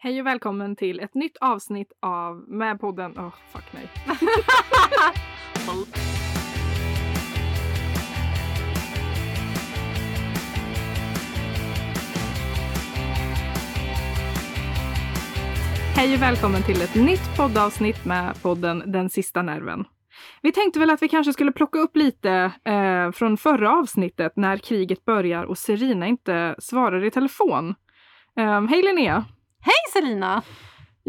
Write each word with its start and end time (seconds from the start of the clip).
Hej 0.00 0.20
och 0.20 0.26
välkommen 0.26 0.76
till 0.76 1.00
ett 1.00 1.14
nytt 1.14 1.36
avsnitt 1.36 1.92
av 2.00 2.36
med 2.48 2.80
podden... 2.80 3.14
Åh, 3.16 3.26
oh, 3.26 3.34
fuck 3.52 3.64
nej. 3.72 3.88
Hej 15.96 16.14
och 16.14 16.22
välkommen 16.22 16.62
till 16.62 16.82
ett 16.82 16.94
nytt 16.94 17.36
poddavsnitt 17.36 18.04
med 18.04 18.42
podden 18.42 18.82
Den 18.86 19.10
sista 19.10 19.42
nerven. 19.42 19.84
Vi 20.42 20.52
tänkte 20.52 20.80
väl 20.80 20.90
att 20.90 21.02
vi 21.02 21.08
kanske 21.08 21.32
skulle 21.32 21.52
plocka 21.52 21.78
upp 21.78 21.96
lite 21.96 22.52
eh, 22.64 23.10
från 23.12 23.36
förra 23.36 23.72
avsnittet 23.72 24.32
när 24.36 24.56
kriget 24.56 25.04
börjar 25.04 25.44
och 25.44 25.58
Serina 25.58 26.06
inte 26.06 26.54
svarar 26.58 27.04
i 27.04 27.10
telefon. 27.10 27.74
Eh, 28.36 28.62
hej 28.62 28.82
Linnea! 28.82 29.24
Hej 29.68 29.92
Selina! 29.92 30.42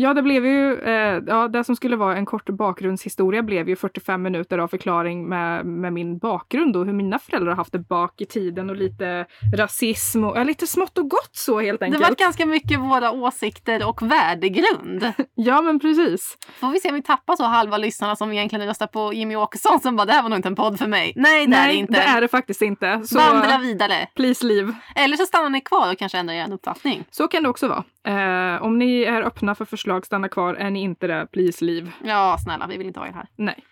Ja, 0.01 0.13
det 0.13 0.21
blev 0.21 0.45
ju, 0.45 0.79
eh, 0.79 1.21
ja, 1.27 1.47
det 1.47 1.63
som 1.63 1.75
skulle 1.75 1.95
vara 1.95 2.17
en 2.17 2.25
kort 2.25 2.49
bakgrundshistoria 2.49 3.43
blev 3.43 3.69
ju 3.69 3.75
45 3.75 4.21
minuter 4.21 4.57
av 4.57 4.67
förklaring 4.67 5.29
med, 5.29 5.65
med 5.65 5.93
min 5.93 6.17
bakgrund 6.17 6.75
och 6.75 6.85
hur 6.85 6.93
mina 6.93 7.19
föräldrar 7.19 7.55
haft 7.55 7.71
det 7.71 7.79
bak 7.79 8.21
i 8.21 8.25
tiden 8.25 8.69
och 8.69 8.75
lite 8.75 9.25
rasism 9.57 10.23
och 10.23 10.37
ja, 10.37 10.43
lite 10.43 10.67
smått 10.67 10.97
och 10.97 11.09
gott 11.09 11.29
så 11.31 11.59
helt 11.59 11.81
enkelt. 11.81 12.03
Det 12.03 12.09
var 12.09 12.15
ganska 12.15 12.45
mycket 12.45 12.79
våra 12.79 13.11
åsikter 13.11 13.87
och 13.87 14.01
värdegrund. 14.01 15.13
ja, 15.35 15.61
men 15.61 15.79
precis. 15.79 16.37
Får 16.59 16.71
vi 16.71 16.79
se 16.79 16.89
om 16.89 16.95
vi 16.95 17.01
tappar 17.01 17.35
så 17.35 17.43
halva 17.43 17.77
lyssnarna 17.77 18.15
som 18.15 18.31
egentligen 18.31 18.67
röstar 18.67 18.87
på 18.87 19.13
Jimmy 19.13 19.35
Åkesson 19.35 19.79
som 19.79 19.95
bara 19.95 20.05
det 20.05 20.13
här 20.13 20.21
var 20.21 20.29
nog 20.29 20.39
inte 20.39 20.49
en 20.49 20.55
podd 20.55 20.79
för 20.79 20.87
mig. 20.87 21.13
Nej, 21.15 21.45
det 21.45 21.51
Nej, 21.51 21.59
är 21.59 21.67
det 21.67 21.73
inte. 21.73 21.93
det 21.93 22.01
är 22.01 22.21
det 22.21 22.27
faktiskt 22.27 22.61
inte. 22.61 23.01
Så 23.03 23.17
Vandra 23.17 23.57
vidare. 23.57 24.07
Please 24.15 24.45
leave. 24.45 24.73
Eller 24.95 25.17
så 25.17 25.25
stannar 25.25 25.49
ni 25.49 25.61
kvar 25.61 25.91
och 25.91 25.97
kanske 25.97 26.17
ändrar 26.17 26.35
er 26.35 26.53
uppfattning. 26.53 27.03
Så 27.11 27.27
kan 27.27 27.43
det 27.43 27.49
också 27.49 27.67
vara. 27.67 27.83
Eh, 28.07 28.63
om 28.63 28.77
ni 28.77 29.01
är 29.01 29.21
öppna 29.21 29.55
för 29.55 29.65
förslag, 29.65 29.88
stanna 30.05 30.29
kvar. 30.29 30.53
Är 30.53 30.69
ni 30.69 30.81
inte 30.81 31.07
det, 31.07 31.27
please 31.31 31.65
leave. 31.65 31.91
Ja, 32.03 32.37
snälla, 32.43 32.67
vi 32.67 32.77
vill 32.77 32.87
inte 32.87 32.99
ha 32.99 33.07
er 33.07 33.13
här. 33.13 33.27
Nej. 33.35 33.63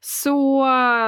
Så 0.00 0.64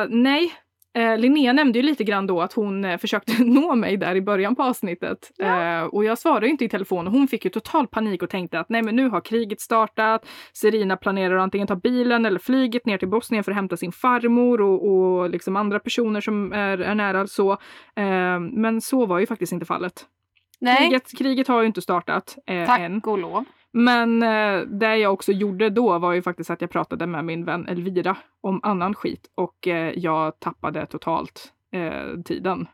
nej, 0.09 0.53
Eh, 0.97 1.19
Linnea 1.19 1.53
nämnde 1.53 1.79
ju 1.79 1.83
lite 1.83 2.05
grann 2.05 2.27
då 2.27 2.41
att 2.41 2.53
hon 2.53 2.85
eh, 2.85 2.99
försökte 2.99 3.33
nå 3.45 3.75
mig 3.75 3.97
där 3.97 4.15
i 4.15 4.23
början 4.23 4.57
på 4.57 4.63
avsnittet. 4.63 5.31
Ja. 5.37 5.79
Eh, 5.79 5.85
och 5.85 6.05
jag 6.05 6.19
svarade 6.19 6.47
ju 6.47 6.53
inte 6.53 6.65
i 6.65 6.69
telefon 6.69 7.07
och 7.07 7.13
hon 7.13 7.29
fick 7.29 7.45
ju 7.45 7.51
total 7.51 7.87
panik 7.87 8.23
och 8.23 8.31
tänkte 8.31 8.61
att 8.61 8.69
nej 8.69 8.83
men 8.83 8.97
nu 8.97 9.09
har 9.09 9.21
kriget 9.21 9.61
startat. 9.61 10.29
Serina 10.53 10.97
planerar 10.97 11.37
att 11.37 11.43
antingen 11.43 11.67
ta 11.67 11.77
bilen 11.77 12.27
eller 12.27 12.39
flyget 12.39 12.87
ner 12.87 12.99
till 12.99 13.09
Bosnien 13.09 13.45
för 13.45 13.53
att 13.53 13.57
hämta 13.57 13.77
sin 13.77 13.93
farmor 13.93 14.61
och, 14.61 14.89
och 14.89 15.31
liksom 15.31 15.57
andra 15.57 15.79
personer 15.79 16.21
som 16.21 16.53
är, 16.53 16.79
är 16.79 16.95
nära 16.95 17.27
så. 17.27 17.53
Eh, 17.97 18.41
men 18.41 18.81
så 18.81 19.07
var 19.07 19.19
ju 19.19 19.27
faktiskt 19.27 19.53
inte 19.53 19.67
fallet. 19.67 20.07
Nej. 20.61 20.77
Kriget, 20.77 21.19
kriget 21.19 21.49
har 21.49 21.61
ju 21.61 21.67
inte 21.67 21.83
startat 21.83 22.37
eh, 22.47 22.67
Tack 22.67 22.81
än. 22.81 23.01
och 23.05 23.19
lov. 23.19 23.45
Men 23.79 24.23
eh, 24.23 24.61
det 24.61 24.97
jag 24.97 25.13
också 25.13 25.33
gjorde 25.33 25.71
då 25.71 25.99
var 25.99 26.13
ju 26.13 26.23
faktiskt 26.23 26.51
att 26.51 26.61
jag 26.61 26.71
pratade 26.71 27.07
med 27.07 27.25
min 27.25 27.45
vän 27.45 27.69
Elvira 27.69 28.17
om 28.41 28.61
annan 28.63 28.95
skit 28.95 29.31
och 29.35 29.69
eh, 29.69 29.99
jag 29.99 30.41
tappade 30.41 30.87
totalt 30.87 31.53
eh, 31.73 32.23
tiden. 32.25 32.69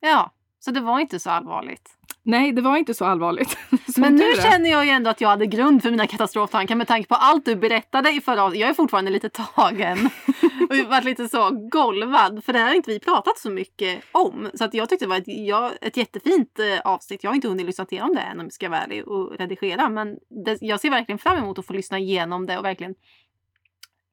Ja, 0.00 0.30
så 0.58 0.70
det 0.70 0.80
var 0.80 1.00
inte 1.00 1.20
så 1.20 1.30
allvarligt. 1.30 1.90
Nej, 2.26 2.52
det 2.52 2.62
var 2.62 2.76
inte 2.76 2.94
så 2.94 3.04
allvarligt. 3.04 3.58
Men 3.96 4.14
nu 4.14 4.34
känner 4.42 4.70
jag 4.70 4.84
ju 4.84 4.90
ändå 4.90 5.10
att 5.10 5.20
jag 5.20 5.28
hade 5.28 5.46
grund 5.46 5.82
för 5.82 5.90
mina 5.90 6.06
katastroftankar 6.06 6.74
med 6.74 6.88
tanke 6.88 7.08
på 7.08 7.14
allt 7.14 7.44
du 7.44 7.56
berättade 7.56 8.10
i 8.10 8.20
förra. 8.20 8.54
Jag 8.54 8.70
är 8.70 8.74
fortfarande 8.74 9.10
lite 9.10 9.28
tagen 9.28 9.98
och 10.70 10.90
varit 10.90 11.04
lite 11.04 11.28
så 11.28 11.50
golvad 11.50 12.44
för 12.44 12.52
det 12.52 12.58
här 12.58 12.66
har 12.66 12.74
inte 12.74 12.90
vi 12.90 13.00
pratat 13.00 13.38
så 13.38 13.50
mycket 13.50 14.04
om. 14.12 14.50
Så 14.54 14.64
att 14.64 14.74
jag 14.74 14.88
tyckte 14.88 15.04
det 15.04 15.08
var 15.08 15.16
ett, 15.16 15.24
ja, 15.26 15.72
ett 15.80 15.96
jättefint 15.96 16.58
eh, 16.58 16.80
avsnitt. 16.92 17.24
Jag 17.24 17.30
har 17.30 17.34
inte 17.34 17.48
hunnit 17.48 17.66
lyssna 17.66 17.86
igenom 17.90 18.14
det 18.14 18.20
än 18.20 18.40
om 18.40 18.46
jag 18.46 18.52
ska 18.52 18.68
vara 18.68 18.80
ärlig 18.80 19.08
och 19.08 19.38
redigera. 19.38 19.88
Men 19.88 20.18
det, 20.44 20.58
jag 20.60 20.80
ser 20.80 20.90
verkligen 20.90 21.18
fram 21.18 21.38
emot 21.38 21.58
att 21.58 21.66
få 21.66 21.72
lyssna 21.72 21.98
igenom 21.98 22.46
det 22.46 22.58
och 22.58 22.64
verkligen 22.64 22.94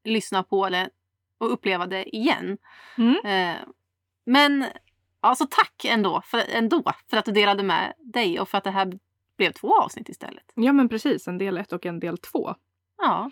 lyssna 0.04 0.44
på 0.44 0.70
det 0.70 0.90
och 1.38 1.54
uppleva 1.54 1.88
det 1.88 2.16
igen. 2.16 2.58
Mm. 2.98 3.16
Eh, 3.26 3.58
men 4.26 4.66
Alltså 5.24 5.48
tack 5.50 5.86
ändå 5.86 6.22
för, 6.26 6.44
ändå 6.50 6.84
för 7.10 7.18
att 7.18 7.26
du 7.26 7.32
delade 7.32 7.64
med 7.64 7.94
dig 8.14 8.40
och 8.40 8.50
för 8.50 8.58
att 8.58 8.64
det 8.64 8.72
här 8.72 8.94
blev 9.38 9.52
två 9.52 9.82
avsnitt 9.82 10.10
istället. 10.10 10.44
Ja 10.56 10.74
men 10.74 10.90
precis, 10.90 11.28
en 11.28 11.38
del 11.38 11.58
ett 11.58 11.74
och 11.74 11.86
en 11.86 12.00
del 12.00 12.18
två. 12.18 12.56
Ja. 12.98 13.32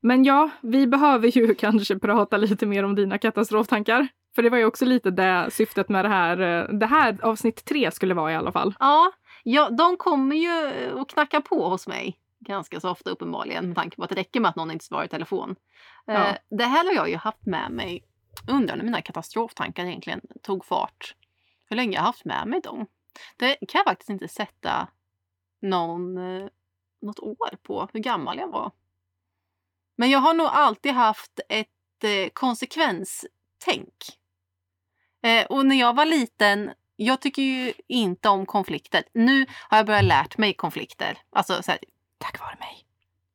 Men 0.00 0.24
ja, 0.24 0.50
vi 0.60 0.86
behöver 0.86 1.28
ju 1.28 1.54
kanske 1.58 1.98
prata 1.98 2.36
lite 2.36 2.66
mer 2.66 2.84
om 2.84 2.94
dina 2.94 3.18
katastroftankar. 3.18 4.08
För 4.34 4.42
det 4.42 4.50
var 4.50 4.58
ju 4.58 4.64
också 4.64 4.84
lite 4.84 5.10
det 5.10 5.48
syftet 5.50 5.88
med 5.88 6.04
det 6.04 6.08
här, 6.08 6.40
eh, 6.40 6.68
det 6.68 6.86
här 6.86 7.18
avsnitt 7.22 7.64
tre 7.64 7.90
skulle 7.90 8.14
vara 8.14 8.32
i 8.32 8.34
alla 8.34 8.52
fall. 8.52 8.74
Ja, 8.78 9.12
ja 9.44 9.70
de 9.70 9.96
kommer 9.96 10.36
ju 10.36 10.72
att 11.00 11.08
knacka 11.08 11.40
på 11.40 11.68
hos 11.68 11.86
mig 11.86 12.18
ganska 12.40 12.80
så 12.80 12.90
ofta 12.90 13.10
uppenbarligen 13.10 13.66
med 13.66 13.76
tanke 13.76 13.96
på 13.96 14.02
att 14.02 14.10
det 14.10 14.16
räcker 14.16 14.40
med 14.40 14.48
att 14.48 14.56
någon 14.56 14.70
inte 14.70 14.84
svarar 14.84 15.04
i 15.04 15.08
telefon. 15.08 15.56
Eh, 16.08 16.14
ja. 16.14 16.36
Det 16.50 16.64
här 16.64 16.84
har 16.84 16.92
jag 16.92 17.10
ju 17.10 17.16
haft 17.16 17.46
med 17.46 17.70
mig 17.70 18.04
under 18.48 18.76
när 18.76 18.84
mina 18.84 19.02
katastroftankar 19.02 19.84
egentligen 19.84 20.20
tog 20.42 20.64
fart 20.64 21.14
hur 21.68 21.76
länge 21.76 21.96
jag 21.96 22.02
haft 22.02 22.24
med 22.24 22.48
mig 22.48 22.60
dem. 22.60 22.86
Det 23.36 23.56
kan 23.56 23.78
jag 23.78 23.84
faktiskt 23.84 24.10
inte 24.10 24.28
sätta 24.28 24.88
någon, 25.62 26.18
eh, 26.18 26.48
något 27.02 27.18
år 27.18 27.56
på 27.62 27.88
hur 27.92 28.00
gammal 28.00 28.38
jag 28.38 28.48
var. 28.48 28.72
Men 29.96 30.10
jag 30.10 30.18
har 30.18 30.34
nog 30.34 30.46
alltid 30.46 30.92
haft 30.92 31.40
ett 31.48 32.04
eh, 32.04 32.28
konsekvenstänk. 32.32 34.18
Eh, 35.22 35.46
och 35.46 35.66
när 35.66 35.76
jag 35.76 35.96
var 35.96 36.04
liten, 36.04 36.70
jag 36.96 37.20
tycker 37.20 37.42
ju 37.42 37.72
inte 37.86 38.28
om 38.28 38.46
konflikter. 38.46 39.04
Nu 39.14 39.46
har 39.68 39.76
jag 39.76 39.86
börjat 39.86 40.04
lärt 40.04 40.38
mig 40.38 40.54
konflikter. 40.54 41.18
Alltså 41.30 41.62
så 41.62 41.70
här, 41.70 41.80
tack 42.18 42.40
vare 42.40 42.56
mig. 42.60 42.86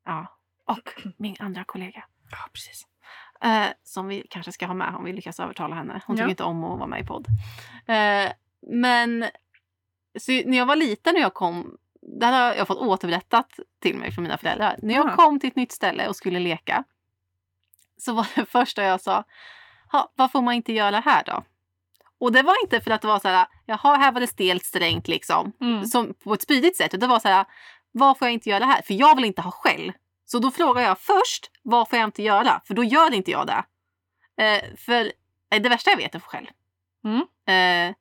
Ja. 0.05 0.39
Och 0.65 0.89
min 1.17 1.35
andra 1.39 1.63
kollega. 1.63 2.05
Ja, 2.31 2.37
precis. 2.53 2.87
Eh, 3.43 3.67
som 3.83 4.07
vi 4.07 4.27
kanske 4.29 4.51
ska 4.51 4.65
ha 4.65 4.73
med 4.73 4.95
om 4.95 5.03
vi 5.03 5.13
lyckas 5.13 5.39
övertala 5.39 5.75
henne. 5.75 6.01
Hon 6.07 6.17
tycker 6.17 6.29
inte 6.29 6.43
om 6.43 6.63
att 6.63 6.79
vara 6.79 6.87
med 6.87 7.01
i 7.01 7.05
podd. 7.05 7.27
Eh, 7.87 8.31
men 8.61 9.25
så 10.19 10.31
när 10.31 10.57
jag 10.57 10.65
var 10.65 10.75
liten 10.75 11.15
och 11.15 11.21
jag 11.21 11.33
kom, 11.33 11.77
det 12.01 12.25
här 12.25 12.47
har 12.47 12.55
jag 12.55 12.67
fått 12.67 12.77
återberättat 12.77 13.59
till 13.81 13.97
mig 13.97 14.11
från 14.11 14.23
mina 14.23 14.37
föräldrar. 14.37 14.79
När 14.81 14.93
jag 14.93 15.15
kom 15.15 15.39
till 15.39 15.47
ett 15.47 15.55
nytt 15.55 15.71
ställe 15.71 16.07
och 16.07 16.15
skulle 16.15 16.39
leka 16.39 16.83
så 17.97 18.13
var 18.13 18.27
det 18.35 18.45
första 18.49 18.83
jag 18.83 19.01
sa, 19.01 19.23
vad 20.15 20.31
får 20.31 20.41
man 20.41 20.53
inte 20.53 20.73
göra 20.73 20.99
här 20.99 21.23
då? 21.25 21.43
Och 22.19 22.31
det 22.31 22.41
var 22.41 22.63
inte 22.63 22.81
för 22.81 22.91
att 22.91 23.01
det 23.01 23.07
var 23.07 23.19
så 23.19 23.27
här, 23.27 23.47
jaha, 23.65 23.97
här 23.97 24.11
var 24.11 24.19
det 24.19 24.27
stelt 24.27 24.65
strängt 24.65 25.07
liksom, 25.07 25.51
mm. 25.61 25.85
som, 25.85 26.13
på 26.23 26.33
ett 26.33 26.41
spydigt 26.41 26.77
sätt. 26.77 26.99
Det 26.99 27.07
var 27.07 27.19
så 27.19 27.27
här, 27.27 27.45
vad 27.91 28.17
får 28.17 28.27
jag 28.27 28.33
inte 28.33 28.49
göra 28.49 28.65
här? 28.65 28.81
För 28.81 28.93
jag 28.93 29.15
vill 29.15 29.25
inte 29.25 29.41
ha 29.41 29.51
skäll. 29.51 29.91
Så 30.33 30.39
då 30.39 30.51
frågar 30.51 30.81
jag 30.81 30.99
först, 30.99 31.51
vad 31.63 31.89
får 31.89 31.99
jag 31.99 32.07
inte 32.07 32.23
göra? 32.23 32.61
För 32.65 32.73
då 32.73 32.83
gör 32.83 33.13
inte 33.13 33.31
jag 33.31 33.47
det. 33.47 33.63
Eh, 34.43 34.75
för 34.77 35.11
eh, 35.53 35.61
det 35.61 35.69
värsta 35.69 35.89
jag 35.89 35.97
vet 35.97 36.15
är 36.15 36.19
skäll. 36.19 36.49
Mm. 37.05 37.19
Eh, 37.19 37.95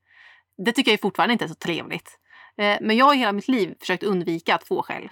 det 0.64 0.72
tycker 0.72 0.90
jag 0.90 1.00
fortfarande 1.00 1.32
inte 1.32 1.44
är 1.44 1.48
så 1.48 1.54
trevligt. 1.54 2.18
Eh, 2.58 2.78
men 2.80 2.96
jag 2.96 3.04
har 3.04 3.14
hela 3.14 3.32
mitt 3.32 3.48
liv 3.48 3.74
försökt 3.80 4.02
undvika 4.02 4.54
att 4.54 4.68
få 4.68 4.82
skäll. 4.82 5.08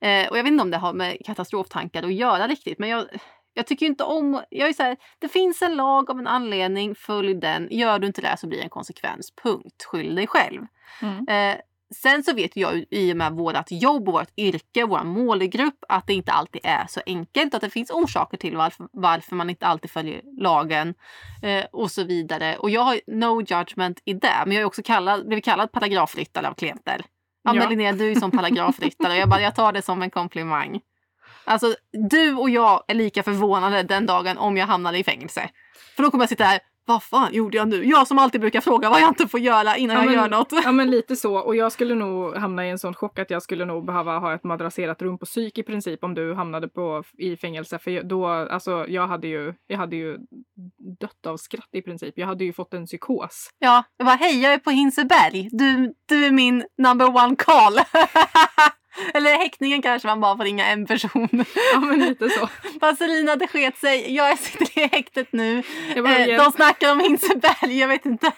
Eh, 0.00 0.28
och 0.28 0.38
jag 0.38 0.42
vet 0.42 0.52
inte 0.52 0.62
om 0.62 0.70
det 0.70 0.76
har 0.76 0.92
med 0.92 1.24
katastroftankar 1.24 2.02
att 2.02 2.14
göra 2.14 2.48
riktigt. 2.48 2.78
Men 2.78 2.88
jag, 2.88 3.06
jag 3.54 3.66
tycker 3.66 3.86
inte 3.86 4.04
om... 4.04 4.42
Jag 4.50 4.68
är 4.68 4.72
så 4.72 4.82
här, 4.82 4.96
det 5.18 5.28
finns 5.28 5.62
en 5.62 5.76
lag 5.76 6.10
av 6.10 6.18
en 6.18 6.26
anledning, 6.26 6.94
följ 6.94 7.34
den. 7.34 7.68
Gör 7.70 7.98
du 7.98 8.06
inte 8.06 8.20
det 8.20 8.36
så 8.36 8.46
blir 8.46 8.58
det 8.58 8.64
en 8.64 8.70
konsekvens. 8.70 9.32
Punkt. 9.42 9.84
Skyll 9.84 10.14
dig 10.14 10.26
själv. 10.26 10.66
Mm. 11.02 11.26
Sen 11.94 12.22
så 12.22 12.34
vet 12.34 12.56
jag 12.56 12.84
i 12.90 13.12
och 13.12 13.16
med 13.16 13.32
vårt 13.32 13.70
jobb 13.70 14.08
och 14.08 14.14
vårt 14.14 14.38
yrke, 14.38 14.84
vår 14.84 15.04
målgrupp, 15.04 15.84
att 15.88 16.06
det 16.06 16.14
inte 16.14 16.32
alltid 16.32 16.60
är 16.64 16.86
så 16.88 17.00
enkelt. 17.06 17.54
Att 17.54 17.60
det 17.60 17.70
finns 17.70 17.90
orsaker 17.90 18.36
till 18.36 18.56
varför, 18.56 18.88
varför 18.92 19.36
man 19.36 19.50
inte 19.50 19.66
alltid 19.66 19.90
följer 19.90 20.22
lagen 20.40 20.94
eh, 21.42 21.64
och 21.72 21.90
så 21.90 22.04
vidare. 22.04 22.56
Och 22.56 22.70
jag 22.70 22.80
har 22.80 23.00
no 23.06 23.40
judgment 23.40 24.02
i 24.04 24.12
det. 24.12 24.42
Men 24.46 24.54
jag 24.54 24.62
har 24.62 24.66
också 24.66 24.82
kallad, 24.82 25.26
blivit 25.26 25.44
kallad 25.44 25.72
paragrafryttare 25.72 26.48
av 26.48 26.54
klienter. 26.54 27.04
Ja, 27.42 27.52
men 27.52 27.68
Linnea, 27.68 27.92
du 27.92 28.10
är 28.10 28.14
som 28.14 28.30
paragrafryttare. 28.30 29.16
jag, 29.16 29.28
bara, 29.28 29.40
jag 29.40 29.54
tar 29.54 29.72
det 29.72 29.82
som 29.82 30.02
en 30.02 30.10
komplimang. 30.10 30.80
Alltså, 31.44 31.74
du 32.10 32.34
och 32.34 32.50
jag 32.50 32.84
är 32.88 32.94
lika 32.94 33.22
förvånade 33.22 33.82
den 33.82 34.06
dagen 34.06 34.38
om 34.38 34.56
jag 34.56 34.66
hamnade 34.66 34.98
i 34.98 35.04
fängelse. 35.04 35.50
För 35.96 36.02
då 36.02 36.10
kommer 36.10 36.22
jag 36.22 36.28
sitta 36.28 36.44
här 36.44 36.60
vad 36.88 37.02
fan 37.02 37.34
gjorde 37.34 37.56
jag 37.56 37.68
nu? 37.68 37.84
Jag 37.84 38.06
som 38.06 38.18
alltid 38.18 38.40
brukar 38.40 38.60
fråga 38.60 38.90
vad 38.90 39.00
jag 39.00 39.08
inte 39.08 39.28
får 39.28 39.40
göra 39.40 39.76
innan 39.76 39.96
ja, 39.96 40.02
jag 40.02 40.06
men, 40.06 40.14
gör 40.14 40.28
något. 40.28 40.52
Ja 40.64 40.72
men 40.72 40.90
lite 40.90 41.16
så. 41.16 41.36
Och 41.38 41.56
jag 41.56 41.72
skulle 41.72 41.94
nog 41.94 42.36
hamna 42.36 42.66
i 42.66 42.70
en 42.70 42.78
sån 42.78 42.94
chock 42.94 43.18
att 43.18 43.30
jag 43.30 43.42
skulle 43.42 43.64
nog 43.64 43.86
behöva 43.86 44.18
ha 44.18 44.34
ett 44.34 44.44
madrasserat 44.44 45.02
rum 45.02 45.18
på 45.18 45.26
psyk 45.26 45.58
i 45.58 45.62
princip 45.62 46.04
om 46.04 46.14
du 46.14 46.34
hamnade 46.34 46.68
på, 46.68 47.04
i 47.18 47.36
fängelse. 47.36 47.78
För 47.78 48.02
då, 48.02 48.26
alltså 48.26 48.86
jag 48.88 49.06
hade 49.06 49.26
ju, 49.28 49.54
jag 49.66 49.78
hade 49.78 49.96
ju 49.96 50.18
dött 51.00 51.26
av 51.26 51.36
skratt 51.36 51.68
i 51.72 51.82
princip. 51.82 52.14
Jag 52.18 52.26
hade 52.26 52.44
ju 52.44 52.52
fått 52.52 52.74
en 52.74 52.86
psykos. 52.86 53.50
Ja, 53.58 53.84
jag 53.96 54.06
bara 54.06 54.16
hej 54.16 54.42
jag 54.42 54.52
är 54.52 54.58
på 54.58 54.70
Hinseberg. 54.70 55.48
Du, 55.52 55.94
du 56.06 56.26
är 56.26 56.32
min 56.32 56.64
number 56.78 57.06
one 57.16 57.36
call. 57.36 57.78
Eller 59.14 59.38
häktningen 59.38 59.82
kanske 59.82 60.08
man 60.08 60.20
bara 60.20 60.36
får 60.36 60.44
ringa 60.44 60.66
en 60.66 60.86
person. 60.86 61.28
Ja 61.72 61.80
men 61.80 61.98
lite 61.98 62.28
så. 62.28 62.48
Vaselina 62.80 63.36
det 63.36 63.46
sket 63.46 63.78
sig. 63.78 64.14
Jag 64.14 64.38
sitter 64.38 64.78
i 64.78 64.86
häktet 64.86 65.32
nu. 65.32 65.62
Eh, 65.96 66.44
de 66.44 66.52
snackar 66.52 66.92
om 66.92 67.00
Hinseberg. 67.00 67.78
Jag 67.78 67.88
vet 67.88 68.06
inte. 68.06 68.32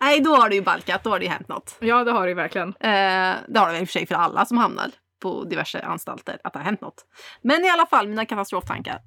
Nej 0.00 0.20
då 0.20 0.36
har 0.36 0.48
det 0.48 0.54
ju 0.54 0.62
balkat. 0.62 1.04
Då 1.04 1.10
har 1.10 1.18
det 1.18 1.24
ju 1.24 1.30
hänt 1.30 1.48
något. 1.48 1.76
Ja 1.80 2.04
det 2.04 2.12
har 2.12 2.22
det 2.22 2.28
ju 2.28 2.34
verkligen. 2.34 2.68
Eh, 2.68 3.34
det 3.48 3.58
har 3.58 3.66
det 3.66 3.72
väl 3.72 3.80
i 3.80 3.84
och 3.84 3.88
för 3.88 3.92
sig 3.92 4.06
för 4.06 4.14
alla 4.14 4.44
som 4.44 4.58
hamnar 4.58 4.90
på 5.22 5.44
diverse 5.44 5.80
anstalter 5.80 6.38
att 6.44 6.52
det 6.52 6.58
har 6.58 6.64
hänt 6.64 6.80
något. 6.80 7.04
Men 7.42 7.64
i 7.64 7.70
alla 7.70 7.86
fall, 7.86 8.08
mina 8.08 8.26
katastroftankar. 8.26 9.00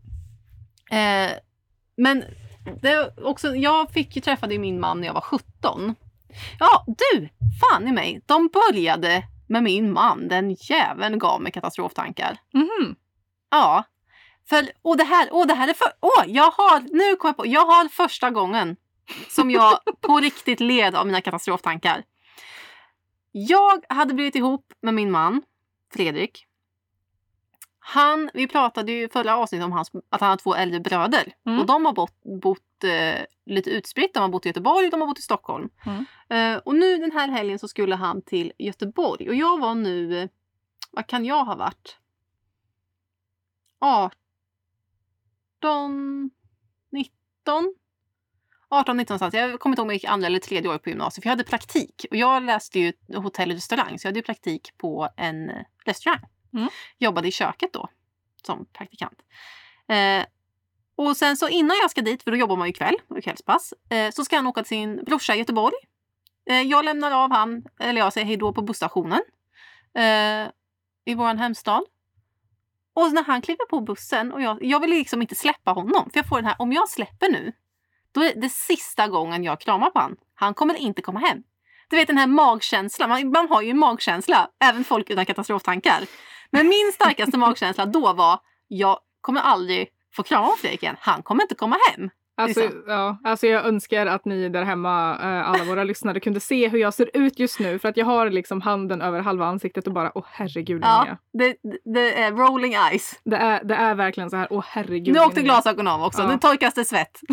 Eh, 0.91 1.31
men 1.97 2.23
det 2.81 3.13
också, 3.23 3.55
jag 3.55 3.91
fick 3.91 4.15
ju 4.15 4.21
träffade 4.21 4.53
ju 4.53 4.59
min 4.59 4.79
man 4.79 4.99
när 4.99 5.07
jag 5.07 5.13
var 5.13 5.21
17. 5.21 5.95
Ja, 6.59 6.85
du! 6.87 7.29
Fan 7.61 7.87
i 7.87 7.91
mig. 7.91 8.21
De 8.25 8.49
började 8.53 9.23
med 9.47 9.63
min 9.63 9.93
man. 9.93 10.27
Den 10.27 10.53
jäveln 10.53 11.19
gav 11.19 11.41
mig 11.41 11.51
katastroftankar. 11.51 12.37
Mhm. 12.53 12.95
Ja. 13.49 13.83
För, 14.49 14.71
och 14.81 14.97
det 14.97 15.03
här, 15.03 15.33
och 15.33 15.47
det 15.47 15.53
här 15.53 15.67
är 15.67 15.73
för... 15.73 15.87
Åh, 15.99 16.23
jag 16.27 16.51
har... 16.51 16.79
Nu 16.79 17.15
kom 17.15 17.27
jag 17.27 17.37
på. 17.37 17.47
Jag 17.47 17.65
har 17.65 17.87
första 17.87 18.29
gången 18.29 18.75
som 19.29 19.51
jag 19.51 19.79
på 20.01 20.19
riktigt 20.19 20.59
led 20.59 20.95
av 20.95 21.05
mina 21.05 21.21
katastroftankar. 21.21 22.03
Jag 23.31 23.85
hade 23.89 24.13
blivit 24.13 24.35
ihop 24.35 24.73
med 24.81 24.93
min 24.93 25.11
man, 25.11 25.41
Fredrik. 25.93 26.45
Han, 27.87 28.29
vi 28.33 28.47
pratade 28.47 28.91
ju 28.91 29.09
förra 29.09 29.37
avsnittet 29.37 29.65
om 29.65 29.71
hans, 29.71 29.91
att 30.09 30.21
han 30.21 30.29
har 30.29 30.37
två 30.37 30.55
äldre 30.55 30.79
bröder. 30.79 31.33
Mm. 31.45 31.59
Och 31.59 31.65
de 31.65 31.85
har 31.85 31.93
bott, 31.93 32.23
bott 32.41 32.83
eh, 32.83 33.25
lite 33.45 33.69
utspritt. 33.69 34.13
De 34.13 34.19
har 34.19 34.29
bott 34.29 34.45
i 34.45 34.49
Göteborg 34.49 34.85
och 34.85 34.91
de 34.91 35.01
har 35.01 35.07
bott 35.07 35.19
i 35.19 35.21
Stockholm. 35.21 35.69
Mm. 35.85 36.05
Eh, 36.29 36.57
och 36.57 36.75
nu 36.75 36.97
den 36.97 37.11
här 37.11 37.27
helgen 37.27 37.59
så 37.59 37.67
skulle 37.67 37.95
han 37.95 38.21
till 38.21 38.53
Göteborg. 38.57 39.29
Och 39.29 39.35
jag 39.35 39.59
var 39.59 39.75
nu, 39.75 40.19
eh, 40.19 40.29
vad 40.91 41.07
kan 41.07 41.25
jag 41.25 41.45
ha 41.45 41.55
varit? 41.55 41.97
18, 45.61 46.31
19? 46.91 47.75
18, 48.69 48.97
19 48.97 49.13
någonstans. 49.13 49.33
Jag 49.33 49.59
kommer 49.59 49.73
inte 49.73 49.81
ihåg 49.81 49.85
om 49.85 49.89
jag 49.89 49.95
gick 49.95 50.05
andra 50.05 50.27
eller 50.27 50.39
tredje 50.39 50.69
året 50.69 50.83
på 50.83 50.89
gymnasiet. 50.89 51.23
För 51.23 51.27
jag 51.29 51.31
hade 51.31 51.43
praktik. 51.43 52.05
Och 52.11 52.17
jag 52.17 52.43
läste 52.43 52.79
ju 52.79 52.93
hotell 53.15 53.49
och 53.49 53.55
restaurang. 53.55 53.99
Så 53.99 54.07
jag 54.07 54.11
hade 54.11 54.21
praktik 54.21 54.77
på 54.77 55.09
en 55.17 55.49
eh, 55.49 55.65
restaurang. 55.85 56.25
Mm. 56.55 56.69
Jobbade 56.97 57.27
i 57.27 57.31
köket 57.31 57.73
då. 57.73 57.89
Som 58.45 58.65
praktikant. 58.65 59.19
Eh, 59.87 60.25
och 60.95 61.17
sen 61.17 61.37
så 61.37 61.49
innan 61.49 61.77
jag 61.81 61.91
ska 61.91 62.01
dit, 62.01 62.23
för 62.23 62.31
då 62.31 62.37
jobbar 62.37 62.55
man 62.55 62.67
ju 62.67 62.73
kväll, 62.73 62.95
och 63.07 63.23
kvällspass. 63.23 63.73
Eh, 63.89 64.11
så 64.11 64.25
ska 64.25 64.35
han 64.35 64.47
åka 64.47 64.63
till 64.63 64.69
sin 64.69 65.03
brorsa 65.03 65.35
i 65.35 65.39
Göteborg. 65.39 65.75
Eh, 66.49 66.61
jag 66.61 66.85
lämnar 66.85 67.11
av 67.11 67.31
han, 67.31 67.65
eller 67.79 68.01
jag 68.01 68.13
säger 68.13 68.27
hejdå 68.27 68.53
på 68.53 68.61
busstationen. 68.61 69.21
Eh, 69.95 70.47
I 71.05 71.15
vår 71.15 71.35
hemstad. 71.35 71.83
Och 72.93 73.13
när 73.13 73.23
han 73.23 73.41
kliver 73.41 73.65
på 73.65 73.79
bussen 73.79 74.31
och 74.31 74.41
jag, 74.41 74.63
jag 74.63 74.79
vill 74.79 74.89
liksom 74.89 75.21
inte 75.21 75.35
släppa 75.35 75.71
honom. 75.71 76.09
För 76.13 76.19
jag 76.19 76.27
får 76.27 76.35
den 76.35 76.45
här, 76.45 76.55
om 76.59 76.73
jag 76.73 76.89
släpper 76.89 77.29
nu, 77.29 77.51
då 78.11 78.23
är 78.23 78.33
det 78.35 78.49
sista 78.49 79.07
gången 79.07 79.43
jag 79.43 79.61
kramar 79.61 79.89
på 79.89 79.99
han. 79.99 80.17
Han 80.35 80.53
kommer 80.53 80.75
inte 80.75 81.01
komma 81.01 81.19
hem. 81.19 81.43
Du 81.89 81.95
vet 81.95 82.07
den 82.07 82.17
här 82.17 82.27
magkänslan, 82.27 83.09
man, 83.09 83.29
man 83.29 83.49
har 83.49 83.61
ju 83.61 83.69
en 83.69 83.77
magkänsla, 83.77 84.49
även 84.59 84.83
folk 84.83 85.09
utan 85.09 85.25
katastroftankar. 85.25 86.03
Men 86.51 86.67
min 86.67 86.91
starkaste 86.93 87.37
magkänsla 87.37 87.85
då 87.85 88.13
var, 88.13 88.39
jag 88.67 88.99
kommer 89.21 89.41
aldrig 89.41 89.89
få 90.15 90.23
krama 90.23 90.47
om 90.47 90.57
Fredrik 90.57 90.83
igen. 90.83 90.95
Han 90.99 91.23
kommer 91.23 91.43
inte 91.43 91.55
komma 91.55 91.77
hem. 91.91 92.09
Alltså, 92.37 92.59
Liksom. 92.59 92.83
ja, 92.87 93.17
alltså 93.23 93.47
jag 93.47 93.65
önskar 93.65 94.05
att 94.05 94.25
ni 94.25 94.49
där 94.49 94.63
hemma, 94.63 95.17
eh, 95.21 95.49
alla 95.49 95.63
våra 95.63 95.83
lyssnare, 95.83 96.19
kunde 96.19 96.39
se 96.39 96.67
hur 96.67 96.79
jag 96.79 96.93
ser 96.93 97.09
ut 97.13 97.39
just 97.39 97.59
nu. 97.59 97.79
För 97.79 97.89
att 97.89 97.97
jag 97.97 98.05
har 98.05 98.29
liksom 98.29 98.61
handen 98.61 99.01
över 99.01 99.19
halva 99.19 99.45
ansiktet 99.45 99.87
och 99.87 99.93
bara, 99.93 100.11
åh 100.15 100.25
herregud. 100.27 100.81
Ja, 100.83 101.17
det, 101.33 101.55
det 101.93 102.21
är 102.21 102.31
rolling 102.31 102.73
eyes. 102.73 103.19
Det, 103.25 103.35
är, 103.37 103.63
det 103.63 103.75
är 103.75 103.95
verkligen 103.95 104.29
så 104.29 104.35
här, 104.37 104.47
åh 104.49 104.63
herregud 104.67 105.13
Nu 105.13 105.19
åkte 105.19 105.41
glasögonen 105.41 105.93
av 105.93 106.03
också. 106.03 106.21
Ja. 106.21 106.27
Nu 106.27 106.37
torkas 106.37 106.73
det 106.73 106.85
svett. 106.85 107.19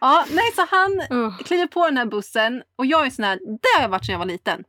ja, 0.00 0.24
nej, 0.30 0.52
så 0.54 0.66
han 0.70 1.02
kliver 1.44 1.66
på 1.66 1.86
den 1.86 1.96
här 1.96 2.06
bussen 2.06 2.62
och 2.78 2.86
jag 2.86 3.06
är 3.06 3.10
sån 3.10 3.24
här, 3.24 3.38
det 3.62 3.68
har 3.76 3.82
jag 3.82 3.88
varit 3.88 4.06
sedan 4.06 4.12
jag 4.12 4.18
var 4.18 4.26
liten. 4.26 4.64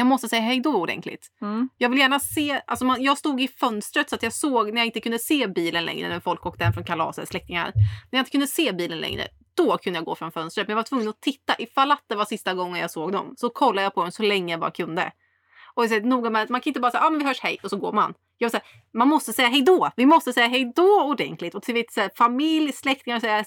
Jag 0.00 0.06
måste 0.06 0.28
säga 0.28 0.42
hej 0.42 0.60
då 0.60 0.76
ordentligt. 0.76 1.26
Mm. 1.42 1.68
Jag 1.78 1.88
vill 1.88 1.98
gärna 1.98 2.20
se, 2.20 2.60
alltså 2.66 2.84
man, 2.84 3.02
jag 3.02 3.18
stod 3.18 3.40
i 3.40 3.48
fönstret 3.48 4.08
så 4.08 4.14
att 4.14 4.22
jag 4.22 4.32
såg 4.32 4.72
när 4.72 4.80
jag 4.80 4.86
inte 4.86 5.00
kunde 5.00 5.18
se 5.18 5.46
bilen 5.46 5.84
längre 5.84 6.08
när 6.08 6.20
folk 6.20 6.46
åkte 6.46 6.64
hem 6.64 6.72
från 6.72 6.84
kalaset, 6.84 7.28
släktingar. 7.28 7.72
När 7.74 8.18
jag 8.18 8.20
inte 8.20 8.30
kunde 8.30 8.46
se 8.46 8.72
bilen 8.72 8.98
längre, 8.98 9.28
då 9.54 9.78
kunde 9.78 9.98
jag 9.98 10.04
gå 10.04 10.14
från 10.14 10.32
fönstret. 10.32 10.66
Men 10.66 10.72
jag 10.72 10.76
var 10.76 10.82
tvungen 10.82 11.08
att 11.08 11.20
titta 11.20 11.54
ifall 11.58 11.92
att 11.92 12.04
det 12.06 12.14
var 12.14 12.24
sista 12.24 12.54
gången 12.54 12.80
jag 12.80 12.90
såg 12.90 13.12
dem. 13.12 13.34
Så 13.36 13.50
kollade 13.50 13.82
jag 13.82 13.94
på 13.94 14.02
dem 14.02 14.12
så 14.12 14.22
länge 14.22 14.52
jag 14.52 14.60
bara 14.60 14.70
kunde. 14.70 15.12
Och 15.74 15.82
jag 15.82 15.90
säger 15.90 16.02
noga 16.02 16.30
med 16.30 16.42
att 16.42 16.48
man 16.48 16.60
kan 16.60 16.70
inte 16.70 16.80
bara 16.80 16.90
säga 16.90 17.04
ah, 17.04 17.10
men 17.10 17.18
vi 17.18 17.24
hörs 17.24 17.40
hej 17.40 17.58
och 17.62 17.70
så 17.70 17.76
går 17.76 17.92
man. 17.92 18.14
Jag 18.38 18.50
säger, 18.50 18.66
man 18.94 19.08
måste 19.08 19.32
säga 19.32 19.48
hej 19.48 19.62
då. 19.62 19.90
Vi 19.96 20.06
måste 20.06 20.32
säga 20.32 20.46
hej 20.46 20.72
då 20.76 21.02
ordentligt. 21.02 21.54
Och 21.54 21.62
till 21.62 21.74
vet, 21.74 21.92
så 21.92 22.00
här, 22.00 22.10
familj, 22.16 22.72
släktingar 22.72 23.20
säga, 23.20 23.44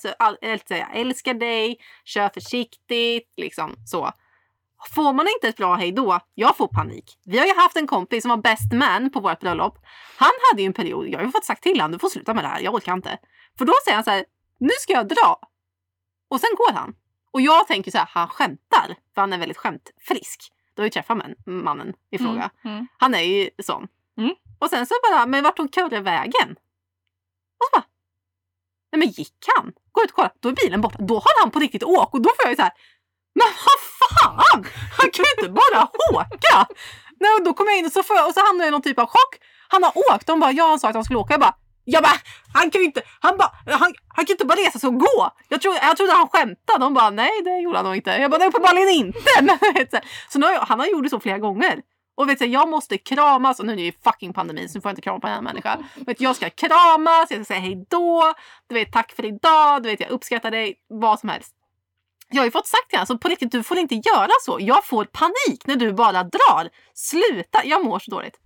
jag 0.67 0.97
älskar 0.99 1.33
dig, 1.33 1.77
kör 2.05 2.29
försiktigt, 2.29 3.33
liksom 3.37 3.75
så. 3.85 4.11
Får 4.89 5.13
man 5.13 5.27
inte 5.27 5.47
ett 5.47 5.57
bra 5.57 5.75
hej 5.75 5.91
då, 5.91 6.19
jag 6.33 6.57
får 6.57 6.67
panik. 6.67 7.19
Vi 7.25 7.39
har 7.39 7.45
ju 7.45 7.55
haft 7.55 7.77
en 7.77 7.87
kompis 7.87 8.23
som 8.23 8.29
var 8.29 8.37
best 8.37 8.73
man 8.73 9.11
på 9.11 9.19
vårt 9.19 9.39
bröllop. 9.39 9.77
Han 10.17 10.31
hade 10.49 10.61
ju 10.61 10.65
en 10.65 10.73
period, 10.73 11.07
jag 11.07 11.19
har 11.19 11.25
ju 11.25 11.31
fått 11.31 11.45
sagt 11.45 11.63
till 11.63 11.81
honom, 11.81 11.91
du 11.91 11.99
får 11.99 12.09
sluta 12.09 12.33
med 12.33 12.43
det 12.43 12.47
här, 12.47 12.61
jag 12.61 12.73
orkar 12.73 12.93
inte. 12.93 13.17
För 13.57 13.65
då 13.65 13.73
säger 13.85 13.95
han 13.95 14.03
så 14.03 14.11
här, 14.11 14.25
nu 14.59 14.71
ska 14.79 14.93
jag 14.93 15.07
dra. 15.07 15.39
Och 16.29 16.39
sen 16.39 16.49
går 16.57 16.73
han. 16.73 16.95
Och 17.31 17.41
jag 17.41 17.67
tänker 17.67 17.91
så 17.91 17.97
här, 17.97 18.07
han 18.11 18.27
skämtar. 18.27 18.95
För 19.13 19.21
han 19.21 19.33
är 19.33 19.37
väldigt 19.37 19.57
skämtfrisk. 19.57 20.51
Du 20.73 20.81
har 20.81 20.85
ju 20.85 20.89
träffat 20.89 21.17
man, 21.17 21.35
mannen 21.45 21.93
i 22.11 22.17
fråga. 22.17 22.49
Mm. 22.63 22.75
Mm. 22.75 22.87
Han 22.97 23.15
är 23.15 23.21
ju 23.21 23.49
sån. 23.63 23.87
Mm. 24.17 24.35
Och 24.59 24.69
sen 24.69 24.85
så 24.85 24.93
bara, 25.09 25.25
men 25.25 25.43
vart 25.43 25.57
tog 25.57 25.73
Kurre 25.73 25.99
vägen? 25.99 26.51
Och 27.59 27.65
så 27.65 27.79
bara, 27.79 27.85
nej 28.91 28.99
men 28.99 29.07
gick 29.07 29.45
han? 29.57 29.73
Gå 29.91 30.03
ut 30.03 30.09
och 30.09 30.15
kolla, 30.15 30.31
då 30.39 30.49
är 30.49 30.53
bilen 30.53 30.81
borta. 30.81 30.97
Då 30.99 31.15
har 31.15 31.41
han 31.41 31.51
på 31.51 31.59
riktigt 31.59 31.83
åkt 31.83 32.13
och 32.13 32.21
då 32.21 32.29
får 32.29 32.45
jag 32.45 32.51
ju 32.51 32.55
så 32.55 32.61
här, 32.61 32.73
men 33.35 33.47
vad 33.65 33.79
fan! 34.15 34.65
Han 34.97 35.09
kan 35.13 35.25
ju 35.25 35.31
inte 35.37 35.49
bara 35.61 35.81
åka! 36.13 36.67
Nej, 37.19 37.31
och 37.37 37.43
då 37.43 37.53
kommer 37.53 37.71
jag 37.71 37.79
in 37.79 37.85
och 37.85 37.91
så, 37.91 38.03
får 38.03 38.15
jag, 38.15 38.27
och 38.27 38.33
så 38.33 38.45
hamnar 38.45 38.65
jag 38.65 38.71
i 38.71 38.71
någon 38.71 38.81
typ 38.81 38.99
av 38.99 39.05
chock. 39.05 39.33
Han 39.67 39.83
har 39.83 39.93
åkt, 40.11 40.27
de 40.27 40.39
bara, 40.39 40.51
ja 40.51 40.67
han 40.67 40.79
sa 40.79 40.87
att 40.89 40.95
han 40.95 41.03
skulle 41.03 41.19
åka. 41.19 41.33
Jag 41.33 41.41
bara, 41.41 41.55
jag 41.85 42.03
bara, 42.03 42.17
han 42.53 42.71
kan 42.71 42.81
ju 42.81 42.85
inte, 42.85 43.01
han 43.19 43.37
bara, 43.37 43.51
han, 43.65 43.93
han 44.07 44.25
kan 44.25 44.33
inte 44.33 44.45
bara 44.45 44.59
resa 44.59 44.79
sig 44.79 44.87
och 44.87 44.99
gå. 44.99 45.31
Jag, 45.49 45.61
trodde, 45.61 45.79
jag 45.81 45.97
trodde 45.97 46.11
han 46.13 46.27
skämtade. 46.27 46.79
De 46.79 46.93
bara, 46.93 47.09
nej 47.09 47.31
det 47.43 47.59
gjorde 47.59 47.77
han 47.77 47.85
nog 47.85 47.95
inte. 47.95 48.11
Jag 48.11 48.31
bara, 48.31 48.37
nej 48.37 48.47
uppenbarligen 48.47 48.89
inte. 48.89 49.31
Men, 49.41 49.57
så 50.29 50.39
nu 50.39 50.45
har 50.45 50.53
jag, 50.53 50.61
han 50.61 50.79
har 50.79 50.87
gjort 50.87 51.03
det 51.03 51.09
så 51.09 51.19
flera 51.19 51.37
gånger. 51.37 51.81
Och 52.15 52.29
vet 52.29 52.39
du, 52.39 52.45
jag 52.45 52.69
måste 52.69 52.97
kramas 52.97 53.59
och 53.59 53.65
nu 53.65 53.73
är 53.73 53.77
det 53.77 53.83
ju 53.83 53.91
fucking 54.03 54.33
pandemi 54.33 54.67
så 54.67 54.77
nu 54.77 54.81
får 54.81 54.89
jag 54.89 54.91
inte 54.91 55.01
krama 55.01 55.19
på 55.19 55.27
en 55.27 55.33
annan 55.33 55.43
människa. 55.43 55.77
Vet, 55.95 56.21
jag 56.21 56.35
ska 56.35 56.49
kramas, 56.49 57.31
jag 57.31 57.45
ska 57.45 57.45
säga 57.45 57.59
hej 57.59 57.85
då, 57.89 58.33
du 58.69 58.75
vet 58.75 58.91
tack 58.91 59.11
för 59.11 59.25
idag, 59.25 59.83
du 59.83 59.89
vet 59.89 59.99
jag 59.99 60.09
uppskattar 60.09 60.51
dig, 60.51 60.75
vad 60.87 61.19
som 61.19 61.29
helst. 61.29 61.53
Jag 62.33 62.41
har 62.41 62.45
ju 62.45 62.51
fått 62.51 62.67
sagt 62.67 62.89
till 62.89 62.97
honom, 62.97 63.07
så 63.07 63.17
på 63.17 63.27
riktigt 63.27 63.51
du 63.51 63.63
får 63.63 63.77
inte 63.77 63.95
göra 63.95 64.31
så. 64.41 64.57
Jag 64.61 64.85
får 64.85 65.05
panik 65.05 65.65
när 65.65 65.75
du 65.75 65.93
bara 65.93 66.23
drar. 66.23 66.69
Sluta, 66.93 67.65
jag 67.65 67.85
mår 67.85 67.99
så 67.99 68.11
dåligt. 68.11 68.39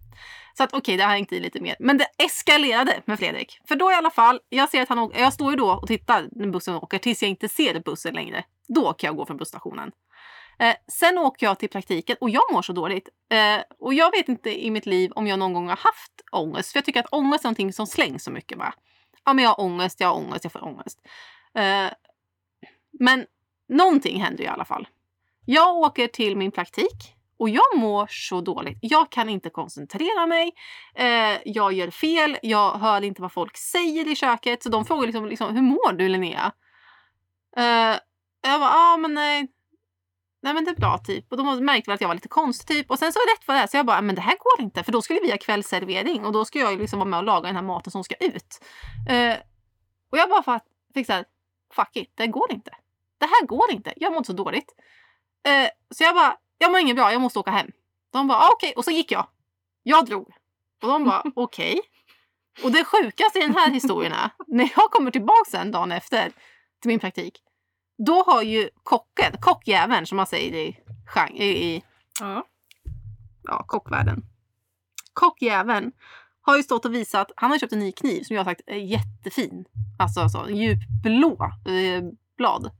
Så 0.57 0.63
att 0.63 0.69
okej, 0.69 0.79
okay, 0.79 0.97
det 0.97 1.03
har 1.03 1.11
hängt 1.11 1.31
i 1.31 1.39
lite 1.39 1.61
mer. 1.61 1.75
Men 1.79 1.97
det 1.97 2.07
eskalerade 2.17 3.01
med 3.05 3.19
Fredrik. 3.19 3.59
För 3.67 3.75
då 3.75 3.91
i 3.91 3.95
alla 3.95 4.09
fall, 4.09 4.39
jag 4.49 4.69
ser 4.69 4.81
att 4.81 4.89
han 4.89 4.99
åker, 4.99 5.19
jag 5.19 5.33
står 5.33 5.51
ju 5.51 5.57
då 5.57 5.71
och 5.71 5.87
tittar 5.87 6.29
när 6.31 6.47
bussen 6.47 6.75
åker 6.75 6.97
tills 6.97 7.21
jag 7.21 7.29
inte 7.29 7.49
ser 7.49 7.79
bussen 7.79 8.13
längre. 8.13 8.43
Då 8.67 8.93
kan 8.93 9.07
jag 9.07 9.15
gå 9.15 9.25
från 9.25 9.37
busstationen. 9.37 9.91
Eh, 10.59 10.75
sen 10.87 11.17
åker 11.17 11.45
jag 11.45 11.59
till 11.59 11.69
praktiken 11.69 12.17
och 12.21 12.29
jag 12.29 12.43
mår 12.53 12.61
så 12.61 12.73
dåligt. 12.73 13.09
Eh, 13.31 13.61
och 13.79 13.93
jag 13.93 14.11
vet 14.11 14.29
inte 14.29 14.65
i 14.65 14.71
mitt 14.71 14.85
liv 14.85 15.11
om 15.15 15.27
jag 15.27 15.39
någon 15.39 15.53
gång 15.53 15.69
har 15.69 15.77
haft 15.77 16.13
ångest. 16.31 16.71
För 16.71 16.77
jag 16.77 16.85
tycker 16.85 16.99
att 16.99 17.13
ångest 17.13 17.43
är 17.43 17.47
någonting 17.47 17.73
som 17.73 17.87
slängs 17.87 18.23
så 18.23 18.31
mycket 18.31 18.57
bara. 18.57 18.73
Ja 19.25 19.33
men 19.33 19.43
jag 19.43 19.49
har 19.51 19.61
ångest, 19.61 19.99
jag 19.99 20.07
har 20.07 20.15
ångest, 20.15 20.43
jag 20.43 20.51
får 20.51 20.63
ångest. 20.63 20.99
Eh, 21.55 21.87
men 22.99 23.25
någonting 23.69 24.21
händer 24.21 24.43
i 24.43 24.47
alla 24.47 24.65
fall. 24.65 24.87
Jag 25.45 25.75
åker 25.75 26.07
till 26.07 26.37
min 26.37 26.51
praktik 26.51 27.17
och 27.39 27.49
jag 27.49 27.77
mår 27.77 28.07
så 28.09 28.41
dåligt. 28.41 28.77
Jag 28.81 29.11
kan 29.11 29.29
inte 29.29 29.49
koncentrera 29.49 30.25
mig. 30.25 30.51
Eh, 30.95 31.37
jag 31.45 31.73
gör 31.73 31.91
fel. 31.91 32.37
Jag 32.41 32.71
hör 32.71 33.01
inte 33.01 33.21
vad 33.21 33.31
folk 33.31 33.57
säger 33.57 34.07
i 34.07 34.15
köket. 34.15 34.63
Så 34.63 34.69
de 34.69 34.85
frågar 34.85 35.05
liksom, 35.05 35.25
liksom 35.25 35.55
hur 35.55 35.61
mår 35.61 35.93
du 35.93 36.09
Linnea? 36.09 36.51
Eh, 37.57 37.97
jag 38.41 38.59
bara, 38.59 38.69
ja 38.69 38.93
ah, 38.93 38.97
men 38.97 39.13
nej. 39.13 39.47
Nej 40.41 40.53
men 40.53 40.65
det 40.65 40.71
är 40.71 40.75
bra 40.75 40.97
typ. 40.97 41.31
Och 41.31 41.37
de 41.37 41.65
märkte 41.65 41.89
väl 41.89 41.95
att 41.95 42.01
jag 42.01 42.07
var 42.07 42.15
lite 42.15 42.27
konstig 42.27 42.77
typ. 42.77 42.91
Och 42.91 42.99
sen 42.99 43.13
så 43.13 43.19
rätt 43.19 43.47
vad 43.47 43.57
det 43.57 43.61
är 43.61 43.67
så 43.67 43.77
jag 43.77 43.85
bara, 43.85 44.01
men 44.01 44.15
det 44.15 44.21
här 44.21 44.37
går 44.39 44.65
inte. 44.65 44.83
För 44.83 44.91
då 44.91 45.01
skulle 45.01 45.19
vi 45.19 45.31
ha 45.31 45.37
kvällsservering 45.37 46.25
och 46.25 46.31
då 46.31 46.45
ska 46.45 46.59
jag 46.59 46.71
ju 46.71 46.79
liksom 46.79 46.99
vara 46.99 47.09
med 47.09 47.17
och 47.17 47.23
laga 47.23 47.47
den 47.47 47.55
här 47.55 47.63
maten 47.63 47.91
som 47.91 48.03
ska 48.03 48.15
ut. 48.15 48.63
Eh, 49.09 49.35
och 50.11 50.17
jag 50.17 50.29
bara 50.29 50.59
fick 50.93 51.05
såhär, 51.05 51.25
fuck 51.73 51.95
it, 51.95 52.11
det 52.15 52.27
går 52.27 52.51
inte. 52.51 52.71
Det 53.17 53.25
här 53.25 53.45
går 53.45 53.71
inte. 53.71 53.93
Jag 53.95 54.17
inte 54.17 54.27
så 54.27 54.33
dåligt. 54.33 54.75
Eh, 55.47 55.69
så 55.95 56.03
jag 56.03 56.15
bara, 56.15 56.37
jag 56.57 56.71
mår 56.71 56.79
inget 56.79 56.95
bra, 56.95 57.11
jag 57.11 57.21
måste 57.21 57.39
åka 57.39 57.51
hem. 57.51 57.71
De 58.11 58.27
bara, 58.27 58.37
ah, 58.37 58.49
okej. 58.53 58.67
Okay. 58.67 58.73
Och 58.77 58.83
så 58.83 58.91
gick 58.91 59.11
jag. 59.11 59.27
Jag 59.83 60.05
drog. 60.05 60.27
Och 60.81 60.87
de 60.87 61.05
bara, 61.05 61.23
okej. 61.35 61.73
Okay. 61.73 61.81
Och 62.63 62.71
det 62.71 62.85
sjukaste 62.85 63.39
i 63.39 63.41
den 63.41 63.55
här 63.55 63.71
historien 63.71 64.13
är, 64.13 64.29
när 64.47 64.71
jag 64.75 64.91
kommer 64.91 65.11
tillbaka 65.11 65.49
sen 65.51 65.71
dagen 65.71 65.91
efter 65.91 66.31
till 66.81 66.87
min 66.89 66.99
praktik, 66.99 67.41
då 67.97 68.23
har 68.23 68.41
ju 68.41 68.69
kocken, 68.83 69.33
kockjäveln 69.39 70.05
som 70.05 70.15
man 70.15 70.27
säger 70.27 70.53
i, 70.53 70.77
i, 71.37 71.45
i 71.45 71.83
Ja. 72.19 72.45
ja, 73.43 73.63
kockvärlden. 73.67 74.25
Kockjäveln 75.13 75.91
har 76.41 76.57
ju 76.57 76.63
stått 76.63 76.85
och 76.85 76.93
visat, 76.93 77.31
han 77.35 77.51
har 77.51 77.57
köpt 77.57 77.73
en 77.73 77.79
ny 77.79 77.91
kniv 77.91 78.23
som 78.23 78.35
jag 78.35 78.43
har 78.43 78.51
sagt 78.51 78.61
är 78.65 78.75
jättefin. 78.75 79.65
Alltså 79.99 80.29
så, 80.29 80.49
djupblå 80.49 81.51
eh, 81.65 82.03
blad. 82.37 82.71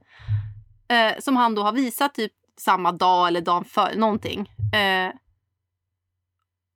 Eh, 0.90 1.20
som 1.20 1.36
han 1.36 1.56
då 1.56 1.64
har 1.64 1.72
visat 1.72 2.14
typ 2.14 2.34
samma 2.58 2.92
dag 2.92 3.28
eller 3.28 3.42
dagen 3.42 3.66
före, 3.66 3.96
någonting. 3.96 4.52
Eh, 4.74 5.12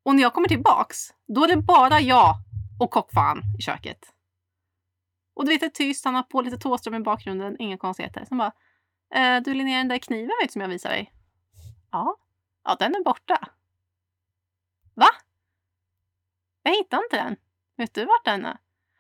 Och 0.06 0.16
när 0.16 0.22
jag 0.22 0.34
kommer 0.34 0.48
tillbaks, 0.48 0.98
då 1.28 1.44
är 1.44 1.48
det 1.48 1.58
bara 1.58 2.00
jag 2.00 2.36
och 2.80 2.92
kockfan 2.92 3.42
i 3.60 3.62
köket. 3.62 4.00
Och 5.36 5.46
du 5.46 5.52
vet, 5.52 5.60
det 5.60 5.66
är 5.66 5.70
tyst, 5.70 6.06
han 6.06 6.16
har 6.16 6.24
på 6.24 6.42
lite 6.42 6.58
Thåström 6.58 6.96
i 6.96 7.00
bakgrunden, 7.00 7.56
inga 7.60 7.78
konstigheter. 7.78 8.26
Sen 8.30 8.38
bara, 8.38 8.52
eh, 9.16 9.42
du 9.44 9.54
Linnea, 9.54 9.78
den 9.78 9.88
där 9.88 9.98
kniven 9.98 10.32
vet 10.42 10.52
som 10.52 10.62
jag 10.62 10.70
visade 10.70 10.96
dig? 10.96 11.14
Ja. 11.92 12.18
Ja, 12.64 12.76
den 12.80 12.96
är 12.96 13.04
borta. 13.04 13.48
Va? 14.94 15.08
Jag 16.64 16.72
hittar 16.76 16.98
inte 17.04 17.16
den. 17.24 17.36
Vet 17.78 17.94
du 17.94 18.06
vart 18.06 18.26
den 18.26 18.46
är? 18.46 18.58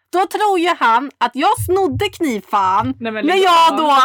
Då 0.10 0.26
tror 0.28 0.60
ju 0.60 0.68
han 0.80 1.12
att 1.18 1.36
jag 1.36 1.62
snodde 1.66 2.10
knivfan. 2.10 2.96
Nej, 3.00 3.12
men 3.12 3.26
När 3.26 3.36
jag 3.36 3.78
då, 3.78 3.98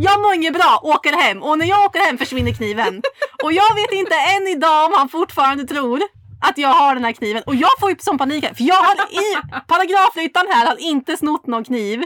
jag 0.00 0.20
mår 0.20 0.34
inget 0.34 0.54
bra, 0.54 0.80
åker 0.82 1.12
hem. 1.12 1.42
Och 1.42 1.58
när 1.58 1.66
jag 1.66 1.84
åker 1.84 2.00
hem 2.06 2.18
försvinner 2.18 2.52
kniven. 2.52 3.02
Och 3.42 3.52
jag 3.52 3.74
vet 3.74 3.92
inte 3.92 4.14
än 4.14 4.48
idag 4.48 4.86
om 4.86 4.92
han 4.92 5.08
fortfarande 5.08 5.64
tror 5.64 6.02
att 6.40 6.58
jag 6.58 6.68
har 6.68 6.94
den 6.94 7.04
här 7.04 7.12
kniven. 7.12 7.42
Och 7.46 7.54
jag 7.54 7.70
får 7.80 7.90
ju 7.90 7.96
sån 7.98 8.18
panik 8.18 8.44
här, 8.44 8.54
för 8.54 8.64
jag 8.64 8.74
har 8.74 8.94
i 8.94 9.36
paragrafryttaren 9.66 10.46
här 10.50 10.66
har 10.66 10.76
inte 10.80 11.16
snott 11.16 11.46
någon 11.46 11.64
kniv. 11.64 12.04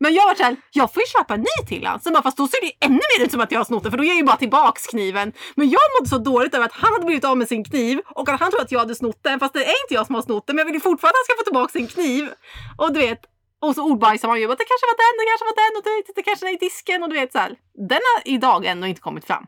Men 0.00 0.14
jag 0.14 0.26
var 0.26 0.34
såhär, 0.34 0.56
jag 0.72 0.94
får 0.94 1.02
ju 1.02 1.06
köpa 1.06 1.34
en 1.34 1.40
ny 1.40 1.66
till 1.68 1.86
han. 1.86 2.00
Sen 2.00 2.12
bara, 2.12 2.22
fast 2.22 2.36
då 2.36 2.48
ser 2.48 2.60
det 2.60 2.66
ju 2.66 2.72
ännu 2.80 3.00
mer 3.18 3.24
ut 3.24 3.32
som 3.32 3.40
att 3.40 3.52
jag 3.52 3.58
har 3.58 3.64
snott 3.64 3.82
den 3.82 3.92
för 3.92 3.98
då 3.98 4.04
ger 4.04 4.10
jag 4.10 4.18
ju 4.18 4.24
bara 4.24 4.36
tillbaks 4.36 4.86
kniven. 4.86 5.32
Men 5.54 5.70
jag 5.70 5.80
mådde 5.98 6.08
så 6.08 6.18
dåligt 6.18 6.54
över 6.54 6.66
att 6.66 6.72
han 6.72 6.92
hade 6.92 7.06
blivit 7.06 7.24
av 7.24 7.36
med 7.36 7.48
sin 7.48 7.64
kniv 7.64 8.00
och 8.14 8.28
att 8.28 8.40
han 8.40 8.50
trodde 8.50 8.64
att 8.64 8.72
jag 8.72 8.78
hade 8.78 8.94
snott 8.94 9.20
den 9.22 9.40
fast 9.40 9.52
det 9.52 9.64
är 9.64 9.84
inte 9.84 9.94
jag 9.94 10.06
som 10.06 10.14
har 10.14 10.22
snott 10.22 10.46
den 10.46 10.56
men 10.56 10.60
jag 10.60 10.66
vill 10.66 10.74
ju 10.74 10.80
fortfarande 10.80 11.16
att 11.16 11.28
han 11.28 11.36
ska 11.36 11.42
få 11.42 11.44
tillbaka 11.44 11.72
sin 11.72 11.86
kniv. 11.86 12.30
Och 12.78 12.92
du 12.92 13.00
vet, 13.00 13.20
och 13.60 13.74
så 13.74 13.90
ordbajsar 13.92 14.28
man 14.28 14.38
ju 14.40 14.44
att 14.52 14.58
det 14.58 14.64
kanske 14.64 14.86
var 14.90 14.96
den, 15.04 15.14
det 15.20 15.26
kanske 15.30 15.44
var 15.50 15.56
den 15.62 15.76
och 15.78 15.84
du 15.84 15.90
vet, 15.96 16.16
det 16.16 16.22
kanske 16.22 16.48
är 16.48 16.52
i 16.54 16.56
disken 16.56 17.02
och 17.02 17.08
du 17.08 17.14
vet 17.20 17.32
så 17.32 17.38
här. 17.38 17.56
Den 17.88 18.00
har 18.14 18.32
idag 18.34 18.64
ändå 18.66 18.86
inte 18.86 19.00
kommit 19.00 19.24
fram. 19.24 19.46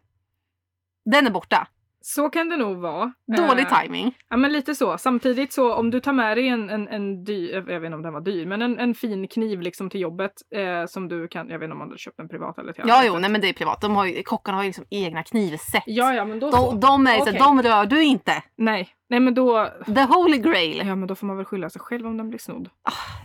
Den 1.04 1.26
är 1.26 1.30
borta. 1.30 1.66
Så 2.04 2.30
kan 2.30 2.48
det 2.48 2.56
nog 2.56 2.76
vara. 2.76 3.12
Dålig 3.36 3.66
Eh, 3.66 3.80
timing. 3.82 4.14
Ja 4.28 4.36
men 4.36 4.52
lite 4.52 4.74
så. 4.74 4.98
Samtidigt 4.98 5.52
så 5.52 5.74
om 5.74 5.90
du 5.90 6.00
tar 6.00 6.12
med 6.12 6.36
dig 6.36 6.48
en, 6.48 6.70
en, 6.70 6.88
en 6.88 7.24
dyr, 7.24 7.54
jag 7.54 7.80
vet 7.80 7.84
inte 7.86 7.94
om 7.96 8.02
den 8.02 8.12
var 8.12 8.20
dyr, 8.20 8.46
men 8.46 8.62
en, 8.62 8.78
en 8.78 8.94
fin 8.94 9.28
kniv 9.28 9.60
liksom 9.60 9.90
till 9.90 10.00
jobbet 10.00 10.32
eh, 10.54 10.86
som 10.86 11.08
du 11.08 11.28
kan, 11.28 11.48
jag 11.48 11.58
vet 11.58 11.64
inte 11.64 11.72
om 11.72 11.78
man 11.78 11.88
hade 11.88 11.98
köpt 11.98 12.16
den 12.16 12.28
privat 12.28 12.58
eller 12.58 12.72
till 12.72 12.84
Ja, 12.86 12.94
arbetet. 12.94 13.14
jo, 13.14 13.18
nej 13.20 13.30
men 13.30 13.40
det 13.40 13.48
är 13.48 13.52
privat. 13.52 13.80
De 13.80 13.96
har 13.96 14.04
ju, 14.06 14.22
kockarna 14.22 14.58
har 14.58 14.62
ju 14.62 14.68
liksom 14.68 14.84
egna 14.90 15.22
knivset. 15.22 15.82
Ja, 15.86 16.14
ja 16.14 16.24
men 16.24 16.40
då 16.40 16.52
så. 16.52 16.70
De, 16.70 16.80
de, 16.80 17.06
är, 17.06 17.16
så 17.16 17.22
Okej. 17.22 17.32
här, 17.32 17.38
de 17.40 17.62
rör 17.62 17.86
du 17.86 18.02
inte. 18.04 18.42
Nej, 18.56 18.88
nej 19.12 19.20
men 19.20 19.34
då, 19.34 19.68
The 19.86 20.02
holy 20.04 20.38
grail. 20.38 20.82
ja 20.86 20.94
men 20.94 21.06
då 21.08 21.14
får 21.14 21.26
man 21.26 21.36
väl 21.36 21.46
skylla 21.46 21.70
sig 21.70 21.80
själv 21.80 22.06
om 22.06 22.16
den 22.16 22.28
blir 22.28 22.38
snodd. 22.38 22.68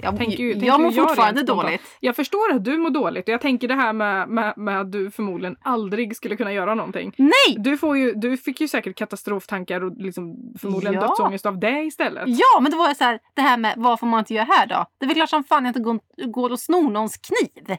Jag, 0.02 0.18
Tänker 0.18 0.44
ju- 0.44 0.52
tänker 0.54 0.68
jag 0.68 0.82
mår 0.82 0.94
jag 0.94 1.08
fortfarande 1.10 1.44
dåligt. 1.44 1.82
Jag 2.00 2.16
förstår 2.16 2.54
att 2.54 2.64
du 2.64 2.78
mår 2.78 2.90
dåligt 2.90 3.28
och 3.28 3.34
jag 3.34 3.42
tänker 3.42 3.68
det 3.68 3.74
här 3.74 3.94
med, 3.94 4.30
med, 4.30 4.54
med 4.58 4.82
att 4.82 4.92
du 4.92 5.12
förmodligen 5.12 5.56
aldrig 5.62 6.16
skulle 6.16 6.36
kunna 6.36 6.54
göra 6.54 6.76
någonting. 6.76 7.14
Nej! 7.18 7.56
Du, 7.58 7.78
får 7.78 7.98
ju, 7.98 8.14
du 8.14 8.38
fick 8.38 8.62
ju 8.62 8.68
säkert 8.68 8.96
katastroftankar 8.98 9.84
och 9.84 9.94
liksom 9.98 10.36
förmodligen 10.60 10.94
Ja. 10.94 11.02
dödsångest 11.08 11.46
av 11.46 11.60
det 11.60 11.82
istället. 11.84 12.24
Ja, 12.28 12.60
men 12.62 12.72
det 12.72 12.78
var 12.78 12.90
ju 12.90 12.96
så 12.96 13.04
här, 13.04 13.20
det 13.34 13.42
här 13.42 13.58
med 13.58 13.74
vad 13.78 14.00
får 14.00 14.08
man 14.08 14.20
inte 14.20 14.34
göra 14.34 14.46
här 14.46 14.68
då? 14.68 14.86
Det 14.98 15.06
är 15.06 15.08
väl 15.08 15.16
klart 15.16 15.30
som 15.30 15.44
fan 15.44 15.66
jag 15.66 15.70
inte 15.70 15.80
går, 15.80 16.00
går 16.32 16.52
och 16.52 16.60
snor 16.60 16.92
någons 16.92 17.18
kniv. 17.18 17.78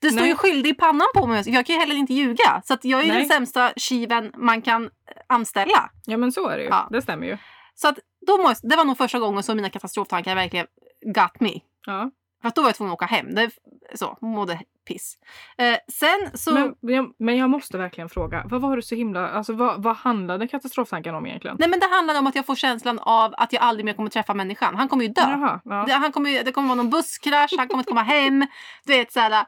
Det 0.00 0.08
står 0.10 0.20
Nej. 0.20 0.28
ju 0.30 0.36
skyldig 0.36 0.70
i 0.70 0.74
pannan 0.74 1.06
på 1.14 1.26
mig. 1.26 1.42
Jag 1.46 1.66
kan 1.66 1.74
ju 1.74 1.80
heller 1.80 1.94
inte 1.94 2.14
ljuga. 2.14 2.62
Så 2.64 2.76
jag 2.82 3.00
är 3.00 3.04
ju 3.04 3.08
Nej. 3.12 3.18
den 3.20 3.28
sämsta 3.28 3.72
tjuven 3.76 4.32
man 4.36 4.62
kan 4.62 4.84
eh, 4.84 4.90
anställa. 5.28 5.90
Ja 6.06 6.16
men 6.16 6.32
så 6.32 6.48
är 6.48 6.56
det 6.56 6.62
ju. 6.62 6.68
Ja. 6.68 6.88
Det 6.90 7.02
stämmer 7.02 7.26
ju. 7.26 7.38
Så 7.74 7.88
att 7.88 7.98
då 8.26 8.38
måste, 8.38 8.66
det 8.66 8.76
var 8.76 8.84
nog 8.84 8.98
första 8.98 9.18
gången 9.18 9.42
som 9.42 9.56
mina 9.56 9.70
katastroftankar 9.70 10.34
verkligen 10.34 10.66
got 11.14 11.40
me. 11.40 11.52
Ja. 11.86 12.10
För 12.42 12.48
att 12.48 12.54
då 12.54 12.62
var 12.62 12.68
jag 12.68 12.76
tvungen 12.76 12.92
att 12.92 12.96
åka 12.96 13.06
hem. 13.06 13.34
Det, 13.34 13.50
så, 13.94 14.18
mådde 14.20 14.60
piss. 14.88 15.14
Eh, 15.58 15.76
sen 15.92 16.38
så... 16.38 16.52
Men, 16.54 16.74
men 16.80 16.94
jag- 16.94 17.14
men 17.18 17.36
jag 17.36 17.50
måste 17.50 17.78
verkligen 17.78 18.08
fråga, 18.08 18.42
vad 18.44 18.60
var 18.60 18.76
det 18.76 18.82
så 18.82 18.94
himla, 18.94 19.28
alltså 19.28 19.52
vad, 19.52 19.82
vad 19.82 19.96
handlade 19.96 20.48
katastroftanken 20.48 21.14
om 21.14 21.26
egentligen? 21.26 21.56
Nej 21.60 21.68
men 21.68 21.80
det 21.80 21.86
handlar 21.86 22.18
om 22.18 22.26
att 22.26 22.34
jag 22.34 22.46
får 22.46 22.54
känslan 22.54 22.98
av 22.98 23.34
att 23.36 23.52
jag 23.52 23.62
aldrig 23.62 23.84
mer 23.84 23.92
kommer 23.92 24.10
träffa 24.10 24.34
människan. 24.34 24.76
Han 24.76 24.88
kommer 24.88 25.04
ju 25.04 25.10
dö. 25.12 25.22
Jaha, 25.22 25.60
ja. 25.64 25.84
Det, 25.86 25.92
han 25.92 26.12
kommer, 26.12 26.44
det 26.44 26.52
kommer 26.52 26.68
vara 26.68 26.76
någon 26.76 26.90
busskrasch, 26.90 27.54
han 27.58 27.68
kommer 27.68 27.78
inte 27.80 27.88
komma 27.88 28.02
hem. 28.02 28.46
Du 28.84 28.92
vet, 28.92 29.12
så 29.12 29.20
här, 29.20 29.46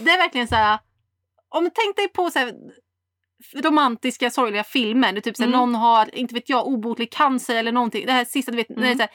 det 0.00 0.10
är 0.10 0.18
verkligen 0.18 0.48
så 0.48 0.54
här. 0.54 0.78
Om 1.48 1.64
du 1.64 1.70
tänk 1.74 1.96
dig 1.96 2.08
på 2.08 2.30
så 2.30 2.38
här, 2.38 2.52
romantiska 3.54 4.30
sorgliga 4.30 4.64
filmer. 4.64 5.12
Det 5.12 5.20
typ 5.20 5.36
så 5.36 5.42
här, 5.42 5.48
Mm. 5.48 5.60
någon 5.60 5.74
har, 5.74 6.14
inte 6.14 6.34
vet 6.34 6.48
jag, 6.48 6.66
obotlig 6.66 7.12
cancer 7.12 7.54
eller 7.56 7.72
någonting. 7.72 8.06
Det 8.06 8.12
här 8.12 8.24
sista, 8.24 8.50
du 8.52 8.56
vet, 8.56 8.68
när 8.68 8.76
det 8.76 8.82
är 8.82 8.86
Mm. 8.86 8.96
så 8.98 9.02
här, 9.02 9.10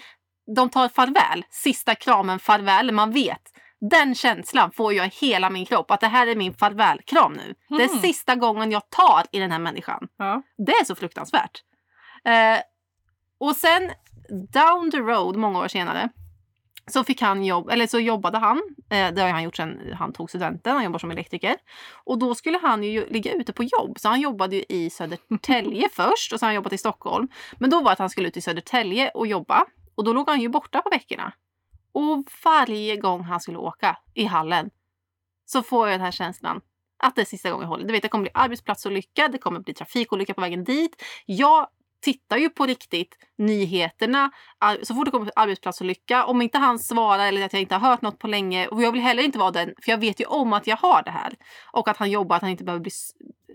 de 0.56 0.70
tar 0.70 0.88
farväl. 0.90 1.44
Sista 1.50 1.96
kramen, 1.96 2.40
farväl. 2.40 2.92
Man 2.92 3.12
vet. 3.12 3.42
Den 3.90 4.16
känslan 4.16 4.72
får 4.72 4.94
jag 4.94 5.08
i 5.08 5.10
hela 5.10 5.50
min 5.50 5.66
kropp. 5.66 5.92
Att 5.92 6.00
det 6.00 6.08
här 6.08 6.28
är 6.28 6.36
min 6.36 6.54
farvälkram 6.54 7.34
nu. 7.34 7.54
Det 7.78 7.84
är 7.84 7.90
Mhm. 7.90 8.00
sista 8.00 8.36
gången 8.36 8.72
jag 8.72 8.90
tar 8.90 9.24
i 9.32 9.40
den 9.40 9.52
här 9.52 9.60
människan. 9.60 10.08
ja. 10.18 10.42
Det 10.66 10.72
är 10.72 10.86
så 10.86 10.96
fruktansvärt. 10.96 11.64
Eh, 12.26 12.60
och 13.40 13.56
sen 13.56 13.92
down 14.54 14.92
the 14.92 14.98
road, 14.98 15.36
många 15.36 15.60
år 15.60 15.68
senare, 15.68 16.10
så 16.88 17.04
fick 17.04 17.22
han 17.22 17.46
jobb, 17.46 17.70
eller 17.70 17.88
så 17.88 18.00
jobbade 18.00 18.38
han. 18.38 18.62
Eh, 18.90 19.14
det 19.14 19.22
har 19.22 19.30
han 19.30 19.44
gjort 19.44 19.56
sedan 19.56 19.94
han 19.94 20.14
tog 20.14 20.30
studenten. 20.30 20.76
Han 20.76 20.84
jobbar 20.84 21.00
som 21.00 21.12
elektriker. 21.12 21.56
Och 22.04 22.20
då 22.20 22.36
skulle 22.36 22.58
han 22.58 22.84
ju 22.84 23.06
ligga 23.10 23.34
ute 23.34 23.54
på 23.54 23.64
jobb. 23.64 24.00
Så 24.00 24.10
han 24.10 24.22
jobbade 24.22 24.56
ju 24.56 24.64
i 24.70 24.90
Södertälje 24.90 25.90
först 25.94 26.34
och 26.34 26.40
så 26.40 26.46
har 26.46 26.48
han 26.48 26.56
jobbat 26.56 26.74
i 26.74 26.78
Stockholm. 26.78 27.28
Men 27.60 27.70
då 27.70 27.78
var 27.78 27.84
det 27.84 27.92
att 27.92 28.00
han 28.00 28.10
skulle 28.10 28.28
ut 28.28 28.38
i 28.38 28.42
Södertälje 28.42 29.10
och 29.10 29.28
jobba. 29.28 29.66
Och 29.96 30.04
då 30.04 30.14
låg 30.14 30.30
han 30.30 30.42
ju 30.42 30.50
borta 30.50 30.82
på 30.82 30.90
veckorna. 30.90 31.34
Och 31.94 32.24
varje 32.44 32.98
gång 32.98 33.24
han 33.24 33.40
skulle 33.40 33.58
åka 33.58 33.98
i 34.14 34.26
hallen 34.26 34.70
så 35.46 35.64
får 35.64 35.88
jag 35.88 36.00
den 36.00 36.06
här 36.06 36.12
känslan 36.12 36.62
att 37.04 37.16
det 37.16 37.22
är 37.22 37.26
sista 37.26 37.50
gången 37.52 37.62
jag 37.62 37.70
håller. 37.70 37.86
Du 37.86 37.92
vet, 37.92 38.02
det 38.02 38.10
kommer 38.10 38.24
bli 38.24 38.32
arbetsplatsolycka, 38.34 39.28
det 39.28 39.38
kommer 39.38 39.60
bli 39.60 39.74
trafikolycka 39.74 40.34
på 40.34 40.42
vägen 40.42 40.64
dit. 40.64 41.04
Jag 41.26 41.68
tittar 42.02 42.38
ju 42.38 42.50
på 42.50 42.66
riktigt 42.66 43.18
nyheterna 43.38 44.32
så 44.84 44.96
fort 44.96 45.06
det 45.06 45.12
kommer 45.12 45.32
arbetsplatsolycka. 45.36 46.26
Om 46.26 46.42
inte 46.42 46.58
han 46.58 46.80
svarar 46.80 47.28
eller 47.28 47.46
att 47.46 47.54
jag 47.54 47.62
inte 47.62 47.76
har 47.76 47.90
hört 47.90 48.02
något 48.02 48.20
på 48.20 48.28
länge. 48.28 48.68
Och 48.68 48.84
jag 48.84 48.92
vill 48.92 49.02
heller 49.02 49.24
inte 49.24 49.40
vara 49.40 49.52
den, 49.52 49.74
för 49.84 49.92
jag 49.92 49.98
vet 49.98 50.22
ju 50.22 50.26
om 50.26 50.54
att 50.54 50.68
jag 50.68 50.78
har 50.78 51.04
det 51.04 51.12
här. 51.12 51.34
Och 51.72 51.88
att 51.88 51.98
han 51.98 52.12
jobbar, 52.12 52.36
att 52.36 52.42
han 52.42 52.52
inte 52.52 52.64
behöver 52.64 52.84
bli... 52.84 52.92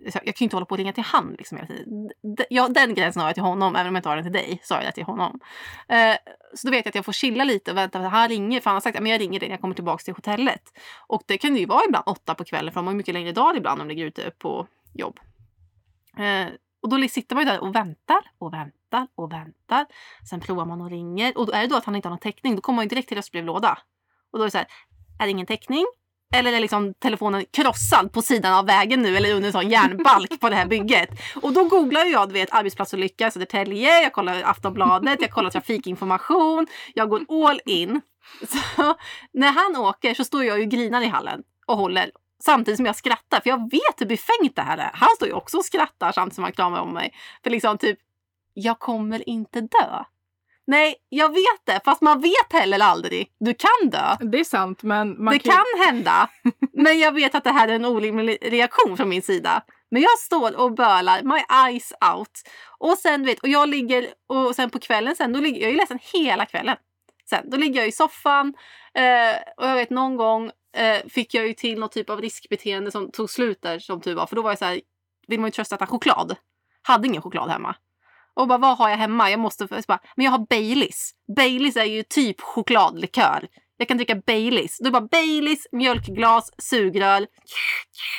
Jag 0.03 0.25
kan 0.25 0.33
ju 0.37 0.45
inte 0.45 0.57
hålla 0.57 0.67
på 0.67 0.73
och 0.73 0.79
ringa 0.79 0.93
till 0.93 1.05
han 1.05 1.35
liksom 1.38 1.59
hela 1.59 1.69
tiden. 1.69 2.11
Ja, 2.50 2.69
den 2.69 2.95
gränsen 2.95 3.21
har 3.21 3.29
jag 3.29 3.35
till 3.35 3.43
honom, 3.43 3.76
även 3.76 3.88
om 3.88 3.95
jag 3.95 3.99
inte 3.99 4.09
har 4.09 4.17
den 4.17 4.25
till 4.25 4.33
dig. 4.33 4.61
Så 4.62 4.75
har 4.75 4.83
jag 4.83 4.88
det 4.88 4.95
till 4.95 5.05
honom. 5.05 5.41
Eh, 5.88 6.17
så 6.55 6.67
då 6.67 6.71
vet 6.71 6.85
jag 6.85 6.91
att 6.91 6.95
jag 6.95 7.05
får 7.05 7.12
chilla 7.12 7.45
lite 7.45 7.71
och 7.71 7.76
vänta. 7.76 7.99
Han 7.99 8.29
ringer, 8.29 8.61
för 8.61 8.71
han 8.71 8.76
har 8.76 8.81
sagt 8.81 8.99
att 8.99 9.09
jag 9.09 9.21
ringer 9.21 9.41
dig 9.41 9.49
när 9.49 9.55
jag 9.55 9.61
kommer 9.61 9.75
tillbaka 9.75 10.03
till 10.03 10.15
hotellet. 10.15 10.62
Och 11.07 11.23
det 11.26 11.38
kan 11.38 11.57
ju 11.57 11.67
vara 11.67 11.85
ibland 11.88 12.05
åtta 12.07 12.35
på 12.35 12.45
kvällen, 12.45 12.73
för 12.73 12.81
de 12.81 12.87
har 12.87 12.93
ju 12.93 12.97
mycket 12.97 13.15
längre 13.15 13.33
dagar 13.33 13.57
ibland 13.57 13.81
om 13.81 13.88
de 13.88 13.95
ligger 13.95 14.07
ute 14.07 14.31
på 14.38 14.67
jobb. 14.95 15.21
Eh, 16.19 16.47
och 16.87 17.00
då 17.00 17.09
sitter 17.09 17.35
man 17.35 17.45
ju 17.45 17.50
där 17.50 17.61
och 17.61 17.75
väntar 17.75 18.21
och 18.38 18.52
väntar 18.52 19.09
och 19.14 19.33
väntar. 19.33 19.87
Sen 20.31 20.40
provar 20.40 20.64
man 20.64 20.81
och 20.81 20.90
ringer. 20.90 21.38
Och 21.38 21.47
då 21.47 21.52
är 21.52 21.61
det 21.61 21.66
då 21.66 21.76
att 21.76 21.85
han 21.85 21.97
inte 21.97 22.09
har 22.09 22.11
någon 22.11 22.19
täckning, 22.19 22.57
då 22.57 22.62
kommer 22.62 22.76
man 22.76 22.85
ju 22.85 22.88
direkt 22.88 23.09
till 23.09 23.16
röstbrevlåda. 23.16 23.78
Och 24.33 24.38
då 24.38 24.45
är 24.45 24.47
det 24.47 24.50
så 24.50 24.59
här, 24.59 24.66
är 25.21 25.25
det 25.25 25.31
ingen 25.31 25.47
täckning? 25.47 25.85
Eller 26.35 26.52
är 26.52 26.61
liksom 26.61 26.95
telefonen 26.95 27.45
krossad 27.50 28.12
på 28.12 28.23
sidan 28.23 28.55
av 28.55 28.66
vägen 28.66 29.02
nu 29.02 29.16
eller 29.16 29.35
under 29.35 29.47
en 29.47 29.52
sån 29.52 29.71
järnbalk 29.71 30.40
på 30.40 30.49
det 30.49 30.57
här 30.57 30.66
bygget? 30.66 31.11
Och 31.43 31.52
då 31.52 31.64
googlar 31.64 32.05
jag, 32.05 32.28
du 32.28 32.33
vet, 32.33 32.52
arbetsplatsolycka 32.52 33.31
Södertälje, 33.31 34.02
jag 34.02 34.12
kollar 34.12 34.43
Aftonbladet, 34.43 35.21
jag 35.21 35.31
kollar 35.31 35.50
trafikinformation, 35.50 36.66
jag 36.95 37.09
går 37.09 37.49
all 37.49 37.61
in. 37.64 38.00
Så 38.49 38.95
när 39.33 39.52
han 39.52 39.85
åker 39.85 40.14
så 40.14 40.25
står 40.25 40.45
jag 40.45 40.59
ju 40.59 40.64
och 40.64 40.71
grinar 40.71 41.02
i 41.02 41.07
hallen 41.07 41.43
och 41.66 41.76
håller 41.76 42.11
samtidigt 42.43 42.76
som 42.76 42.87
jag 42.87 42.97
skrattar. 42.97 43.40
För 43.40 43.50
jag 43.50 43.71
vet 43.71 44.00
hur 44.00 44.07
befängt 44.07 44.57
det 44.57 44.62
här 44.62 44.78
är. 44.78 44.90
Han 44.95 45.09
står 45.16 45.28
ju 45.28 45.35
också 45.35 45.57
och 45.57 45.64
skrattar 45.64 46.12
samtidigt 46.12 46.35
som 46.35 46.45
han 46.45 46.52
kramar 46.52 46.81
om 46.81 46.93
mig. 46.93 47.14
För 47.43 47.50
liksom 47.50 47.78
typ, 47.78 47.99
jag 48.55 48.78
kommer 48.78 49.28
inte 49.28 49.61
dö. 49.61 50.05
Nej, 50.66 50.95
jag 51.09 51.28
vet 51.28 51.61
det. 51.64 51.81
Fast 51.85 52.00
man 52.00 52.21
vet 52.21 52.52
heller 52.52 52.78
aldrig. 52.78 53.28
Du 53.40 53.55
kan 53.55 53.90
dö. 53.90 54.16
Det 54.21 54.40
är 54.40 54.45
sant 54.45 54.83
men 54.83 55.25
man 55.25 55.35
det 55.35 55.38
kan 55.38 55.52
kan 55.52 55.87
hända. 55.87 56.31
Men 56.73 56.99
jag 56.99 57.12
vet 57.12 57.35
att 57.35 57.45
det 57.45 57.52
här 57.52 57.69
är 57.69 57.73
en 57.73 57.85
orimlig 57.85 58.38
reaktion 58.43 58.97
från 58.97 59.09
min 59.09 59.23
sida. 59.23 59.62
Men 59.90 60.02
jag 60.02 60.19
står 60.19 60.57
och 60.61 60.75
bölar, 60.75 61.23
my 61.23 61.66
eyes 61.66 61.93
out. 62.14 62.43
Och 62.78 62.99
sen 62.99 63.25
vet, 63.25 63.38
och 63.38 63.49
jag 63.49 63.69
ligger, 63.69 64.09
och 64.26 64.55
sen 64.55 64.71
på 64.71 64.78
kvällen 64.78 65.16
sen, 65.16 65.33
då 65.33 65.40
ligger 65.40 65.61
jag 65.61 65.69
är 65.69 65.73
ju 65.73 65.76
ledsen 65.76 65.99
hela 66.12 66.47
kvällen. 66.47 66.76
Sen, 67.31 67.50
då 67.50 67.57
ligger 67.57 67.81
jag 67.81 67.88
i 67.88 67.93
soffan 67.93 68.55
eh, 68.95 69.37
och 69.57 69.69
jag 69.69 69.75
vet 69.75 69.90
någon 69.90 70.16
gång 70.16 70.50
eh, 70.76 71.06
fick 71.09 71.35
jag 71.35 71.47
ju 71.47 71.54
till 71.54 71.78
något 71.78 71.92
typ 71.92 72.11
av 72.11 72.21
riskbeteende 72.21 72.90
som 72.90 73.11
tog 73.11 73.30
slut 73.30 73.62
där 73.62 73.78
som 73.78 74.00
tur 74.00 74.14
var. 74.14 74.26
För 74.26 74.37
då 74.37 74.42
var 74.42 74.50
jag 74.50 74.59
så 74.59 74.64
här, 74.64 74.80
vill 75.26 75.40
man 75.40 75.49
ju 75.49 75.52
trösta 75.52 75.75
att 75.75 75.83
äta 75.83 75.90
choklad. 75.90 76.37
Hade 76.83 77.09
ingen 77.09 77.23
choklad 77.23 77.50
hemma. 77.50 77.76
Och 78.35 78.49
bara, 78.49 78.59
vad 78.59 78.78
har 78.78 78.88
jag 78.88 78.97
hemma? 78.97 79.30
Jag 79.30 79.40
måste, 79.40 79.66
bara, 79.88 80.00
men 80.16 80.25
jag 80.25 80.33
har 80.33 80.47
Baileys. 80.49 81.11
Baileys 81.37 81.76
är 81.76 81.85
ju 81.85 82.02
typ 82.02 82.40
chokladlikör. 82.40 83.49
Jag 83.76 83.88
kan 83.88 83.97
dricka 83.97 84.14
Baileys. 84.14 84.78
Det 84.78 84.90
bara 84.90 85.09
Baileys, 85.11 85.66
mjölkglas, 85.73 86.50
sugrör. 86.59 87.26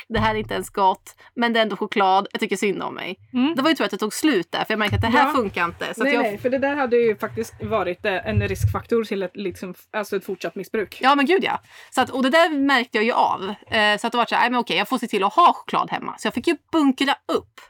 Det 0.09 0.19
här 0.19 0.35
är 0.35 0.39
inte 0.39 0.53
ens 0.53 0.69
gott, 0.69 1.15
men 1.35 1.53
det 1.53 1.59
är 1.59 1.61
ändå 1.61 1.77
choklad. 1.77 2.27
Jag 2.31 2.39
tycker 2.39 2.55
synd 2.55 2.83
om 2.83 2.95
mig. 2.95 3.17
Mm. 3.33 3.55
Det 3.55 3.61
var 3.61 3.69
ju 3.69 3.75
tur 3.75 3.85
att 3.85 3.91
det 3.91 3.97
tog 3.97 4.13
slut 4.13 4.51
där, 4.51 4.65
för 4.65 4.71
jag 4.73 4.79
märkte 4.79 4.95
att 4.95 5.01
det 5.01 5.07
här 5.07 5.27
Ja. 5.27 5.33
funkar 5.33 5.65
inte. 5.65 5.93
Så 5.93 6.03
nej, 6.03 6.13
jag, 6.13 6.23
nej, 6.23 6.37
för 6.37 6.49
det 6.49 6.57
där 6.57 6.75
hade 6.75 6.97
ju 6.97 7.17
faktiskt 7.17 7.53
varit 7.63 8.05
eh, 8.05 8.27
en 8.27 8.47
riskfaktor 8.47 9.03
till 9.03 9.23
ett, 9.23 9.35
liksom, 9.35 9.73
alltså 9.91 10.15
ett 10.15 10.25
fortsatt 10.25 10.55
missbruk. 10.55 10.97
Ja 11.01 11.15
men 11.15 11.25
gud 11.25 11.43
ja. 11.43 11.61
Så 11.91 12.01
att, 12.01 12.09
och 12.09 12.23
det 12.23 12.29
där 12.29 12.49
märkte 12.49 12.97
jag 12.97 13.05
ju 13.05 13.11
av. 13.11 13.53
Eh, 13.71 13.97
så 13.97 14.07
att 14.07 14.11
det 14.11 14.17
var 14.17 14.25
så 14.25 14.35
här, 14.35 14.41
nej, 14.41 14.51
men 14.51 14.59
okej 14.59 14.77
jag 14.77 14.89
får 14.89 14.97
se 14.97 15.07
till 15.07 15.23
att 15.23 15.33
ha 15.33 15.53
choklad 15.53 15.91
hemma. 15.91 16.15
Så 16.17 16.27
jag 16.27 16.33
fick 16.33 16.47
ju 16.47 16.57
bunkra 16.71 17.15
upp. 17.27 17.61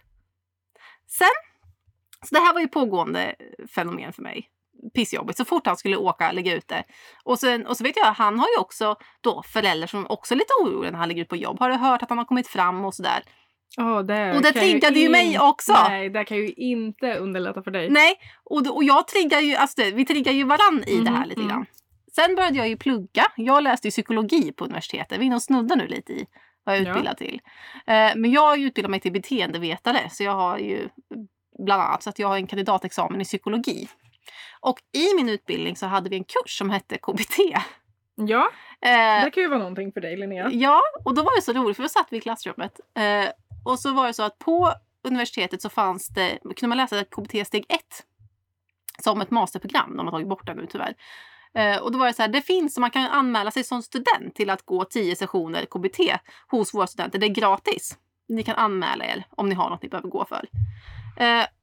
Sen 1.08 1.28
Så 2.26 2.36
det 2.36 2.42
här 2.42 2.54
var 2.54 2.62
ju 2.62 2.68
pågående 2.68 3.36
fenomen 3.76 4.14
för 4.14 4.22
mig. 4.22 4.50
Pissjobbigt. 4.94 5.38
Så 5.38 5.46
fort 5.46 5.68
han 5.68 5.78
skulle 5.78 5.98
åka, 5.98 6.32
lägga 6.32 6.56
ut 6.56 6.68
det. 6.68 6.84
Och, 7.24 7.40
sen, 7.40 7.68
och 7.68 7.78
så 7.78 7.84
vet 7.84 7.98
jag, 7.98 8.06
han 8.06 8.40
har 8.40 8.48
ju 8.48 8.62
också 8.62 8.96
då 9.22 9.44
föräldrar 9.44 9.88
som 9.88 10.08
också 10.10 10.34
är 10.34 10.38
lite 10.38 10.54
oroliga 10.64 10.92
när 10.92 11.00
han 11.00 11.08
lägger 11.08 11.22
ut 11.22 11.30
på 11.30 11.36
jobb. 11.36 11.60
Har 11.60 11.70
du 11.70 11.76
hört 11.76 12.04
att 12.04 12.10
han 12.10 12.18
har 12.18 12.26
kommit 12.26 12.48
fram 12.48 12.86
och 12.86 12.94
sådär? 12.94 13.24
Oh, 13.78 14.00
det 14.00 14.36
och 14.36 14.42
det 14.42 14.52
triggade 14.52 15.00
ju, 15.00 15.06
in... 15.06 15.12
mig 15.12 15.40
också. 15.40 15.74
Nej, 15.90 16.10
det 16.10 16.24
kan 16.24 16.38
ju 16.38 16.54
inte 16.54 17.14
underlätta 17.14 17.64
för 17.64 17.72
dig. 17.72 17.90
Nej, 17.90 18.16
och, 18.44 18.76
och 18.76 18.84
jag 18.84 19.08
triggar 19.08 19.40
ju, 19.40 19.56
alltså 19.56 19.82
vi 19.94 20.06
triggar 20.06 20.32
ju 20.32 20.44
varann 20.44 20.84
i 20.88 20.94
mm, 20.94 21.06
det 21.06 21.12
här 21.12 21.26
lite 21.26 21.42
mm. 21.42 21.50
grann. 21.50 21.66
Sen 22.16 22.36
började 22.36 22.58
jag 22.58 22.70
ju 22.70 22.78
plugga. 22.78 23.26
Jag 23.36 23.64
läste 23.64 23.88
ju 23.88 23.92
psykologi 23.92 24.52
på 24.52 24.66
universitetet. 24.66 25.18
Vi 25.18 25.22
är 25.22 25.26
inne 25.26 25.36
och 25.36 25.44
snuddar 25.44 25.76
nu 25.76 25.88
lite 25.88 26.14
i 26.14 26.26
vad 26.64 26.76
jag 26.76 26.84
är 26.84 26.90
utbildad 26.90 27.16
ja. 27.20 27.26
till. 27.26 27.42
Eh, 27.88 28.12
men 28.16 28.32
jag 28.32 28.42
har 28.42 28.58
utbildat 28.58 28.92
mig 28.92 29.00
till 29.00 29.12
beteendevetare 29.12 30.10
så 30.10 30.24
jag 30.24 30.32
har 30.32 30.58
ju 30.58 30.90
bland 31.66 31.82
annat 31.82 32.04
så 32.04 32.10
att 32.10 32.20
jag 32.20 32.28
har 32.28 32.38
en 32.38 32.48
kandidatexamen 32.48 33.22
i 33.22 33.24
psykologi. 33.24 33.88
Och 34.68 34.80
i 34.94 35.16
min 35.16 35.30
utbildning 35.30 35.76
så 35.76 35.86
hade 35.86 36.10
vi 36.10 36.16
en 36.16 36.24
kurs 36.24 36.58
som 36.58 36.70
hette 36.70 36.98
KBT. 36.98 37.40
Ja, 38.16 38.50
eh, 38.82 39.24
det 39.24 39.32
kan 39.34 39.44
ju 39.44 39.50
vara 39.50 39.60
någonting 39.60 39.92
för 39.92 40.02
dig 40.02 40.18
Linnea. 40.18 40.50
Ja, 40.52 40.82
och 41.06 41.16
då 41.16 41.24
var 41.24 41.36
det 41.36 41.42
så 41.42 41.54
roligt 41.54 41.76
för 41.76 41.84
då 41.84 41.90
satt 41.90 42.08
vi 42.10 42.18
i 42.18 42.22
klassrummet 42.22 42.80
eh, 42.96 43.30
och 43.66 43.80
så 43.80 43.94
var 43.94 44.08
det 44.08 44.14
så 44.14 44.24
att 44.24 44.40
på 44.40 44.74
universitetet 45.04 45.62
så 45.62 45.70
fanns 45.70 46.08
det, 46.08 46.40
kunde 46.42 46.68
man 46.68 46.78
läsa 46.78 47.04
KBT 47.04 47.48
steg 47.48 47.66
1 47.70 47.80
som 49.04 49.22
ett 49.22 49.32
masterprogram. 49.32 49.98
De 49.98 50.06
har 50.06 50.12
tagit 50.12 50.28
bort 50.28 50.46
det 50.46 50.54
nu 50.54 50.68
tyvärr. 50.70 50.96
Eh, 51.54 51.78
och 51.78 51.92
då 51.92 52.00
var 52.00 52.08
det 52.08 52.14
så 52.14 52.22
här, 52.22 52.30
det 52.30 52.42
finns, 52.42 52.78
man 52.78 52.92
kan 52.92 53.08
anmäla 53.08 53.52
sig 53.52 53.64
som 53.64 53.82
student 53.82 54.36
till 54.36 54.50
att 54.50 54.66
gå 54.66 54.86
10 54.86 55.16
sessioner 55.16 55.66
KBT 55.66 56.00
hos 56.48 56.74
våra 56.74 56.88
studenter. 56.88 57.20
Det 57.20 57.26
är 57.26 57.34
gratis. 57.34 57.98
Ni 58.30 58.44
kan 58.44 58.56
anmäla 58.56 59.06
er 59.06 59.24
om 59.30 59.50
ni 59.50 59.56
har 59.56 59.70
något 59.70 59.82
ni 59.82 59.90
behöver 59.90 60.10
gå 60.10 60.26
för. 60.26 60.50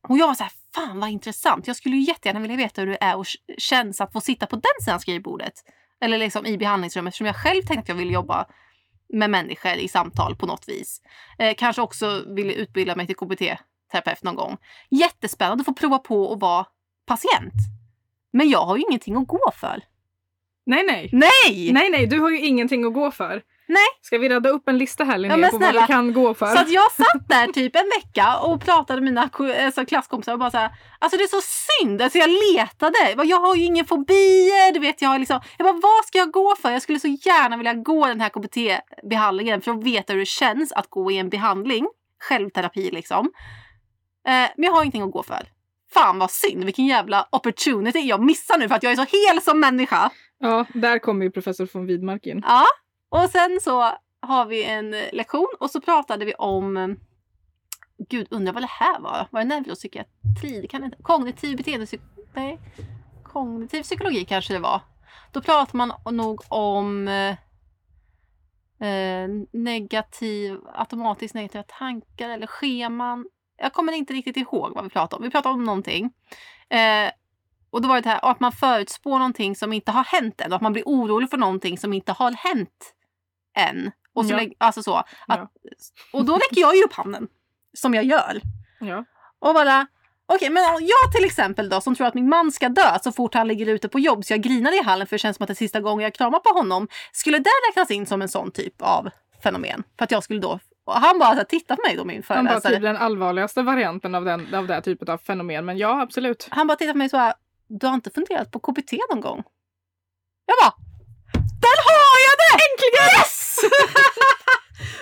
Och 0.08 0.18
jag 0.18 0.26
var 0.26 0.34
så 0.34 0.42
här, 0.42 0.52
fan 0.74 1.00
vad 1.00 1.10
intressant. 1.10 1.66
Jag 1.66 1.76
skulle 1.76 1.96
ju 1.96 2.02
jättegärna 2.02 2.40
vilja 2.40 2.56
veta 2.56 2.80
hur 2.80 2.88
det 2.88 2.98
är 3.00 3.16
och 3.16 3.26
känns 3.58 4.00
att 4.00 4.12
få 4.12 4.20
sitta 4.20 4.46
på 4.46 4.56
den 4.56 4.84
sidan 4.84 5.00
skrivbordet. 5.00 5.54
Eller 6.00 6.18
liksom 6.18 6.46
i 6.46 6.58
behandlingsrummet 6.58 7.10
eftersom 7.10 7.26
jag 7.26 7.36
själv 7.36 7.62
tänkte 7.62 7.80
att 7.80 7.88
jag 7.88 7.96
ville 7.96 8.12
jobba 8.12 8.46
med 9.08 9.30
människor 9.30 9.72
i 9.72 9.88
samtal 9.88 10.36
på 10.36 10.46
något 10.46 10.68
vis. 10.68 11.02
Eh, 11.38 11.54
kanske 11.54 11.82
också 11.82 12.24
vill 12.26 12.50
utbilda 12.50 12.96
mig 12.96 13.06
till 13.06 13.16
KBT-terapeut 13.16 14.22
någon 14.22 14.34
gång. 14.34 14.56
Jättespännande 14.90 15.62
att 15.62 15.66
få 15.66 15.74
prova 15.74 15.98
på 15.98 16.32
att 16.32 16.40
vara 16.40 16.66
patient. 17.06 17.54
Men 18.32 18.48
jag 18.48 18.66
har 18.66 18.76
ju 18.76 18.82
ingenting 18.88 19.16
att 19.16 19.26
gå 19.26 19.50
för. 19.54 19.82
Nej, 20.66 20.84
nej. 20.86 21.10
Nej! 21.12 21.72
Nej, 21.72 21.90
nej, 21.90 22.06
du 22.06 22.20
har 22.20 22.30
ju 22.30 22.40
ingenting 22.40 22.84
att 22.84 22.94
gå 22.94 23.10
för. 23.10 23.42
Nej. 23.66 23.86
Ska 24.02 24.18
vi 24.18 24.28
rädda 24.28 24.48
upp 24.48 24.68
en 24.68 24.78
lista 24.78 25.04
här 25.04 25.18
Linnea 25.18 25.38
ja, 25.38 25.48
på 25.50 25.58
vad 25.58 25.74
du 25.74 25.86
kan 25.86 26.12
gå 26.12 26.34
för? 26.34 26.46
Så 26.46 26.60
att 26.60 26.70
jag 26.70 26.92
satt 26.92 27.28
där 27.28 27.46
typ 27.46 27.76
en 27.76 27.90
vecka 28.00 28.38
och 28.38 28.64
pratade 28.64 29.00
med 29.00 29.12
mina 29.12 29.30
alltså, 29.64 29.84
klasskompisar 29.84 30.32
och 30.32 30.38
bara 30.38 30.50
så 30.50 30.56
här, 30.56 30.70
alltså 30.98 31.18
det 31.18 31.24
är 31.24 31.28
så 31.28 31.40
synd, 31.80 32.02
alltså 32.02 32.18
jag 32.18 32.30
letade. 32.30 33.24
Jag 33.24 33.40
har 33.40 33.54
ju 33.54 33.64
inga 33.64 33.84
fobier, 33.84 34.72
du 34.72 34.80
vet 34.80 35.02
jag 35.02 35.08
har 35.08 35.18
liksom, 35.18 35.40
jag 35.58 35.64
bara 35.64 35.80
vad 35.82 36.04
ska 36.04 36.18
jag 36.18 36.30
gå 36.30 36.54
för? 36.62 36.70
Jag 36.70 36.82
skulle 36.82 37.00
så 37.00 37.08
gärna 37.08 37.56
vilja 37.56 37.74
gå 37.74 38.06
den 38.06 38.20
här 38.20 38.28
KBT-behandlingen 38.28 39.60
för 39.60 39.70
att 39.70 39.84
veta 39.84 40.12
hur 40.12 40.20
det 40.20 40.26
känns 40.26 40.72
att 40.72 40.90
gå 40.90 41.10
i 41.10 41.18
en 41.18 41.28
behandling, 41.28 41.86
självterapi 42.28 42.90
liksom. 42.90 43.30
Eh, 44.28 44.32
men 44.32 44.64
jag 44.64 44.72
har 44.72 44.82
ingenting 44.82 45.02
att 45.02 45.12
gå 45.12 45.22
för. 45.22 45.48
Fan 45.94 46.18
vad 46.18 46.30
synd, 46.30 46.64
vilken 46.64 46.86
jävla 46.86 47.28
opportunity 47.32 47.98
jag 47.98 48.24
missar 48.24 48.58
nu 48.58 48.68
för 48.68 48.74
att 48.74 48.82
jag 48.82 48.92
är 48.92 48.96
så 48.96 49.28
hel 49.28 49.42
som 49.42 49.60
människa. 49.60 50.10
Ja, 50.38 50.66
där 50.74 50.98
kommer 50.98 51.24
ju 51.24 51.30
professor 51.30 51.68
von 51.72 51.86
Widmark 51.86 52.26
in. 52.26 52.42
Ja, 52.46 52.66
och 53.08 53.30
sen 53.30 53.58
så 53.62 53.92
har 54.20 54.46
vi 54.46 54.64
en 54.64 54.90
lektion 54.90 55.48
och 55.60 55.70
så 55.70 55.80
pratade 55.80 56.24
vi 56.24 56.34
om 56.34 56.76
eh, 56.76 56.88
Gud, 58.08 58.26
undrar 58.30 58.52
vad 58.52 58.62
det 58.62 58.70
här 58.70 59.00
var? 59.00 59.28
Var 59.30 59.40
det 59.40 59.46
neuropsykiatri? 59.46 60.60
Det 60.60 60.66
kan 60.66 60.84
inte, 60.84 60.96
kognitiv 61.02 61.56
beteendepsykologi? 61.56 62.28
Nej. 62.34 62.58
Kognitiv 63.24 63.82
psykologi 63.82 64.24
kanske 64.24 64.52
det 64.52 64.58
var. 64.58 64.80
Då 65.32 65.40
pratar 65.40 65.76
man 65.78 65.92
nog 66.10 66.42
om 66.48 67.08
eh, 67.08 67.36
eh, 68.88 69.28
negativ, 69.52 70.58
automatiskt 70.74 71.34
negativa 71.34 71.62
tankar 71.62 72.28
eller 72.30 72.46
scheman. 72.46 73.28
Jag 73.56 73.72
kommer 73.72 73.92
inte 73.92 74.12
riktigt 74.12 74.36
ihåg 74.36 74.74
vad 74.74 74.84
vi 74.84 74.90
pratade 74.90 75.16
om. 75.16 75.22
Vi 75.22 75.30
pratade 75.30 75.54
om 75.54 75.64
någonting. 75.64 76.12
Eh, 76.68 77.10
och 77.74 77.82
då 77.82 77.88
var 77.88 78.00
det 78.00 78.08
här 78.08 78.30
att 78.30 78.40
man 78.40 78.52
förutspår 78.52 79.18
någonting 79.18 79.56
som 79.56 79.72
inte 79.72 79.92
har 79.92 80.04
hänt 80.04 80.40
än. 80.40 80.52
Och 80.52 80.56
att 80.56 80.62
man 80.62 80.72
blir 80.72 80.82
orolig 80.86 81.30
för 81.30 81.36
någonting 81.36 81.78
som 81.78 81.92
inte 81.92 82.12
har 82.12 82.32
hänt 82.32 82.94
än. 83.56 83.90
Och, 84.12 84.26
så 84.26 84.32
ja. 84.32 84.48
alltså 84.58 84.82
så, 84.82 84.96
att, 84.96 85.06
ja. 85.26 85.48
och 86.12 86.24
då 86.24 86.34
räcker 86.34 86.60
jag 86.60 86.76
ju 86.76 86.82
upp 86.82 86.92
handen. 86.92 87.28
Som 87.72 87.94
jag 87.94 88.04
gör. 88.04 88.40
Ja. 88.80 89.04
Och 89.38 89.54
bara, 89.54 89.86
okej 90.26 90.36
okay, 90.36 90.50
men 90.50 90.62
jag 90.62 91.12
till 91.16 91.24
exempel 91.24 91.68
då 91.68 91.80
som 91.80 91.94
tror 91.94 92.06
att 92.06 92.14
min 92.14 92.28
man 92.28 92.52
ska 92.52 92.68
dö 92.68 92.98
så 93.02 93.12
fort 93.12 93.34
han 93.34 93.48
ligger 93.48 93.66
ute 93.66 93.88
på 93.88 94.00
jobb 94.00 94.24
så 94.24 94.32
jag 94.32 94.40
grinar 94.40 94.80
i 94.80 94.84
hallen 94.84 95.06
för 95.06 95.14
det 95.14 95.18
känns 95.18 95.36
som 95.36 95.44
att 95.44 95.48
det 95.48 95.52
är 95.52 95.54
sista 95.54 95.80
gången 95.80 96.04
jag 96.04 96.14
kramar 96.14 96.38
på 96.38 96.58
honom. 96.58 96.88
Skulle 97.12 97.38
det 97.38 97.50
räknas 97.68 97.90
in 97.90 98.06
som 98.06 98.22
en 98.22 98.28
sån 98.28 98.50
typ 98.50 98.82
av 98.82 99.10
fenomen? 99.42 99.82
För 99.98 100.04
att 100.04 100.10
jag 100.10 100.24
skulle 100.24 100.40
då 100.40 100.58
och 100.84 100.94
han 100.94 101.18
bara 101.18 101.36
så 101.36 101.44
på 101.44 101.82
mig 101.86 101.96
då 101.96 102.04
min 102.04 102.22
föreläsare. 102.22 102.52
Han 102.52 102.62
bara 102.62 102.70
typ 102.70 102.82
den 102.82 102.96
allvarligaste 102.96 103.62
varianten 103.62 104.14
av 104.14 104.24
den, 104.24 104.54
av 104.54 104.66
det 104.66 104.80
typet 104.80 105.08
av 105.08 105.18
fenomen. 105.18 105.64
Men 105.64 105.78
ja 105.78 106.00
absolut. 106.02 106.48
Han 106.50 106.66
bara 106.66 106.76
tittar 106.76 106.92
på 106.92 106.98
mig 106.98 107.08
så 107.08 107.16
här. 107.16 107.34
Du 107.68 107.86
har 107.86 107.94
inte 107.94 108.10
funderat 108.10 108.50
på 108.50 108.58
KBT 108.58 108.92
någon 109.10 109.20
gång? 109.20 109.42
Jag 110.46 110.56
bara. 110.62 110.74
Där 111.60 111.78
har 111.88 112.16
jag 112.26 112.34
det! 112.42 112.52
Äntligen! 112.64 113.18
Yes! 113.18 113.60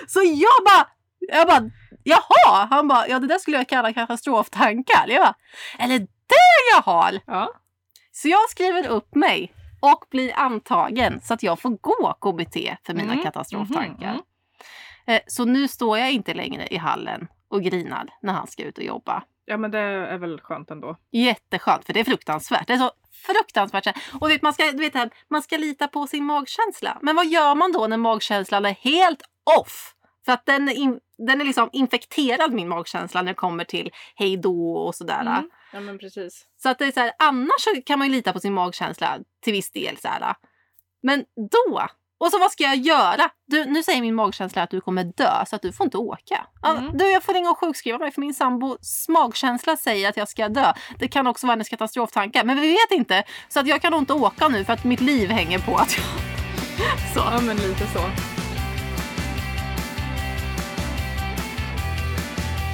så 0.13 0.21
jag 0.23 0.65
bara. 0.65 0.87
Jag 1.19 1.47
bara. 1.47 1.71
Jaha! 2.03 2.67
Han 2.69 2.87
bara. 2.87 3.07
Ja 3.07 3.19
det 3.19 3.27
där 3.27 3.39
skulle 3.39 3.57
jag 3.57 3.69
kalla 3.69 3.93
katastroftankar. 3.93 5.07
Jag 5.07 5.21
bara. 5.21 5.35
Eller 5.79 5.99
det 5.99 6.75
jag 6.75 6.81
har! 6.81 7.19
Ja. 7.25 7.53
Så 8.11 8.27
jag 8.27 8.49
skriver 8.49 8.87
upp 8.87 9.15
mig 9.15 9.53
och 9.79 10.05
blir 10.09 10.33
antagen 10.35 11.21
så 11.23 11.33
att 11.33 11.43
jag 11.43 11.59
får 11.59 11.69
gå 11.69 12.13
KBT 12.21 12.55
för 12.85 12.93
mina 12.93 13.13
mm. 13.13 13.23
katastroftankar. 13.23 14.09
Mm. 14.09 14.21
Mm. 15.05 15.21
Så 15.27 15.45
nu 15.45 15.67
står 15.67 15.97
jag 15.97 16.11
inte 16.11 16.33
längre 16.33 16.67
i 16.67 16.77
hallen 16.77 17.27
och 17.47 17.61
grinar 17.61 18.09
när 18.21 18.33
han 18.33 18.47
ska 18.47 18.63
ut 18.63 18.77
och 18.77 18.83
jobba. 18.83 19.23
Ja 19.45 19.57
men 19.57 19.71
det 19.71 19.79
är 19.79 20.17
väl 20.17 20.41
skönt 20.41 20.71
ändå. 20.71 20.97
Jätteskönt 21.11 21.85
för 21.85 21.93
det 21.93 21.99
är 21.99 22.03
fruktansvärt. 22.03 22.67
Det 22.67 22.73
är 22.73 22.77
så 22.77 22.91
fruktansvärt. 23.11 23.97
Och 24.21 24.29
vet, 24.29 24.41
man, 24.41 24.53
ska, 24.53 24.71
du 24.71 24.89
vet, 24.89 25.11
man 25.29 25.41
ska 25.41 25.57
lita 25.57 25.87
på 25.87 26.07
sin 26.07 26.23
magkänsla. 26.23 26.97
Men 27.01 27.15
vad 27.15 27.27
gör 27.27 27.55
man 27.55 27.71
då 27.71 27.87
när 27.87 27.97
magkänslan 27.97 28.65
är 28.65 28.73
helt 28.73 29.21
off? 29.59 29.95
För 30.25 30.31
att 30.31 30.45
den 30.45 30.69
är, 30.69 30.73
in, 30.73 30.99
den 31.17 31.41
är 31.41 31.45
liksom 31.45 31.69
infekterad 31.71 32.53
min 32.53 32.67
magkänsla 32.67 33.21
när 33.21 33.31
det 33.31 33.35
kommer 33.35 33.63
till 33.63 33.91
hej 34.15 34.37
då 34.37 34.75
och 34.75 34.95
sådär. 34.95 35.21
Mm. 35.21 35.49
Ja 35.73 35.79
men 35.79 35.99
precis. 35.99 36.45
Så 36.57 36.69
att 36.69 36.79
det 36.79 36.85
är 36.85 36.91
så 36.91 36.99
här, 36.99 37.11
annars 37.19 37.85
kan 37.85 37.99
man 37.99 38.07
ju 38.07 38.13
lita 38.13 38.33
på 38.33 38.39
sin 38.39 38.53
magkänsla 38.53 39.19
till 39.41 39.53
viss 39.53 39.71
del. 39.71 39.97
Så 39.97 40.07
här. 40.07 40.35
Men 41.03 41.25
då 41.35 41.87
och 42.19 42.31
så 42.31 42.39
vad 42.39 42.51
ska 42.51 42.63
jag 42.63 42.75
göra? 42.75 43.29
Du, 43.47 43.65
nu 43.65 43.83
säger 43.83 44.01
min 44.01 44.15
magkänsla 44.15 44.63
att 44.63 44.69
du 44.69 44.81
kommer 44.81 45.03
dö 45.03 45.45
så 45.47 45.55
att 45.55 45.61
du 45.61 45.71
får 45.71 45.85
inte 45.85 45.97
åka. 45.97 46.47
Mm. 46.65 46.97
Du, 46.97 47.11
jag 47.11 47.23
får 47.23 47.33
ringa 47.33 47.49
och 47.49 47.59
sjukskriva 47.59 47.97
mig 47.97 48.11
för 48.11 48.21
min 48.21 48.33
sambos 48.33 49.05
magkänsla 49.09 49.77
säger 49.77 50.09
att 50.09 50.17
jag 50.17 50.29
ska 50.29 50.49
dö. 50.49 50.73
Det 50.99 51.07
kan 51.07 51.27
också 51.27 51.47
vara 51.47 51.53
hennes 51.53 51.69
katastroftankar. 51.69 52.43
Men 52.43 52.61
vi 52.61 52.71
vet 52.71 52.91
inte. 52.91 53.23
Så 53.49 53.59
att 53.59 53.67
jag 53.67 53.81
kan 53.81 53.91
nog 53.91 54.01
inte 54.01 54.13
åka 54.13 54.47
nu 54.47 54.65
för 54.65 54.73
att 54.73 54.83
mitt 54.83 55.01
liv 55.01 55.29
hänger 55.29 55.59
på 55.59 55.75
att 55.75 55.97
jag... 55.97 56.05
så. 57.13 57.19
Ja 57.19 57.41
men 57.41 57.57
lite 57.57 57.87
så. 57.87 57.99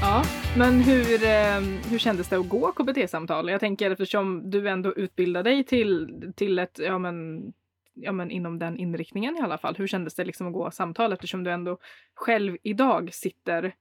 Ja, 0.02 0.24
men 0.58 0.82
hur, 0.82 1.24
eh, 1.24 1.62
hur 1.90 1.98
kändes 1.98 2.28
det 2.28 2.36
att 2.36 2.50
gå 2.50 2.72
KBT-samtal? 2.72 3.50
Jag 3.50 3.60
tänker 3.60 3.92
eftersom 3.92 4.50
du 4.50 4.70
ändå 4.70 4.94
utbildar 4.94 5.44
dig 5.44 5.64
till, 5.64 6.24
till 6.36 6.60
ett 6.60 6.80
ja, 6.84 6.98
men, 6.98 7.42
ja, 8.02 8.12
men 8.12 8.32
inom 8.32 8.60
den 8.60 8.78
inriktningen 8.78 9.38
i 9.38 9.42
alla 9.42 9.58
fall. 9.58 9.76
Hur 9.76 9.88
kändes 9.88 10.16
det 10.16 10.26
liksom 10.26 10.48
att 10.48 10.54
gå 10.54 10.72
samtal 10.72 11.14
eftersom 11.14 11.44
du 11.44 11.52
ändå 11.52 11.78
själv 12.16 12.58
idag 12.64 13.14
sitter 13.14 13.74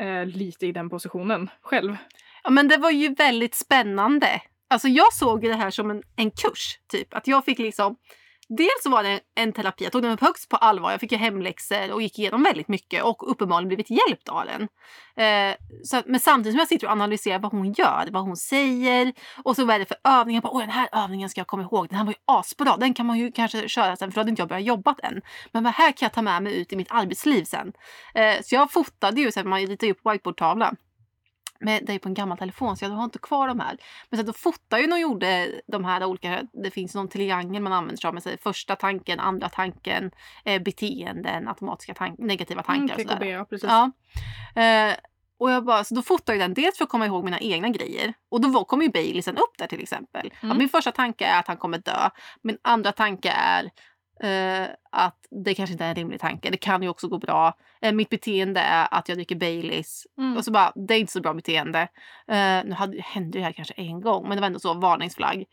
eh, 0.00 0.26
lite 0.26 0.66
i 0.66 0.72
den 0.72 0.90
positionen 0.90 1.50
själv? 1.60 1.96
Ja 2.42 2.50
men 2.50 2.68
det 2.68 2.76
var 2.76 2.90
ju 2.90 3.14
väldigt 3.14 3.54
spännande. 3.54 4.42
Alltså 4.68 4.88
jag 4.88 5.12
såg 5.12 5.42
det 5.42 5.54
här 5.54 5.70
som 5.70 5.90
en, 5.90 6.02
en 6.16 6.30
kurs, 6.30 6.78
typ. 6.86 7.14
Att 7.14 7.26
jag 7.26 7.44
fick 7.44 7.58
liksom 7.58 7.96
Dels 8.48 8.86
var 8.86 9.02
det 9.02 9.20
en 9.34 9.52
terapi, 9.52 9.84
jag 9.84 9.92
tog 9.92 10.02
den 10.02 10.18
högst 10.20 10.48
på 10.48 10.56
allvar. 10.56 10.90
Jag 10.90 11.00
fick 11.00 11.12
ju 11.12 11.18
hemläxor 11.18 11.92
och 11.92 12.02
gick 12.02 12.18
igenom 12.18 12.42
väldigt 12.42 12.68
mycket 12.68 13.02
och 13.02 13.30
uppenbarligen 13.30 13.68
blivit 13.68 13.90
hjälpt 13.90 14.28
av 14.28 14.44
den. 14.46 14.68
Eh, 15.16 15.54
så, 15.84 16.02
men 16.06 16.20
samtidigt 16.20 16.52
som 16.52 16.58
jag 16.58 16.68
sitter 16.68 16.86
och 16.86 16.92
analyserar 16.92 17.38
vad 17.38 17.52
hon 17.52 17.72
gör, 17.72 18.08
vad 18.10 18.22
hon 18.22 18.36
säger 18.36 19.12
och 19.44 19.56
så 19.56 19.64
vad 19.64 19.74
är 19.74 19.78
det 19.78 19.86
för 19.86 19.96
övningar. 20.04 20.40
Bara, 20.40 20.60
den 20.60 20.70
här 20.70 20.88
övningen 20.92 21.30
ska 21.30 21.40
jag 21.40 21.46
komma 21.46 21.62
ihåg, 21.62 21.88
den 21.88 21.98
här 21.98 22.04
var 22.04 22.12
ju 22.12 22.18
asbra. 22.24 22.76
Den 22.76 22.94
kan 22.94 23.06
man 23.06 23.18
ju 23.18 23.32
kanske 23.32 23.68
köra 23.68 23.96
sen 23.96 24.10
för 24.10 24.14
då 24.14 24.20
hade 24.20 24.30
inte 24.30 24.42
jag 24.42 24.48
börjat 24.48 24.66
jobba 24.66 24.96
än. 25.02 25.20
Men 25.52 25.64
vad 25.64 25.72
här 25.72 25.92
kan 25.92 26.06
jag 26.06 26.12
ta 26.12 26.22
med 26.22 26.42
mig 26.42 26.60
ut 26.60 26.72
i 26.72 26.76
mitt 26.76 26.90
arbetsliv 26.90 27.44
sen? 27.44 27.72
Eh, 28.14 28.42
så 28.42 28.54
jag 28.54 28.72
fotade 28.72 29.20
ju, 29.20 29.32
så 29.32 29.40
att 29.40 29.46
man 29.46 29.60
ju 29.60 29.94
på 29.94 30.10
whiteboardtavlan 30.10 30.76
det 31.60 31.90
är 31.90 31.98
på 31.98 32.08
en 32.08 32.14
gammal 32.14 32.38
telefon 32.38 32.76
så 32.76 32.84
jag 32.84 32.90
har 32.90 33.04
inte 33.04 33.18
kvar 33.18 33.48
de 33.48 33.60
här. 33.60 33.78
Men 34.10 34.18
sen 34.18 34.26
då 34.26 34.32
fotade 34.32 34.82
jag 34.82 34.92
och 34.92 34.98
gjorde 34.98 35.60
de 35.66 35.84
här 35.84 36.04
olika, 36.04 36.42
det 36.52 36.70
finns 36.70 36.94
någon 36.94 37.08
triangel 37.08 37.62
man 37.62 37.72
använder 37.72 37.96
sig 37.96 38.08
av. 38.08 38.14
Med 38.14 38.22
sig. 38.22 38.38
Första 38.38 38.76
tanken, 38.76 39.20
andra 39.20 39.48
tanken, 39.48 40.10
eh, 40.44 40.62
beteenden, 40.62 41.48
automatiska 41.48 41.94
tank, 41.94 42.18
negativa 42.18 42.62
tankar. 42.62 42.94
Mm, 42.94 43.06
TKB, 43.06 43.28
ja, 43.28 43.44
precis. 43.44 43.70
Ja. 43.70 43.90
Eh, 44.62 44.94
och 45.38 45.50
jag 45.50 45.64
bara, 45.64 45.84
så 45.84 45.94
då 45.94 46.02
fotade 46.02 46.38
jag 46.38 46.50
den 46.50 46.54
dels 46.54 46.78
för 46.78 46.84
att 46.84 46.90
komma 46.90 47.06
ihåg 47.06 47.24
mina 47.24 47.40
egna 47.40 47.68
grejer. 47.68 48.14
Och 48.28 48.40
då 48.40 48.64
kom 48.64 48.82
ju 48.82 48.88
Baileysen 48.88 49.36
upp 49.36 49.58
där 49.58 49.66
till 49.66 49.82
exempel. 49.82 50.32
Mm. 50.42 50.58
Min 50.58 50.68
första 50.68 50.92
tanke 50.92 51.24
är 51.26 51.38
att 51.38 51.48
han 51.48 51.56
kommer 51.56 51.78
dö. 51.78 52.10
Min 52.42 52.58
andra 52.62 52.92
tanke 52.92 53.30
är 53.30 53.70
eh, 54.20 54.66
att 54.90 55.18
det 55.44 55.54
kanske 55.54 55.72
inte 55.72 55.84
är 55.84 55.88
en 55.88 55.94
rimlig 55.94 56.20
tanke. 56.20 56.50
Det 56.50 56.56
kan 56.56 56.82
ju 56.82 56.88
också 56.88 57.08
gå 57.08 57.18
bra. 57.18 57.52
Eh, 57.82 57.92
mitt 57.92 58.08
beteende 58.10 58.60
är 58.60 58.88
att 58.90 59.08
jag 59.08 59.18
dricker 59.18 59.36
Baileys. 59.36 60.06
Mm. 60.18 60.36
Och 60.36 60.44
så 60.44 60.50
bara, 60.50 60.72
det 60.74 60.94
är 60.94 60.98
inte 60.98 61.12
så 61.12 61.20
bra 61.20 61.34
beteende. 61.34 61.80
Eh, 62.28 62.64
nu 62.64 62.72
hade, 62.72 63.02
hände 63.02 63.38
det 63.38 63.44
här 63.44 63.52
kanske 63.52 63.74
en 63.74 64.00
gång, 64.00 64.28
men 64.28 64.36
det 64.36 64.40
var 64.40 64.46
ändå 64.46 64.58
så 64.58 64.74
varningsflagg. 64.74 65.44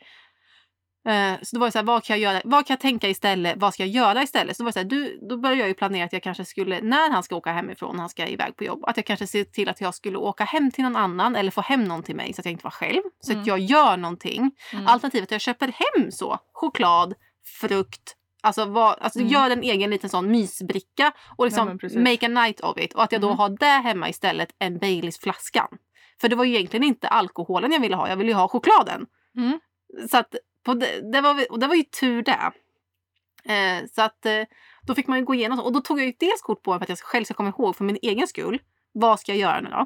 Eh, 1.07 1.33
så 1.41 1.55
då 1.55 1.59
var 1.59 1.67
det 1.67 1.71
så 1.71 1.77
här, 1.77 1.85
vad 1.85 2.03
kan 2.03 2.19
jag 2.19 2.33
göra? 2.33 2.41
Vad 2.45 2.67
kan 2.67 2.73
jag 2.73 2.79
tänka 2.79 3.09
istället? 3.09 3.57
Vad 3.57 3.73
ska 3.73 3.83
jag 3.83 3.89
göra 3.89 4.23
istället? 4.23 4.57
Så 4.57 4.63
då 4.63 4.65
var 4.65 4.69
det 4.69 4.73
så 4.73 4.79
här, 4.79 4.85
du, 4.85 5.19
då 5.29 5.37
började 5.37 5.59
jag 5.61 5.67
ju 5.67 5.73
planera 5.73 6.05
att 6.05 6.13
jag 6.13 6.23
kanske 6.23 6.45
skulle, 6.45 6.81
när 6.81 7.11
han 7.11 7.23
ska 7.23 7.35
åka 7.35 7.51
hemifrån, 7.51 7.99
han 7.99 8.09
ska 8.09 8.27
iväg 8.27 8.55
på 8.55 8.63
jobb, 8.63 8.83
att 8.85 8.97
jag 8.97 9.05
kanske 9.05 9.27
ser 9.27 9.43
till 9.43 9.69
att 9.69 9.81
jag 9.81 9.95
skulle 9.95 10.17
åka 10.17 10.43
hem 10.43 10.71
till 10.71 10.83
någon 10.83 10.95
annan 10.95 11.35
eller 11.35 11.51
få 11.51 11.61
hem 11.61 11.83
någon 11.83 12.03
till 12.03 12.15
mig 12.15 12.33
så 12.33 12.41
att 12.41 12.45
jag 12.45 12.51
inte 12.51 12.63
var 12.63 12.71
själv. 12.71 13.01
Så 13.19 13.31
Mm. 13.31 13.41
att 13.41 13.47
jag 13.47 13.59
gör 13.59 13.97
någonting. 13.97 14.51
Mm. 14.73 14.87
Alternativt 14.87 15.23
att 15.23 15.31
jag 15.31 15.41
köper 15.41 15.67
hem 15.67 16.11
så, 16.11 16.39
choklad, 16.53 17.13
frukt, 17.61 18.15
Alltså, 18.43 18.65
vad, 18.65 18.99
alltså 18.99 19.19
Mm. 19.19 19.31
gör 19.31 19.49
en 19.49 19.63
egen 19.63 19.89
liten 19.89 20.09
sån 20.09 20.31
mysbricka 20.31 21.11
och 21.37 21.45
Ja, 21.45 21.45
liksom 21.45 21.77
precis. 21.77 21.97
make 21.97 22.25
a 22.25 22.29
night 22.29 22.61
of 22.61 22.77
it. 22.77 22.93
Och 22.93 23.03
att 23.03 23.11
jag 23.11 23.21
då 23.21 23.27
Mm. 23.27 23.37
har 23.39 23.49
det 23.49 23.65
hemma 23.65 24.09
istället 24.09 24.49
än 24.59 24.77
Baileys-flaskan. 24.79 25.67
För 26.21 26.29
det 26.29 26.35
var 26.35 26.43
ju 26.43 26.55
egentligen 26.55 26.83
inte 26.83 27.07
alkoholen 27.07 27.71
jag 27.71 27.79
ville 27.79 27.95
ha, 27.95 28.09
jag 28.09 28.15
ville 28.17 28.29
ju 28.31 28.35
ha 28.35 28.47
chokladen. 28.47 29.05
Mm. 29.37 29.59
Så 30.11 30.17
att 30.17 30.35
det, 30.79 31.11
det, 31.11 31.21
var, 31.21 31.51
och 31.51 31.59
det 31.59 31.67
var 31.67 31.75
ju 31.75 31.83
tur 31.83 32.21
det. 32.23 32.51
Eh, 33.53 33.85
så 33.95 34.01
att 34.01 34.25
eh, 34.25 34.43
då 34.87 34.95
fick 34.95 35.07
man 35.07 35.19
ju 35.19 35.25
gå 35.25 35.33
igenom 35.35 35.59
och 35.59 35.71
då 35.73 35.81
tog 35.81 35.99
jag 35.99 36.05
ju 36.05 36.13
dels 36.19 36.41
kort 36.41 36.63
på 36.63 36.73
för 36.73 36.81
att 36.83 36.89
jag 36.89 36.99
själv 36.99 37.23
ska 37.23 37.33
komma 37.33 37.49
ihåg 37.49 37.75
för 37.75 37.83
min 37.83 37.97
egen 38.01 38.27
skull. 38.27 38.61
Vad 38.91 39.19
ska 39.19 39.31
jag 39.31 39.39
göra 39.39 39.61
nu 39.61 39.69
då? 39.69 39.85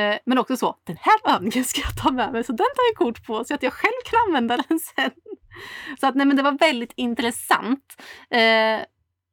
Eh, 0.00 0.18
men 0.26 0.38
också 0.38 0.56
så, 0.56 0.76
den 0.84 0.96
här 1.00 1.34
övningen 1.36 1.64
ska 1.64 1.80
jag 1.80 1.96
ta 2.02 2.10
med 2.12 2.32
mig 2.32 2.44
så 2.44 2.52
den 2.52 2.58
tar 2.76 2.84
jag 2.92 2.96
kort 2.96 3.26
på 3.26 3.44
så 3.44 3.54
att 3.54 3.62
jag 3.62 3.72
själv 3.72 3.92
kan 4.04 4.20
använda 4.28 4.56
den 4.68 4.78
sen. 4.96 5.10
Så 6.00 6.06
att 6.06 6.14
nej 6.14 6.26
men 6.26 6.36
det 6.36 6.42
var 6.42 6.58
väldigt 6.58 6.92
intressant. 6.96 8.02
Eh, 8.30 8.80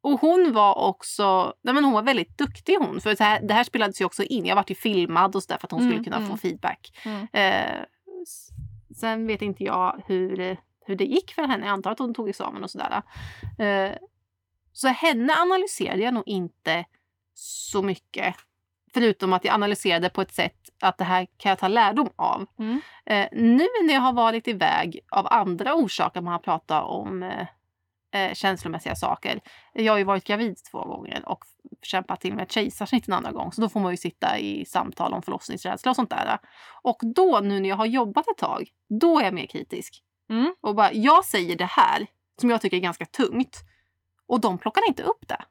och 0.03 0.19
hon 0.21 0.53
var 0.53 0.77
också, 0.77 1.53
nej 1.61 1.73
men 1.73 1.83
hon 1.83 1.93
var 1.93 2.03
väldigt 2.03 2.37
duktig 2.37 2.77
hon. 2.77 3.01
För 3.01 3.15
så 3.15 3.23
här, 3.23 3.41
det 3.41 3.53
här 3.53 3.63
spelades 3.63 4.01
ju 4.01 4.05
också 4.05 4.23
in. 4.23 4.45
Jag 4.45 4.55
vart 4.55 4.69
ju 4.71 4.75
filmad 4.75 5.35
och 5.35 5.43
sådär 5.43 5.57
för 5.57 5.67
att 5.67 5.71
hon 5.71 5.79
skulle 5.79 5.93
Mm, 5.93 6.03
kunna 6.03 6.17
mm. 6.17 6.29
få 6.29 6.37
feedback. 6.37 6.97
Mm. 7.05 7.27
Eh, 7.33 7.85
sen 8.95 9.27
vet 9.27 9.41
inte 9.41 9.63
jag 9.63 10.03
hur, 10.07 10.57
hur 10.85 10.95
det 10.95 11.05
gick 11.05 11.31
för 11.33 11.43
henne. 11.43 11.65
Jag 11.65 11.73
antar 11.73 11.91
att 11.91 11.99
hon 11.99 12.13
tog 12.13 12.29
examen 12.29 12.63
och 12.63 12.71
sådär. 12.71 13.01
Eh, 13.59 13.91
så 14.73 14.87
henne 14.87 15.33
analyserade 15.33 16.01
jag 16.01 16.13
nog 16.13 16.27
inte 16.27 16.85
så 17.33 17.81
mycket. 17.81 18.35
Förutom 18.93 19.33
att 19.33 19.45
jag 19.45 19.53
analyserade 19.53 20.09
på 20.09 20.21
ett 20.21 20.33
sätt 20.33 20.60
att 20.83 20.97
det 20.97 21.03
här 21.03 21.27
kan 21.37 21.49
jag 21.49 21.59
ta 21.59 21.67
lärdom 21.67 22.09
av. 22.15 22.45
Mm. 22.59 22.81
Eh, 23.05 23.27
nu 23.31 23.67
när 23.85 23.93
jag 23.93 24.01
har 24.01 24.13
varit 24.13 24.47
iväg 24.47 24.99
av 25.11 25.27
andra 25.31 25.75
orsaker, 25.75 26.21
man 26.21 26.33
har 26.33 26.39
pratat 26.39 26.83
om 26.83 27.23
eh, 27.23 27.47
eh, 28.21 28.33
känslomässiga 28.33 28.95
saker. 28.95 29.39
Jag 29.73 29.93
har 29.93 29.97
ju 29.97 30.03
varit 30.03 30.23
gravid 30.23 30.57
två 30.71 30.83
gånger 30.83 31.23
och 31.29 31.43
kämpat 31.81 32.21
till 32.21 32.33
med 32.33 32.43
ett 32.43 32.51
kejsarsnitt 32.51 33.07
en 33.07 33.13
andra 33.13 33.31
gång. 33.31 33.51
Så 33.51 33.61
då 33.61 33.69
får 33.69 33.79
man 33.79 33.91
ju 33.91 33.97
sitta 33.97 34.39
i 34.39 34.65
samtal 34.65 35.13
om 35.13 35.21
förlossningsrädsla 35.21 35.89
och 35.91 35.95
sånt 35.95 36.09
där. 36.09 36.37
Och 36.81 36.97
då, 37.15 37.39
nu 37.39 37.59
när 37.59 37.69
jag 37.69 37.75
har 37.75 37.85
jobbat 37.85 38.27
ett 38.27 38.37
tag, 38.37 38.69
då 38.89 39.19
är 39.19 39.23
jag 39.23 39.33
mer 39.33 39.45
kritisk. 39.45 40.03
Mm. 40.29 40.55
Och 40.61 40.75
bara, 40.75 40.93
jag 40.93 41.25
säger 41.25 41.55
det 41.55 41.65
här 41.65 42.07
som 42.41 42.49
jag 42.49 42.61
tycker 42.61 42.77
är 42.77 42.81
ganska 42.81 43.05
tungt. 43.05 43.57
Och 44.27 44.41
de 44.41 44.57
plockar 44.57 44.87
inte 44.87 45.03
upp 45.03 45.27
det. 45.27 45.45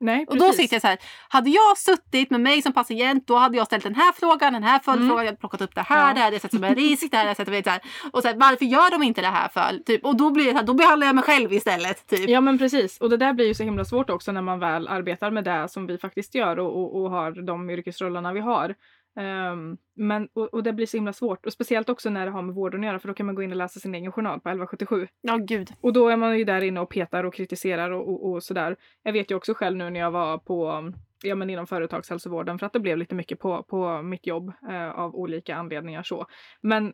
Nej, 0.00 0.24
Och 0.28 0.36
då 0.38 0.52
sitter 0.52 0.74
jag 0.74 0.80
så 0.82 0.88
här, 0.88 0.98
hade 1.28 1.50
jag 1.50 1.78
suttit 1.78 2.30
med 2.30 2.40
mig 2.40 2.62
som 2.62 2.72
patient 2.72 3.26
då 3.26 3.36
hade 3.36 3.56
jag 3.56 3.66
ställt 3.66 3.84
den 3.84 3.94
här 3.94 4.12
frågan, 4.12 4.52
den 4.52 4.62
här 4.62 4.78
följdfrågan, 4.78 5.10
Mm. 5.12 5.18
jag 5.18 5.26
hade 5.26 5.36
plockat 5.36 5.60
upp 5.60 5.74
det 5.74 5.80
här, 5.82 6.08
Ja. 6.08 6.14
det 6.14 6.20
här 6.20 6.32
jag 6.32 6.40
sett 6.40 6.50
som 6.54 6.64
en 6.64 6.74
risk, 6.74 7.10
det 7.10 7.16
här 7.16 7.34
sett 7.34 7.46
som 7.46 7.54
en 7.54 7.64
så 7.64 7.70
här. 7.70 7.80
Och 8.12 8.22
så 8.22 8.28
här, 8.28 8.34
varför 8.34 8.64
gör 8.64 8.90
de 8.90 9.02
inte 9.02 9.20
det 9.20 9.26
här 9.28 9.48
för? 9.48 9.78
Typ, 9.86 10.04
och 10.04 10.16
då 10.16 10.30
blir 10.30 10.44
det 10.44 10.50
så 10.50 10.56
här, 10.56 10.64
då 10.64 10.74
behandlar 10.74 11.06
jag 11.06 11.14
mig 11.14 11.24
själv 11.24 11.52
istället. 11.52 12.06
Typ. 12.06 12.28
Ja 12.28 12.40
men 12.40 12.58
precis. 12.58 12.98
Och 13.00 13.10
det 13.10 13.16
där 13.16 13.32
blir 13.32 13.46
ju 13.46 13.54
så 13.54 13.62
himla 13.62 13.84
svårt 13.84 14.10
också 14.10 14.32
när 14.32 14.42
man 14.42 14.58
väl 14.58 14.88
arbetar 14.88 15.30
med 15.30 15.44
det 15.44 15.68
som 15.68 15.86
vi 15.86 15.98
faktiskt 15.98 16.34
gör 16.34 16.58
och, 16.58 16.76
och, 16.76 17.02
och 17.02 17.10
har 17.10 17.46
de 17.46 17.70
yrkesrollerna 17.70 18.32
vi 18.32 18.40
har. 18.40 18.74
Ehm, 19.18 19.76
men, 19.96 20.28
och, 20.32 20.54
och 20.54 20.62
det 20.62 20.72
blir 20.72 20.86
så 20.86 20.96
himla 20.96 21.12
svårt. 21.12 21.46
Och 21.46 21.52
speciellt 21.52 21.88
också 21.88 22.10
när 22.10 22.26
det 22.26 22.32
har 22.32 22.42
med 22.42 22.54
vården 22.54 22.80
att 22.80 22.86
göra 22.86 22.98
för 22.98 23.08
då 23.08 23.14
kan 23.14 23.26
man 23.26 23.34
gå 23.34 23.42
in 23.42 23.50
och 23.50 23.56
läsa 23.56 23.80
sin 23.80 23.94
egen 23.94 24.12
journal 24.12 24.40
på 24.40 24.48
1177. 24.48 25.08
Ja, 25.20 25.36
gud. 25.36 25.70
Och 25.80 25.92
då 25.92 26.08
är 26.08 26.16
man 26.16 26.38
ju 26.38 26.44
där 26.44 26.62
inne 26.62 26.80
och 26.80 26.90
petar 26.90 27.24
och 27.24 27.34
kritiserar 27.34 27.90
och, 27.90 28.08
och, 28.08 28.32
och 28.32 28.42
sådär. 28.42 28.76
Jag 29.02 29.12
vet 29.12 29.30
ju 29.30 29.34
också 29.34 29.54
själv 29.54 29.76
nu 29.76 29.90
när 29.90 30.00
jag 30.00 30.10
var 30.10 30.38
på 30.38 30.92
Ja 31.22 31.34
men 31.34 31.50
inom 31.50 31.66
företagshälsovården 31.66 32.58
för 32.58 32.66
att 32.66 32.72
det 32.72 32.80
blev 32.80 32.98
lite 32.98 33.14
mycket 33.14 33.38
på, 33.38 33.62
på 33.62 34.02
mitt 34.02 34.26
jobb 34.26 34.52
eh, 34.70 34.90
av 34.90 35.14
olika 35.14 35.56
anledningar 35.56 36.02
så. 36.02 36.26
Men 36.60 36.92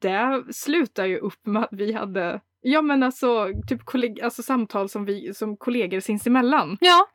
det 0.00 0.44
slutar 0.50 1.06
ju 1.06 1.18
upp 1.18 1.46
med 1.46 1.62
att 1.62 1.68
vi 1.72 1.92
hade 1.92 2.40
Ja 2.60 2.82
men 2.82 3.02
alltså 3.02 3.46
typ 3.68 3.82
kolleg- 3.82 4.24
alltså 4.24 4.42
samtal 4.42 4.88
som 4.88 5.04
vi 5.04 5.34
som 5.34 5.56
kollegor 5.56 6.00
sinsemellan. 6.00 6.76
Ja, 6.80 7.06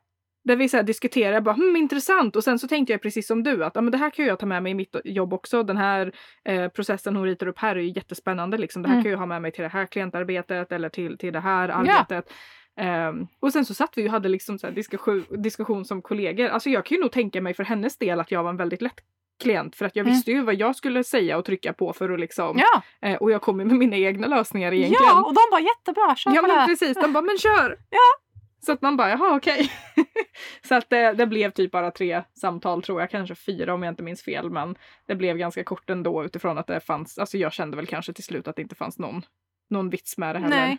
Där 0.46 0.56
vi 0.56 0.68
så 0.68 0.76
här 0.76 0.84
diskuterar, 0.84 1.40
bara 1.40 1.54
hmm, 1.54 1.76
intressant. 1.76 2.36
Och 2.36 2.44
sen 2.44 2.58
så 2.58 2.68
tänkte 2.68 2.92
jag 2.92 3.02
precis 3.02 3.26
som 3.26 3.42
du 3.42 3.64
att 3.64 3.72
ja, 3.74 3.80
men 3.80 3.90
det 3.92 3.98
här 3.98 4.10
kan 4.10 4.24
jag 4.26 4.38
ta 4.38 4.46
med 4.46 4.62
mig 4.62 4.72
i 4.72 4.74
mitt 4.74 4.96
jobb 5.04 5.32
också. 5.32 5.62
Den 5.62 5.76
här 5.76 6.12
eh, 6.44 6.68
processen 6.68 7.16
hon 7.16 7.24
ritar 7.24 7.46
upp 7.46 7.58
här 7.58 7.76
är 7.76 7.80
ju 7.80 7.92
jättespännande. 7.96 8.58
Liksom. 8.58 8.82
Det 8.82 8.88
här 8.88 8.94
Mm. 8.94 9.02
kan 9.04 9.10
jag 9.12 9.18
ha 9.18 9.26
med 9.26 9.42
mig 9.42 9.52
till 9.52 9.62
det 9.62 9.68
här 9.68 9.86
klientarbetet 9.86 10.72
eller 10.72 10.88
till, 10.88 11.18
till 11.18 11.32
det 11.32 11.40
här 11.40 11.68
arbetet. 11.68 12.32
Ehm, 12.80 13.26
och 13.40 13.52
sen 13.52 13.64
så 13.64 13.74
satt 13.74 13.92
vi 13.96 14.06
och 14.08 14.10
hade 14.12 14.28
liksom 14.28 14.58
så 14.58 14.70
diskussion, 14.70 15.24
diskussion 15.30 15.84
som 15.84 16.02
kollegor. 16.02 16.48
Alltså 16.48 16.70
jag 16.70 16.84
kan 16.86 16.96
ju 16.96 17.02
nog 17.02 17.12
tänka 17.12 17.40
mig 17.40 17.54
för 17.54 17.64
hennes 17.64 17.98
del 17.98 18.20
att 18.20 18.30
jag 18.30 18.42
var 18.42 18.50
en 18.50 18.56
väldigt 18.56 18.82
lätt 18.82 19.00
klient 19.42 19.76
för 19.76 19.84
att 19.84 19.96
jag 19.96 20.04
Mm. 20.06 20.14
visste 20.14 20.30
ju 20.30 20.42
vad 20.42 20.54
jag 20.54 20.76
skulle 20.76 21.04
säga 21.04 21.38
och 21.38 21.44
trycka 21.44 21.72
på 21.72 21.92
för 21.92 22.10
att 22.10 22.20
liksom. 22.20 22.58
ja. 22.58 22.82
Eh, 23.08 23.16
och 23.16 23.30
jag 23.30 23.42
kom 23.42 23.56
med 23.56 23.66
mina 23.66 23.96
egna 23.96 24.26
lösningar 24.26 24.72
egentligen. 24.74 25.02
ja, 25.06 25.22
och 25.22 25.34
de 25.34 25.40
var 25.50 25.58
jättebra. 25.60 26.16
Kör 26.16 26.34
Ja 26.34 26.42
men 26.42 26.68
precis, 26.68 26.96
de 27.02 27.12
bara 27.12 27.22
men 27.22 27.38
kör! 27.38 27.76
Ja. 27.90 27.98
Så 28.60 28.72
att 28.72 28.82
man 28.82 28.96
bara 28.96 29.10
jaha 29.10 29.36
okej. 29.36 29.72
så 30.68 30.74
att 30.74 30.90
det, 30.90 31.12
det 31.12 31.26
blev 31.26 31.50
typ 31.50 31.70
bara 31.70 31.90
tre 31.90 32.22
samtal 32.40 32.82
tror 32.82 33.00
jag, 33.00 33.10
kanske 33.10 33.34
fyra 33.34 33.74
om 33.74 33.82
jag 33.82 33.92
inte 33.92 34.02
minns 34.02 34.22
fel 34.22 34.50
men 34.50 34.76
det 35.06 35.14
blev 35.14 35.36
ganska 35.36 35.64
kort 35.64 35.90
ändå 35.90 36.24
utifrån 36.24 36.58
att 36.58 36.66
det 36.66 36.80
fanns, 36.80 37.18
alltså 37.18 37.38
jag 37.38 37.52
kände 37.52 37.76
väl 37.76 37.86
kanske 37.86 38.12
till 38.12 38.24
slut 38.24 38.48
att 38.48 38.56
det 38.56 38.62
inte 38.62 38.74
fanns 38.74 38.98
någon, 38.98 39.22
någon 39.70 39.90
vits 39.90 40.18
med 40.18 40.34
det 40.34 40.38
heller. 40.38 40.56
Nej. 40.56 40.78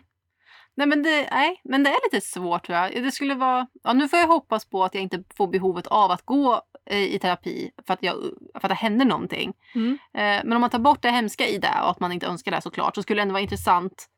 Nej 0.74 0.86
men, 0.86 1.02
det, 1.02 1.28
nej, 1.30 1.60
men 1.64 1.82
det 1.82 1.90
är 1.90 2.12
lite 2.12 2.26
svårt 2.26 2.66
tror 2.66 2.78
jag. 2.78 3.04
Det 3.04 3.12
skulle 3.12 3.34
vara, 3.34 3.66
ja, 3.82 3.92
nu 3.92 4.08
får 4.08 4.18
jag 4.18 4.26
hoppas 4.26 4.64
på 4.64 4.84
att 4.84 4.94
jag 4.94 5.02
inte 5.02 5.24
får 5.36 5.46
behovet 5.46 5.86
av 5.86 6.10
att 6.10 6.22
gå 6.22 6.62
eh, 6.90 7.14
i 7.14 7.18
terapi 7.18 7.70
för 7.86 7.94
att, 7.94 8.02
jag, 8.02 8.14
för 8.54 8.66
att 8.66 8.68
det 8.68 8.74
händer 8.74 9.04
någonting. 9.04 9.52
Mm. 9.74 9.92
Eh, 9.92 10.44
men 10.44 10.52
om 10.52 10.60
man 10.60 10.70
tar 10.70 10.78
bort 10.78 11.02
det 11.02 11.10
hemska 11.10 11.46
i 11.46 11.58
det 11.58 11.80
och 11.82 11.90
att 11.90 12.00
man 12.00 12.12
inte 12.12 12.26
önskar 12.26 12.52
det 12.52 12.60
såklart 12.60 12.94
så 12.94 13.02
skulle 13.02 13.18
det 13.18 13.22
ändå 13.22 13.32
vara 13.32 13.42
intressant 13.42 14.08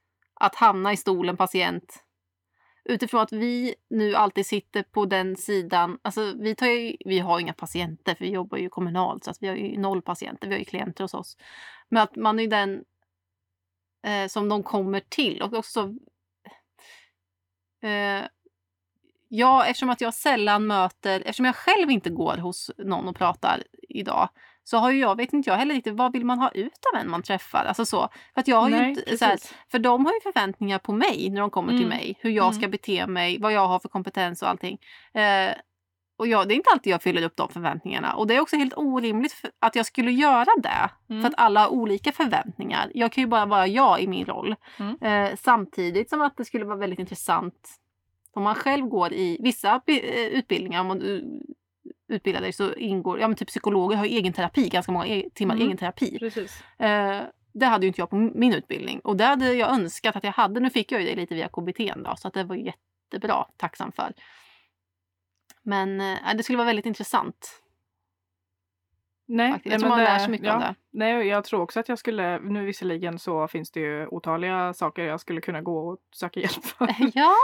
att 0.41 0.55
hamna 0.55 0.93
i 0.93 0.97
stolen 0.97 1.37
patient 1.37 2.05
utifrån 2.91 3.21
att 3.21 3.33
vi 3.33 3.75
nu 3.91 4.15
alltid 4.15 4.47
sitter 4.47 4.83
på 4.83 5.07
den 5.07 5.37
sidan. 5.37 5.99
Alltså 6.03 6.35
vi, 6.37 6.55
tar 6.55 6.67
ju, 6.67 6.97
vi 7.05 7.19
har 7.19 7.41
inga 7.41 7.53
patienter 7.53 8.15
för 8.15 8.25
vi 8.25 8.31
jobbar 8.31 8.59
ju 8.59 8.69
kommunalt 8.69 9.25
så 9.25 9.31
att 9.31 9.43
vi 9.43 9.49
har 9.49 9.55
ju 9.55 9.79
noll 9.79 10.03
patienter. 10.03 10.49
Vi 10.49 10.55
har 10.55 10.59
ju 10.59 10.65
klienter 10.65 11.05
hos 11.05 11.15
oss. 11.15 11.37
Men 11.89 12.03
att 12.03 12.17
man 12.17 12.41
är 12.41 12.47
den 12.47 12.85
eh, 14.07 14.29
som 14.29 14.49
de 14.49 14.63
kommer 14.63 15.01
till 15.01 15.43
och 15.43 15.53
också 15.53 15.95
eh, 17.83 18.25
Ja, 19.33 19.67
eftersom 19.67 19.91
att 19.91 20.01
jag 20.01 20.15
sällan 20.15 20.67
möter, 20.67 21.21
eftersom 21.21 21.45
jag 21.47 21.57
själv 21.57 21.91
inte 21.91 22.11
går 22.11 22.37
hos 22.37 22.71
någon 22.79 23.09
och 23.09 23.17
pratar 23.17 23.63
idag, 23.89 24.29
så 24.71 24.79
har 24.79 24.91
jag, 24.91 25.17
vet 25.17 25.33
inte 25.33 25.51
jag 25.51 25.57
heller 25.57 25.75
riktigt, 25.75 25.95
vad 25.95 26.13
vill 26.13 26.25
man 26.25 26.39
ha 26.39 26.51
ut 26.51 26.87
av 26.93 27.01
en 27.01 27.11
man 27.11 27.23
träffar? 27.23 27.65
Alltså 27.65 27.85
så. 27.85 28.09
För 28.35 28.41
att 28.41 28.49
jag 28.49 28.61
har 28.61 28.71
Nej, 28.71 28.89
inte, 28.91 29.19
så 29.19 29.25
här, 29.25 29.39
för 29.71 29.79
de 29.79 30.07
har 30.07 30.13
ju 30.13 30.21
förväntningar 30.21 30.79
på 30.79 30.93
mig 30.93 31.31
när 31.31 31.41
de 31.41 31.51
kommer 31.51 31.69
till 31.69 31.87
Mm. 31.87 31.89
mig. 31.89 32.19
Hur 32.21 32.31
jag 32.31 32.55
ska 32.55 32.69
bete 32.69 33.07
mig, 33.07 33.39
vad 33.39 33.53
jag 33.53 33.69
har 33.69 33.79
för 33.79 33.89
kompetens 33.89 34.43
och 34.43 34.49
allting. 34.49 34.79
Eh, 35.15 35.53
och 36.17 36.27
jag, 36.27 36.49
det 36.49 36.55
är 36.55 36.57
inte 36.57 36.71
alltid 36.73 36.93
jag 36.93 37.03
fyller 37.03 37.23
upp 37.23 37.37
de 37.37 37.49
förväntningarna. 37.49 38.15
Och 38.15 38.27
det 38.27 38.37
är 38.37 38.41
också 38.41 38.57
helt 38.57 38.75
orimligt 38.77 39.35
att 39.59 39.77
jag 39.77 39.87
skulle 39.87 40.13
göra 40.13 40.51
det. 40.63 40.91
Mm. 41.11 41.23
För 41.23 41.29
att 41.29 41.35
alla 41.37 41.61
har 41.61 41.69
olika 41.69 42.13
förväntningar. 42.13 42.91
Jag 42.95 43.13
kan 43.13 43.23
ju 43.23 43.29
bara 43.29 43.47
vara 43.47 43.67
jag 43.67 44.01
i 44.01 44.07
min 44.07 44.27
roll. 44.27 44.57
Mm. 44.79 44.97
Eh, 45.03 45.37
samtidigt 45.37 46.11
som 46.11 46.21
att 46.21 46.37
det 46.37 46.45
skulle 46.45 46.65
vara 46.65 46.77
väldigt 46.77 46.99
intressant 46.99 47.69
om 48.33 48.43
man 48.43 48.55
själv 48.55 48.87
går 48.87 49.13
i 49.13 49.39
vissa 49.41 49.81
eh, 49.87 50.27
utbildningar, 50.27 50.81
om 50.81 50.87
man 50.87 51.03
utbildar 52.11 52.41
dig 52.41 52.53
så 52.53 52.75
ingår, 52.75 53.21
ja 53.21 53.29
men 53.29 53.37
typ 53.37 53.49
psykologer 53.49 53.97
har 53.97 54.05
ju 54.05 54.11
egen 54.17 54.33
terapi, 54.33 54.69
ganska 54.69 54.93
många 54.93 55.07
e- 55.07 55.29
timmar 55.35 55.55
Mm. 55.55 55.67
egen 55.67 55.77
terapi. 55.79 56.19
Precis. 56.19 56.63
Eh, 56.79 57.23
det 57.55 57.67
hade 57.67 57.87
ju 57.87 57.89
inte 57.89 58.01
jag 58.01 58.11
på 58.11 58.17
min 58.17 58.53
utbildning 58.55 59.01
och 59.01 59.17
det 59.17 59.25
hade 59.25 59.53
jag 59.55 59.71
önskat 59.71 60.17
att 60.17 60.25
jag 60.25 60.33
hade. 60.33 60.61
Nu 60.61 60.71
fick 60.71 60.93
jag 60.93 61.01
ju 61.01 61.07
det 61.07 61.15
lite 61.17 61.35
via 61.35 61.49
KBT 61.49 61.93
då, 61.97 62.17
så 62.17 62.29
att 62.29 62.35
det 62.35 62.45
var 62.45 62.57
jättebra, 62.57 63.45
tacksam 63.57 63.93
för. 63.93 64.13
Men 65.63 66.01
eh, 66.01 66.19
det 66.37 66.43
skulle 66.43 66.57
vara 66.59 66.67
väldigt 66.67 66.87
intressant. 66.87 67.63
Nej, 69.27 69.53
Faktiskt. 69.53 69.73
Jag 69.73 69.81
tror 69.81 69.89
man 69.91 69.99
lär 69.99 70.15
det- 70.15 70.21
sig 70.21 70.29
mycket 70.31 70.47
ja, 70.47 70.55
av 70.55 70.61
det. 70.61 70.75
Nej, 70.91 71.27
jag 71.27 71.45
tror 71.45 71.61
också 71.61 71.81
att 71.81 71.89
jag 71.89 71.99
skulle, 71.99 72.39
nu 72.39 72.65
visserligen 72.65 73.19
så 73.19 73.49
finns 73.49 73.71
det 73.71 73.81
ju 73.81 74.07
otaliga 74.07 74.73
saker 74.75 75.03
jag 75.03 75.21
skulle 75.21 75.41
kunna 75.41 75.61
gå 75.63 75.89
och 75.89 75.99
söka 76.15 76.41
hjälp 76.41 76.65
för. 76.65 76.87
ja. 77.15 77.35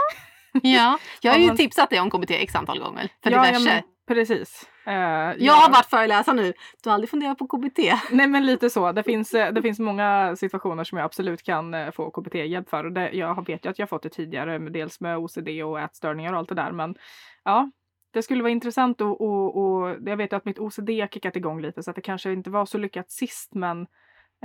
ja, 0.63 0.99
jag 1.21 1.31
har 1.31 1.37
Om 1.39 1.43
ju 1.43 1.55
tipsat 1.55 1.89
dig 1.89 1.99
om 1.99 2.09
KBT 2.11 2.31
x 2.31 2.55
antal 2.55 2.79
gånger 2.79 3.09
för 3.23 3.31
Ja, 3.31 3.37
ja, 3.37 3.45
diverse. 3.45 3.65
men 3.73 3.83
precis. 4.07 4.69
Eh, 4.85 4.93
Jag 5.37 5.53
har 5.53 5.69
varit 5.69 5.85
föreläsare 5.85 6.35
nu. 6.35 6.53
Du 6.83 6.89
har 6.89 6.93
aldrig 6.93 7.09
funderat 7.09 7.37
på 7.37 7.47
KBT? 7.47 7.79
Nej 8.11 8.27
men 8.27 8.45
lite 8.45 8.69
så. 8.69 8.91
Det 8.91 9.03
finns, 9.03 9.33
eh, 9.33 9.53
det 9.53 9.61
finns 9.61 9.79
många 9.79 10.35
situationer 10.35 10.83
som 10.83 10.97
jag 10.97 11.05
absolut 11.05 11.43
kan 11.43 11.73
eh, 11.73 11.91
få 11.91 12.11
KBT-hjälp 12.11 12.69
för. 12.69 12.83
Det, 12.89 13.11
jag 13.11 13.47
vet 13.47 13.65
ju 13.65 13.69
att 13.69 13.79
jag 13.79 13.89
fått 13.89 14.03
det 14.03 14.09
tidigare, 14.09 14.59
dels 14.59 14.99
med 14.99 15.17
OCD 15.17 15.63
och 15.63 15.79
ätstörningar 15.79 16.33
och 16.33 16.39
allt 16.39 16.49
det 16.49 16.55
där. 16.55 16.71
Men 16.71 16.95
ja, 17.43 17.71
det 18.13 18.21
skulle 18.21 18.43
vara 18.43 18.51
intressant 18.51 19.01
och, 19.01 19.21
och, 19.21 19.57
och 19.57 19.95
jag 20.05 20.17
vet 20.17 20.31
ju 20.31 20.37
att 20.37 20.45
mitt 20.45 20.59
OCD 20.59 20.89
har 20.89 21.07
kickat 21.07 21.35
igång 21.35 21.61
lite 21.61 21.83
så 21.83 21.89
att 21.89 21.95
det 21.95 22.01
kanske 22.01 22.33
inte 22.33 22.49
var 22.49 22.65
så 22.65 22.77
lyckat 22.77 23.11
sist 23.11 23.55
men 23.55 23.81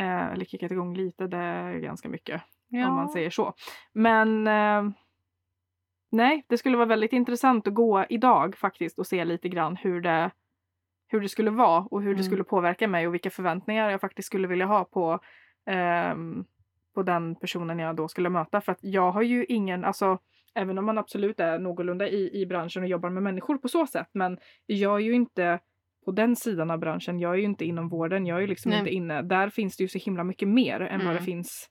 eh, 0.00 0.32
eller 0.32 0.44
kickat 0.44 0.72
igång 0.72 0.96
lite, 0.96 1.26
det 1.26 1.36
är 1.36 1.78
ganska 1.78 2.08
mycket 2.08 2.42
om 2.72 2.94
man 2.94 3.08
säger 3.08 3.30
så. 3.30 3.54
Men 3.92 4.46
eh, 4.46 4.82
nej, 6.12 6.44
det 6.48 6.58
skulle 6.58 6.76
vara 6.76 6.86
väldigt 6.88 7.12
intressant 7.12 7.66
att 7.68 7.74
gå 7.74 8.04
idag 8.08 8.56
faktiskt 8.56 8.98
och 8.98 9.06
se 9.06 9.24
lite 9.24 9.48
grann 9.48 9.76
hur 9.76 10.00
det, 10.00 10.30
hur 11.08 11.20
det 11.20 11.28
skulle 11.28 11.50
vara 11.50 11.80
och 11.90 12.02
hur 12.02 12.08
det 12.14 12.20
Mm. 12.20 12.22
skulle 12.24 12.44
påverka 12.44 12.88
mig 12.88 13.06
och 13.06 13.14
vilka 13.14 13.30
förväntningar 13.30 13.90
jag 13.90 14.00
faktiskt 14.00 14.26
skulle 14.26 14.48
vilja 14.48 14.66
ha 14.66 14.84
på, 14.84 15.18
ehm, 15.66 16.44
på 16.94 17.02
den 17.02 17.34
personen 17.36 17.78
jag 17.78 17.96
då 17.96 18.08
skulle 18.08 18.28
möta. 18.28 18.60
För 18.60 18.72
att 18.72 18.78
jag 18.80 19.12
har 19.12 19.22
ju 19.22 19.44
ingen, 19.44 19.84
alltså 19.84 20.18
även 20.54 20.78
om 20.78 20.84
man 20.86 20.98
absolut 20.98 21.40
är 21.40 21.58
någorlunda 21.58 22.08
i, 22.08 22.40
i 22.42 22.46
branschen 22.46 22.82
och 22.82 22.88
jobbar 22.88 23.10
med 23.10 23.22
människor 23.22 23.58
på 23.58 23.68
så 23.68 23.86
sätt, 23.86 24.08
men 24.12 24.38
jag 24.66 24.94
är 24.94 25.04
ju 25.04 25.12
inte 25.12 25.58
på 26.04 26.12
den 26.12 26.36
sidan 26.36 26.70
av 26.70 26.78
branschen. 26.78 27.20
Jag 27.20 27.32
är 27.32 27.38
ju 27.38 27.44
inte 27.44 27.64
inom 27.64 27.88
vården. 27.88 28.26
Jag 28.26 28.36
är 28.36 28.40
ju 28.40 28.46
liksom 28.46 28.70
Nej. 28.70 28.78
inte 28.78 28.90
inne. 28.90 29.22
Där 29.22 29.48
finns 29.50 29.76
det 29.76 29.84
ju 29.84 29.88
så 29.88 29.98
himla 29.98 30.24
mycket 30.24 30.48
mer 30.48 30.80
än 30.80 30.98
vad 30.98 31.08
det 31.14 31.18
Mm. 31.18 31.24
finns 31.24 31.68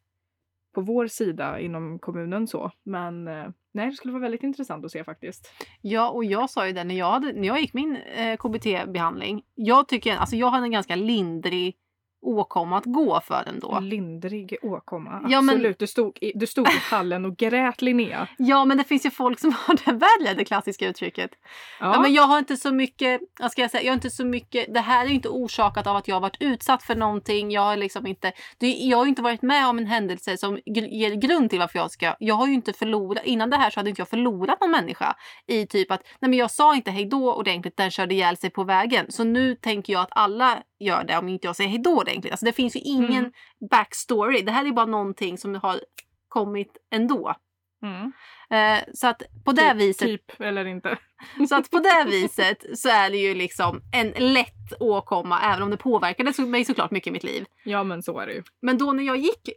på 0.75 0.81
vår 0.81 1.07
sida 1.07 1.59
inom 1.59 1.99
kommunen 1.99 2.47
så. 2.47 2.71
Men 2.83 3.27
eh, 3.27 3.47
nej, 3.71 3.89
det 3.89 3.95
skulle 3.95 4.13
vara 4.13 4.21
väldigt 4.21 4.43
intressant 4.43 4.85
att 4.85 4.91
se 4.91 5.03
faktiskt. 5.03 5.51
Ja, 5.81 6.09
och 6.09 6.25
jag 6.25 6.49
sa 6.49 6.67
ju 6.67 6.73
det 6.73 6.83
när 6.83 6.95
jag, 6.95 7.11
hade, 7.11 7.33
när 7.33 7.47
jag 7.47 7.61
gick 7.61 7.73
min 7.73 7.95
eh, 7.95 8.37
KBT-behandling. 8.37 9.41
Jag 9.55 9.87
tycker, 9.87 10.15
alltså 10.15 10.35
jag 10.35 10.49
hade 10.49 10.65
en 10.65 10.71
ganska 10.71 10.95
lindrig 10.95 11.75
åkomma 12.21 12.77
att 12.77 12.85
gå 12.85 13.21
för 13.21 13.43
ändå. 13.47 13.79
Lindrig 13.79 14.55
åkomma. 14.61 15.21
Ja, 15.29 15.41
men- 15.41 15.55
Absolut. 15.55 15.79
Du, 15.79 15.87
stod 15.87 16.17
i, 16.21 16.31
du 16.35 16.47
stod 16.47 16.67
i 16.67 16.77
hallen 16.81 17.25
och 17.25 17.37
grät 17.37 17.81
Linnea. 17.81 18.27
Ja, 18.37 18.65
men 18.65 18.77
det 18.77 18.83
finns 18.83 19.05
ju 19.05 19.09
folk 19.11 19.39
som 19.39 19.53
har 19.53 19.75
det 19.85 19.91
värre, 19.91 20.33
det 20.33 20.45
klassiska 20.45 20.87
uttrycket. 20.87 21.31
Ja, 21.79 21.93
Ja. 21.95 22.01
men 22.01 22.13
jag 22.13 22.23
har 22.23 22.39
inte 22.39 22.57
så 22.57 22.71
mycket, 22.73 23.21
vad 23.39 23.51
ska 23.51 23.61
jag 23.61 23.71
säga, 23.71 23.83
jag 23.83 23.91
har 23.91 23.95
inte 23.95 24.09
så 24.09 24.25
mycket, 24.25 24.73
det 24.73 24.79
här 24.79 25.05
är 25.05 25.09
ju 25.09 25.15
inte 25.15 25.29
orsakat 25.29 25.87
av 25.87 25.95
att 25.95 26.07
jag 26.07 26.15
har 26.15 26.21
varit 26.21 26.37
utsatt 26.41 26.83
för 26.83 26.95
någonting. 26.95 27.51
Jag 27.51 27.61
har 27.61 27.77
liksom 27.77 28.07
inte, 28.07 28.31
jag 28.59 28.97
har 28.97 29.05
ju 29.05 29.09
inte 29.09 29.21
varit 29.21 29.41
med 29.41 29.67
om 29.67 29.77
en 29.79 29.85
händelse 29.87 30.37
som 30.37 30.59
ger 30.65 31.11
grund 31.15 31.49
till 31.49 31.59
varför 31.59 31.79
jag 31.79 31.91
ska, 31.91 32.15
jag 32.19 32.35
har 32.35 32.47
ju 32.47 32.53
inte 32.53 32.73
förlorat, 32.73 33.25
innan 33.25 33.49
det 33.49 33.57
här 33.57 33.69
så 33.69 33.79
hade 33.79 33.89
inte 33.89 34.01
jag 34.01 34.09
förlorat 34.09 34.61
någon 34.61 34.71
människa 34.71 35.15
i 35.47 35.65
typ 35.67 35.91
att, 35.91 36.01
nej 36.19 36.29
men 36.29 36.39
jag 36.39 36.51
sa 36.51 36.75
inte 36.75 36.91
hej 36.91 37.05
då 37.05 37.33
ordentligt, 37.33 37.77
den 37.77 37.91
körde 37.91 38.13
ihjäl 38.15 38.37
sig 38.37 38.49
på 38.49 38.63
vägen. 38.63 39.05
Så 39.09 39.23
nu 39.23 39.55
tänker 39.55 39.93
jag 39.93 40.01
att 40.01 40.09
alla 40.11 40.57
gör 40.81 41.03
det 41.03 41.17
om 41.17 41.29
inte 41.29 41.47
jag 41.47 41.55
säger 41.55 41.69
hej 41.69 41.79
då 41.79 41.97
ordentligt. 41.97 42.31
Alltså 42.33 42.45
det 42.45 42.53
finns 42.53 42.75
ju 42.75 42.79
ingen 42.79 43.11
Mm. 43.25 43.31
backstory. 43.69 44.41
Det 44.41 44.51
här 44.51 44.65
är 44.65 44.71
bara 44.71 44.85
någonting 44.85 45.37
som 45.37 45.55
har 45.55 45.79
kommit 46.27 46.77
ändå. 46.91 47.35
mm. 47.83 48.11
Eh, 48.49 48.83
så 48.93 49.07
att 49.07 49.21
på 49.45 49.51
det 49.51 49.69
typ, 49.71 49.79
viset 49.81 50.07
Typ 50.07 50.41
eller 50.41 50.65
inte. 50.65 50.97
så 51.49 51.55
att 51.55 51.71
på 51.71 51.79
det 51.79 52.05
viset 52.07 52.65
så 52.79 52.89
är 52.89 53.09
det 53.09 53.17
ju 53.17 53.33
liksom 53.35 53.81
en 53.93 54.33
lätt 54.33 54.73
åkomma 54.79 55.39
även 55.41 55.63
om 55.63 55.69
det 55.71 55.77
påverkade 55.77 56.45
mig 56.45 56.65
såklart 56.65 56.91
mycket 56.91 57.07
i 57.07 57.11
mitt 57.11 57.23
liv. 57.23 57.45
Ja 57.63 57.83
men 57.83 58.03
så 58.03 58.19
är 58.19 58.27
det 58.27 58.33
ju. 58.33 58.43
Men 58.61 58.77
då 58.77 58.91
när 58.93 59.03
jag 59.03 59.17
gick 59.17 59.49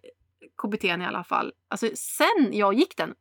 KBT 0.62 0.84
i 0.84 0.90
alla 0.90 1.24
fall, 1.24 1.52
alltså 1.68 1.86
sen 1.94 2.50
jag 2.52 2.74
gick 2.74 2.96
den, 2.96 3.14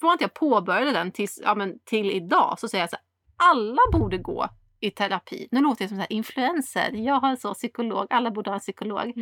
från 0.00 0.10
att 0.10 0.20
jag 0.20 0.34
påbörjade 0.34 0.92
den 0.92 1.12
tills, 1.12 1.40
ja, 1.42 1.54
men 1.54 1.78
till 1.84 2.10
idag 2.10 2.58
så 2.58 2.68
säger 2.68 2.82
jag 2.82 2.90
så 2.90 2.96
här, 2.96 3.04
alla 3.50 3.80
borde 3.92 4.18
gå 4.18 4.48
i 4.80 4.90
terapi. 4.90 5.48
Nu 5.50 5.60
låter 5.60 5.82
jag 5.82 5.88
som 5.88 5.98
så 5.98 6.00
här 6.00 6.12
influencer. 6.12 6.90
Jag 6.92 7.20
har 7.20 7.36
så 7.36 7.54
psykolog, 7.54 8.06
alla 8.10 8.30
borde 8.30 8.50
ha 8.50 8.54
en 8.54 8.60
psykolog. 8.60 9.12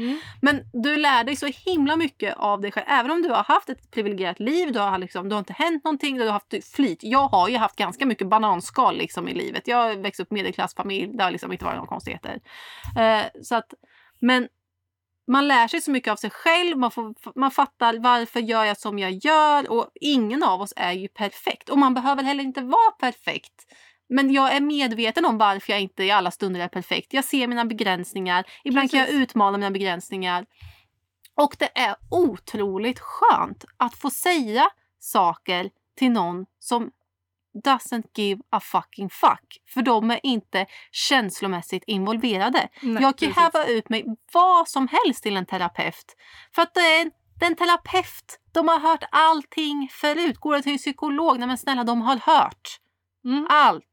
Men 0.43 0.61
du 0.73 0.97
lär 0.97 1.25
dig 1.25 1.37
så 1.37 1.47
himla 1.47 1.97
mycket 1.97 2.37
av 2.37 2.61
dig 2.61 2.73
själv. 2.73 2.87
Även 2.89 3.11
om 3.11 3.23
du 3.23 3.29
har 3.29 3.45
haft 3.45 3.69
ett 3.69 3.91
privilegierat 3.91 4.41
liv, 4.41 4.73
du 4.73 4.79
har, 4.79 4.99
liksom, 4.99 5.29
du 5.29 5.35
har 5.35 5.39
inte 5.39 5.53
hänt 5.53 5.85
någonting, 5.85 6.17
du 6.17 6.25
har 6.25 6.33
haft 6.33 6.75
flyt. 6.75 6.99
Jag 7.03 7.29
har 7.29 7.49
ju 7.49 7.57
haft 7.57 7.77
ganska 7.77 8.07
mycket 8.07 8.29
bananskal 8.29 8.97
liksom, 8.97 9.29
i 9.29 9.35
livet. 9.35 9.69
Jag 9.69 9.77
har 9.77 9.97
växt 9.97 10.21
upp 10.21 10.33
i 10.33 10.35
medelklassfamilj, 10.35 11.17
det 11.17 11.25
har 11.25 11.31
liksom 11.31 11.53
inte 11.53 11.65
varit 11.65 11.77
några 11.77 11.89
konstigheter. 11.89 12.41
Eh, 12.99 13.43
så 13.43 13.57
att, 13.57 13.75
men 14.21 14.49
man 15.27 15.49
lär 15.49 15.69
sig 15.69 15.81
så 15.81 15.91
mycket 15.91 16.13
av 16.13 16.17
sig 16.17 16.31
själv, 16.31 16.79
man, 16.79 16.91
får, 16.91 17.15
man 17.39 17.51
fattar 17.51 17.99
varför 17.99 18.41
gör 18.41 18.65
jag 18.65 18.79
som 18.79 18.99
jag 18.99 19.13
gör 19.13 19.71
och 19.71 19.91
ingen 19.95 20.43
av 20.43 20.61
oss 20.61 20.73
är 20.77 20.93
ju 20.93 21.09
perfekt. 21.09 21.69
Och 21.69 21.79
man 21.79 21.95
behöver 21.95 22.23
heller 22.23 22.45
inte 22.45 22.61
vara 22.61 22.91
perfekt. 23.01 23.67
Men 24.15 24.33
jag 24.33 24.57
är 24.57 24.61
medveten 24.61 25.25
om 25.25 25.39
varför 25.39 25.73
jag 25.73 25.81
inte 25.81 26.05
i 26.05 26.11
alla 26.11 26.31
stunder 26.31 26.61
är 26.61 26.69
perfekt. 26.69 27.13
Jag 27.13 27.25
ser 27.25 27.47
mina 27.47 27.65
begränsningar. 27.65 28.45
Ibland 28.65 28.91
kan 28.91 29.01
jag 29.01 29.09
Precis. 29.09 29.23
utmana 29.23 29.59
mina 29.59 29.71
begränsningar. 29.71 30.47
Och 31.35 31.57
det 31.59 31.79
är 31.79 31.97
otroligt 32.11 32.99
skönt 33.01 33.65
att 33.77 33.95
få 33.95 34.11
säga 34.11 34.71
saker 34.99 35.71
till 35.99 36.11
någon 36.11 36.47
som 36.59 36.91
doesn't 37.65 38.05
give 38.15 38.43
a 38.51 38.61
fucking 38.61 39.11
fuck. 39.11 39.63
För 39.75 39.83
de 39.83 40.11
är 40.11 40.21
inte 40.23 40.67
känslomässigt 40.93 41.85
involverade. 41.87 42.69
Nej, 42.83 43.03
jag 43.03 43.19
kan 43.19 43.29
precis. 43.29 43.37
häva 43.37 43.67
ut 43.67 43.89
mig 43.89 44.05
vad 44.33 44.69
som 44.69 44.89
helst 44.89 45.23
till 45.23 45.37
en 45.37 45.47
terapeut. 45.47 46.17
För 46.55 46.63
att 46.63 46.75
det 46.75 46.81
är 46.81 47.03
en, 47.03 47.11
det 47.41 47.55
terapeut. 47.55 48.41
De 48.53 48.69
har 48.69 48.81
hört 48.81 49.05
allting 49.11 49.89
förut. 49.93 50.39
Går 50.39 50.55
du 50.55 50.63
till 50.63 50.73
en 50.73 50.79
psykolog? 50.79 51.39
Nej 51.39 51.49
men 51.49 51.59
snälla, 51.59 51.85
de 51.85 52.03
har 52.03 52.17
hört 52.17 52.81
Mm. 53.25 53.47
allt. 53.51 53.85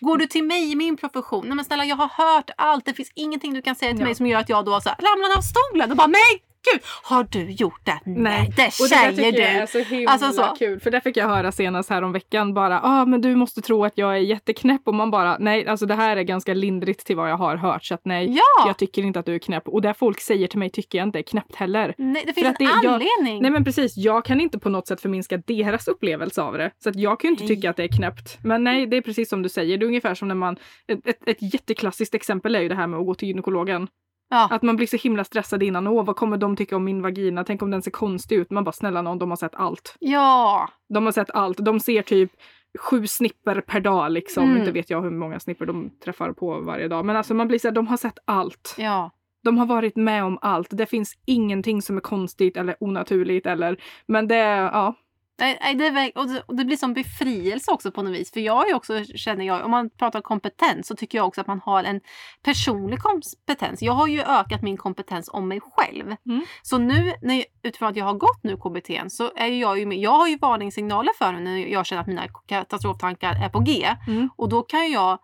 Går 0.00 0.16
du 0.16 0.26
till 0.26 0.44
mig 0.44 0.72
i 0.72 0.76
min 0.76 0.96
profession? 0.96 1.46
Nej 1.46 1.56
men 1.56 1.64
snälla, 1.64 1.84
jag 1.84 1.96
har 1.96 2.08
hört 2.08 2.50
allt. 2.56 2.84
Det 2.84 2.94
finns 2.94 3.12
ingenting 3.14 3.54
du 3.54 3.62
kan 3.62 3.74
säga 3.74 3.90
till 3.90 4.00
Ja. 4.00 4.04
mig 4.06 4.14
som 4.14 4.26
gör 4.26 4.38
att 4.40 4.48
jag 4.48 4.64
då 4.64 4.80
så 4.80 4.88
här, 4.88 4.96
ramlar 4.98 5.38
av 5.38 5.42
stolen 5.42 5.90
och 5.90 5.96
bara 5.96 6.06
nej, 6.06 6.42
gud, 6.72 6.80
har 7.02 7.24
du 7.30 7.50
gjort 7.50 7.80
det? 7.84 8.00
Nej, 8.06 8.52
det 8.56 8.66
Och 8.66 8.88
det 8.88 8.94
där 8.94 8.96
säger 8.96 9.10
tycker 9.10 9.24
jag 9.24 9.34
du. 9.34 9.42
är 9.42 9.66
så 9.66 9.78
himla 9.78 10.10
Alltså 10.10 10.32
så. 10.32 10.54
kul. 10.58 10.80
För 10.80 10.90
det 10.90 11.00
fick 11.00 11.16
jag 11.16 11.28
höra 11.28 11.52
senast 11.52 11.90
här 11.90 12.02
om 12.02 12.12
veckan 12.12 12.54
bara. 12.54 12.80
ah, 12.82 13.04
men 13.06 13.20
du 13.20 13.36
måste 13.36 13.60
tro 13.62 13.84
att 13.84 13.92
jag 13.98 14.12
är 14.12 14.18
jätteknäpp. 14.20 14.82
Och 14.84 14.94
man 14.94 15.10
bara 15.10 15.36
nej, 15.38 15.66
alltså 15.66 15.86
det 15.86 15.94
här 15.94 16.16
är 16.16 16.22
ganska 16.22 16.54
lindrigt 16.54 17.06
till 17.06 17.16
vad 17.16 17.30
jag 17.30 17.36
har 17.36 17.56
hört. 17.56 17.84
Så 17.84 17.94
att 17.94 18.00
nej, 18.04 18.26
Ja, 18.30 18.66
jag 18.66 18.76
tycker 18.78 19.02
inte 19.02 19.18
att 19.20 19.26
du 19.26 19.34
är 19.34 19.38
knäpp. 19.38 19.68
Och 19.68 19.82
det 19.82 19.94
folk 19.94 20.20
säger 20.20 20.46
till 20.48 20.58
mig 20.58 20.70
tycker 20.70 20.98
jag 20.98 21.06
inte 21.08 21.18
är 21.18 21.22
knäppt 21.22 21.54
heller. 21.56 21.94
nej, 21.98 22.22
det 22.26 22.32
för 22.32 22.40
finns 22.40 22.48
att 22.52 22.58
det- 22.58 22.64
en 22.64 22.70
jag- 22.82 22.92
anledning. 22.92 23.42
Nej 23.42 23.50
men 23.50 23.64
precis, 23.64 23.96
jag 23.96 24.24
kan 24.24 24.40
inte 24.40 24.58
på 24.58 24.68
något 24.68 24.86
sätt 24.88 25.00
förminska 25.00 25.36
deras 25.36 25.88
upplevelse 25.88 26.42
av 26.42 26.58
det. 26.58 26.70
Så 26.82 26.88
att 26.88 26.96
jag 26.96 27.20
kan 27.20 27.28
ju 27.28 27.32
inte 27.32 27.44
Nej. 27.44 27.56
tycka 27.56 27.70
att 27.70 27.76
det 27.76 27.84
är 27.84 27.96
knäppt. 27.96 28.38
Men 28.42 28.64
nej, 28.64 28.86
det 28.86 28.96
är 28.96 29.02
precis 29.02 29.28
som 29.28 29.42
du 29.42 29.48
säger. 29.48 29.78
Det 29.78 29.84
är 29.84 29.86
ungefär 29.86 30.14
som 30.14 30.28
när 30.28 30.34
man... 30.34 30.56
Ett, 30.88 31.06
ett, 31.08 31.28
ett 31.28 31.54
jätteklassiskt 31.54 32.14
exempel 32.14 32.54
är 32.54 32.60
ju 32.60 32.68
det 32.68 32.74
här 32.74 32.86
med 32.86 33.00
att 33.00 33.06
gå 33.06 33.14
till 33.14 33.28
gynekologen. 33.28 33.88
Ja. 34.28 34.48
Att 34.50 34.62
man 34.62 34.76
blir 34.76 34.86
så 34.86 34.96
himla 34.96 35.24
stressad 35.24 35.62
innan. 35.62 35.86
Åh, 35.86 36.04
vad 36.04 36.16
kommer 36.16 36.36
de 36.36 36.56
tycka 36.56 36.76
om 36.76 36.84
min 36.84 37.02
vagina? 37.02 37.44
Tänk 37.44 37.62
om 37.62 37.70
den 37.70 37.82
ser 37.82 37.90
konstig 37.90 38.36
ut? 38.36 38.50
Man 38.50 38.64
bara, 38.64 38.72
snälla 38.72 39.02
någon, 39.02 39.18
de 39.18 39.30
har 39.30 39.36
sett 39.36 39.54
allt. 39.54 39.96
ja, 39.98 40.68
De 40.88 41.04
har 41.04 41.12
sett 41.12 41.30
allt. 41.30 41.58
De 41.64 41.80
ser 41.80 42.02
typ 42.02 42.32
sju 42.78 43.06
snipper 43.06 43.60
per 43.60 43.80
dag 43.80 44.10
liksom. 44.12 44.44
Mm. 44.44 44.56
Inte 44.56 44.72
vet 44.72 44.90
jag 44.90 45.02
hur 45.02 45.10
många 45.10 45.40
snipper 45.40 45.66
de 45.66 45.90
träffar 46.04 46.32
på 46.32 46.60
varje 46.60 46.88
dag. 46.88 47.04
Men 47.04 47.16
alltså 47.16 47.34
man 47.34 47.48
blir 47.48 47.58
så 47.58 47.68
här, 47.68 47.74
de 47.74 47.86
har 47.86 47.96
sett 47.96 48.18
allt. 48.24 48.74
ja. 48.78 49.10
De 49.44 49.58
har 49.58 49.66
varit 49.66 49.96
med 49.96 50.24
om 50.24 50.38
allt. 50.42 50.68
Det 50.70 50.86
finns 50.86 51.14
ingenting 51.26 51.82
som 51.82 51.96
är 51.96 52.00
konstigt 52.00 52.56
eller 52.56 52.76
onaturligt 52.80 53.46
eller... 53.46 53.76
Men 54.06 54.28
det, 54.28 54.36
ja. 54.36 54.94
Nej, 55.38 55.74
det, 55.74 56.12
och 56.46 56.56
det, 56.56 56.64
blir 56.64 56.76
som 56.76 56.94
befrielse 56.94 57.70
också 57.70 57.92
på 57.92 58.02
något 58.02 58.12
vis. 58.12 58.32
För 58.32 58.40
jag 58.40 58.70
är 58.70 58.74
också, 58.74 59.04
känner 59.04 59.44
jag, 59.44 59.64
om 59.64 59.70
man 59.70 59.90
pratar 59.90 60.20
kompetens 60.20 60.86
så 60.86 60.96
tycker 60.96 61.18
jag 61.18 61.26
också 61.26 61.40
att 61.40 61.46
man 61.46 61.60
har 61.64 61.84
en 61.84 62.00
personlig 62.42 62.98
kompetens. 62.98 63.82
Jag 63.82 63.92
har 63.92 64.06
ju 64.06 64.22
ökat 64.22 64.62
min 64.62 64.76
kompetens 64.76 65.30
om 65.32 65.48
mig 65.48 65.60
själv. 65.60 66.16
Mm. 66.26 66.44
Så 66.62 66.78
nu, 66.78 67.14
när, 67.22 67.44
utifrån 67.62 67.88
att 67.88 67.96
jag 67.96 68.04
har 68.04 68.14
gått 68.14 68.42
nu 68.42 68.56
KBT, 68.56 69.12
så 69.12 69.30
är 69.36 69.46
jag 69.46 69.78
ju 69.78 69.86
med. 69.86 69.98
Jag 69.98 70.10
har 70.10 70.28
ju 70.28 70.38
varningssignaler 70.38 71.12
för 71.18 71.32
mig 71.32 71.42
när 71.42 71.56
jag 71.56 71.86
känner 71.86 72.02
att 72.02 72.08
mina 72.08 72.28
katastroftankar 72.46 73.44
är 73.44 73.48
på 73.48 73.58
G. 73.58 73.88
Mm. 74.06 74.30
Och 74.36 74.48
då 74.48 74.62
kan 74.62 74.90
jag 74.90 75.18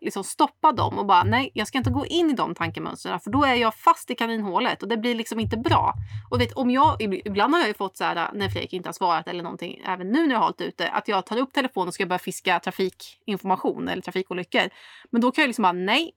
liksom 0.00 0.24
stoppa 0.24 0.72
dem 0.72 0.98
och 0.98 1.06
bara 1.06 1.24
nej, 1.24 1.50
jag 1.54 1.68
ska 1.68 1.78
inte 1.78 1.90
gå 1.90 2.06
in 2.06 2.30
i 2.30 2.32
de 2.32 2.54
tankemönstren 2.54 3.20
för 3.20 3.30
då 3.30 3.44
är 3.44 3.54
jag 3.54 3.74
fast 3.74 4.10
i 4.10 4.14
kaninhålet 4.14 4.82
och 4.82 4.88
det 4.88 4.96
blir 4.96 5.14
liksom 5.14 5.40
inte 5.40 5.56
bra. 5.56 5.94
Och 6.30 6.40
vet, 6.40 6.52
om 6.52 6.70
jag, 6.70 7.02
ibland 7.02 7.54
har 7.54 7.60
jag 7.60 7.68
ju 7.68 7.74
fått 7.74 7.96
så 7.96 8.04
här 8.04 8.16
äh, 8.16 8.28
när 8.32 8.48
Fredrik 8.48 8.72
inte 8.72 8.88
har 8.88 8.92
svarat 8.92 9.28
eller 9.28 9.42
någonting, 9.42 9.80
även 9.86 10.08
nu 10.08 10.26
när 10.26 10.34
jag 10.34 10.38
har 10.38 10.44
hållit 10.44 10.60
ute, 10.60 10.88
att 10.88 11.08
jag 11.08 11.26
tar 11.26 11.38
upp 11.38 11.52
telefonen 11.52 11.88
och 11.88 11.94
ska 11.94 12.06
börja 12.06 12.18
fiska 12.18 12.60
trafikinformation 12.60 13.88
eller 13.88 14.02
trafikolyckor. 14.02 14.68
Men 15.10 15.20
då 15.20 15.32
kan 15.32 15.42
jag 15.42 15.48
liksom 15.48 15.62
bara 15.62 15.72
nej, 15.72 16.12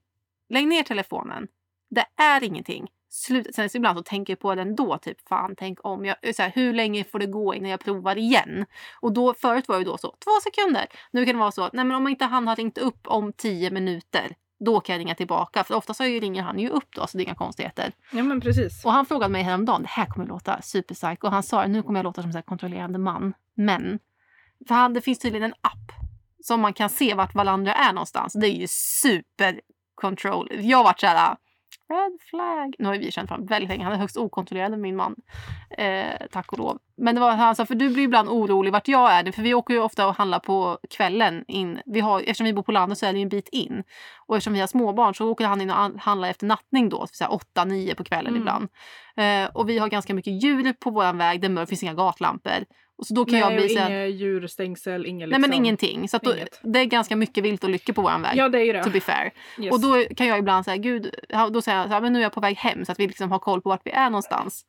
lägg 0.48 0.68
ner 0.68 0.82
telefonen. 0.82 1.46
Det 1.90 2.22
är 2.22 2.44
ingenting. 2.44 2.88
Slut. 3.12 3.54
Sen 3.54 3.70
så 3.70 3.76
ibland 3.76 3.98
så 3.98 4.02
tänker 4.02 4.32
jag 4.32 4.40
på 4.40 4.54
det 4.54 4.62
ändå, 4.62 4.98
typ 4.98 5.28
fan 5.28 5.54
tänk 5.56 5.78
om 5.82 6.04
jag, 6.04 6.16
så 6.36 6.42
här, 6.42 6.52
hur 6.54 6.72
länge 6.72 7.04
får 7.04 7.18
det 7.18 7.26
gå 7.26 7.54
innan 7.54 7.70
jag 7.70 7.80
provar 7.80 8.18
igen? 8.18 8.66
Och 9.00 9.12
då, 9.12 9.34
förut 9.34 9.68
var 9.68 9.78
det 9.78 9.84
då 9.84 9.98
så, 9.98 10.08
två 10.08 10.30
sekunder. 10.42 10.86
Nu 11.10 11.24
kan 11.24 11.34
det 11.34 11.40
vara 11.40 11.52
så 11.52 11.62
att 11.62 11.72
nej, 11.72 11.84
men 11.84 11.96
om 11.96 12.08
inte 12.08 12.24
han 12.24 12.48
har 12.48 12.56
ringt 12.56 12.78
upp 12.78 13.06
om 13.06 13.32
tio 13.32 13.70
minuter, 13.70 14.34
då 14.64 14.80
kan 14.80 14.94
jag 14.94 15.00
ringa 15.00 15.14
tillbaka. 15.14 15.64
För 15.64 15.74
ofta 15.74 15.94
så 15.94 16.04
ringer 16.04 16.42
han 16.42 16.58
ju 16.58 16.68
upp 16.68 16.94
då, 16.94 17.06
så 17.06 17.18
det 17.18 17.22
är 17.22 17.26
inga 17.26 17.34
konstigheter. 17.34 17.92
ja, 18.12 18.22
men 18.22 18.40
precis. 18.40 18.84
Och 18.84 18.92
han 18.92 19.06
frågade 19.06 19.32
mig 19.32 19.42
häromdagen, 19.42 19.82
det 19.82 19.88
här 19.88 20.06
kommer 20.06 20.26
låta 20.26 20.62
superpsycho. 20.62 21.26
Och 21.26 21.32
han 21.32 21.42
sa, 21.42 21.66
nu 21.66 21.82
kommer 21.82 21.98
jag 21.98 22.04
låta 22.04 22.22
som 22.22 22.30
en 22.36 22.42
kontrollerande 22.42 22.98
man. 22.98 23.34
Men, 23.54 23.98
för 24.68 24.74
han, 24.74 24.94
det 24.94 25.00
finns 25.00 25.18
tydligen 25.18 25.50
en 25.50 25.54
app 25.60 25.92
som 26.42 26.60
man 26.60 26.72
kan 26.72 26.88
se 26.88 27.14
vart 27.14 27.34
varandra 27.34 27.74
är 27.74 27.92
någonstans. 27.92 28.32
Det 28.32 28.46
är 28.46 28.60
ju 28.60 28.66
super 28.68 29.60
control. 29.94 30.48
Jag 30.52 30.78
har 30.78 30.84
varit 30.84 31.00
så 31.00 31.06
här 31.06 31.36
Red 31.88 32.20
flag. 32.30 32.74
Nu 32.78 32.88
har 32.88 32.96
vi 32.96 33.12
känt 33.12 33.30
varandra 33.30 33.54
väldigt 33.54 33.68
länge. 33.68 33.84
Han 33.84 33.92
är 33.92 33.96
högst 33.96 34.16
okontrollerad 34.16 34.78
min 34.78 34.96
man. 34.96 35.16
Eh, 35.70 36.26
tack 36.30 36.52
och 36.52 36.58
lov. 36.58 36.78
Men 36.96 37.14
det 37.14 37.20
var 37.20 37.32
han 37.32 37.56
sa, 37.56 37.66
för 37.66 37.74
du 37.74 37.88
blir 37.88 38.04
ibland 38.04 38.28
orolig 38.28 38.72
vart 38.72 38.88
jag 38.88 39.12
är. 39.12 39.32
För 39.32 39.42
vi 39.42 39.54
åker 39.54 39.74
ju 39.74 39.80
ofta 39.80 40.08
och 40.08 40.14
handlar 40.14 40.38
på 40.38 40.78
kvällen 40.90 41.44
in. 41.48 41.80
Vi 41.86 42.00
har, 42.00 42.20
eftersom 42.20 42.44
vi 42.44 42.52
bor 42.52 42.62
på 42.62 42.72
landet 42.72 42.98
så 42.98 43.06
är 43.06 43.12
det 43.12 43.22
en 43.22 43.28
bit 43.28 43.48
in. 43.48 43.82
Och 44.26 44.36
eftersom 44.36 44.52
vi 44.52 44.60
har 44.60 44.66
småbarn 44.66 45.14
så 45.14 45.30
åker 45.30 45.46
han 45.46 45.60
in 45.60 45.70
och 45.70 46.00
handlar 46.00 46.30
efter 46.30 46.46
nattning 46.46 46.88
då. 46.88 47.06
Så 47.12 47.24
8-9 47.54 47.94
på 47.94 48.04
kvällen 48.04 48.34
mm. 48.34 48.40
ibland. 48.40 48.68
Eh, 49.16 49.50
och 49.56 49.68
vi 49.68 49.78
har 49.78 49.88
ganska 49.88 50.14
mycket 50.14 50.42
djur 50.42 50.72
på 50.72 50.90
vår 50.90 51.12
väg. 51.12 51.40
Det 51.40 51.66
finns 51.66 51.82
inga 51.82 51.94
gatlampor. 51.94 52.64
Och 53.00 53.06
så 53.06 53.14
då 53.14 53.24
kan 53.24 53.32
Nej, 53.32 53.40
jag 53.40 53.52
bli 53.52 53.68
så 53.68 53.78
här, 53.78 53.90
inga 53.90 54.06
djurstängsel, 54.06 55.06
inga 55.06 55.26
liksom, 55.26 55.30
Nej 55.30 55.40
men 55.40 55.50
liksom 55.50 55.64
ingenting. 55.64 56.08
Så 56.08 56.18
då, 56.18 56.34
det 56.62 56.78
är 56.78 56.84
ganska 56.84 57.16
mycket 57.16 57.44
vilt 57.44 57.64
och 57.64 57.70
lycka 57.70 57.92
på 57.92 58.02
vår 58.02 58.22
väg. 58.22 58.36
Ja 58.36 58.48
det 58.48 58.60
är 58.60 58.72
det. 58.72 58.84
To 58.84 58.90
be 58.90 59.00
fair. 59.00 59.30
Yes. 59.58 59.72
Och 59.72 59.80
då 59.80 60.14
kan 60.16 60.26
jag 60.26 60.38
ibland 60.38 60.64
säga, 60.64 60.76
gud, 60.76 61.14
då 61.52 61.62
säger 61.62 61.78
jag 61.78 61.86
så 61.86 61.92
här, 61.94 62.00
men 62.00 62.12
nu 62.12 62.18
är 62.18 62.22
jag 62.22 62.32
på 62.32 62.40
väg 62.40 62.56
hem 62.56 62.84
så 62.84 62.92
att 62.92 63.00
vi 63.00 63.06
liksom 63.06 63.30
har 63.30 63.38
koll 63.38 63.62
på 63.62 63.68
vart 63.68 63.80
vi 63.84 63.90
är 63.90 64.10
någonstans. 64.10 64.64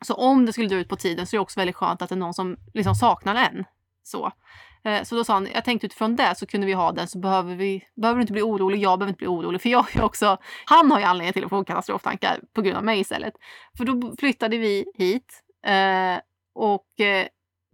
Så 0.00 0.14
om 0.14 0.46
det 0.46 0.52
skulle 0.52 0.68
dra 0.68 0.76
ut 0.76 0.88
på 0.88 0.96
tiden 0.96 1.26
så 1.26 1.36
är 1.36 1.38
det 1.38 1.42
också 1.42 1.60
väldigt 1.60 1.76
skönt 1.76 2.02
att 2.02 2.08
det 2.08 2.14
är 2.14 2.16
någon 2.16 2.34
som 2.34 2.56
liksom 2.74 2.94
saknar 2.94 3.34
en. 3.34 3.64
Så. 4.02 4.32
Eh, 4.84 5.02
så 5.02 5.14
då 5.14 5.24
sa 5.24 5.32
han, 5.32 5.48
jag 5.54 5.64
tänkte 5.64 5.86
utifrån 5.86 6.16
det 6.16 6.34
så 6.36 6.46
kunde 6.46 6.66
vi 6.66 6.72
ha 6.72 6.92
den 6.92 7.08
så 7.08 7.18
behöver 7.18 7.54
vi, 7.54 7.84
behöver 7.96 8.18
du 8.18 8.20
inte 8.20 8.32
bli 8.32 8.42
orolig, 8.42 8.78
jag 8.78 8.98
behöver 8.98 9.10
inte 9.10 9.18
bli 9.18 9.26
orolig. 9.26 9.60
För 9.60 9.68
jag 9.68 9.96
är 9.96 10.02
också, 10.02 10.36
han 10.64 10.90
har 10.90 10.98
ju 10.98 11.04
anledning 11.04 11.32
till 11.32 11.44
att 11.44 11.50
få 11.50 11.64
katastroftankar 11.64 12.40
på 12.54 12.62
grund 12.62 12.76
av 12.76 12.84
mig 12.84 13.00
istället. 13.00 13.34
För 13.76 13.84
då 13.84 14.14
flyttade 14.18 14.58
vi 14.58 14.84
hit 14.94 15.42
eh, 15.66 16.20
och 16.54 17.00
eh, 17.00 17.26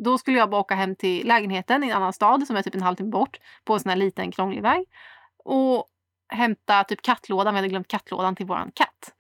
då 0.05 0.19
skulle 0.19 0.39
jag 0.39 0.51
bara 0.51 0.61
åka 0.61 0.75
hem 0.75 0.97
till 0.97 1.27
lägenheten 1.27 1.85
i 1.85 1.89
en 1.89 1.97
annan 1.97 2.13
stad 2.13 2.47
som 2.47 2.57
är 2.57 2.63
typ 2.63 2.75
en 2.75 2.83
halvtimme 2.83 3.11
bort 3.11 3.39
på 3.65 3.75
en 3.75 3.81
sån 3.81 3.91
här 3.91 3.97
liten 3.97 4.33
krånglig 4.33 4.63
väg. 4.63 4.85
Och 5.45 5.87
hämta 6.29 6.85
typ 6.85 7.03
kattlådan, 7.03 7.55
vi 7.55 7.59
hade 7.59 7.69
glömt 7.69 7.89
kattlådan 7.89 8.37
till 8.37 8.47
våran 8.47 8.71
katt. 8.75 9.15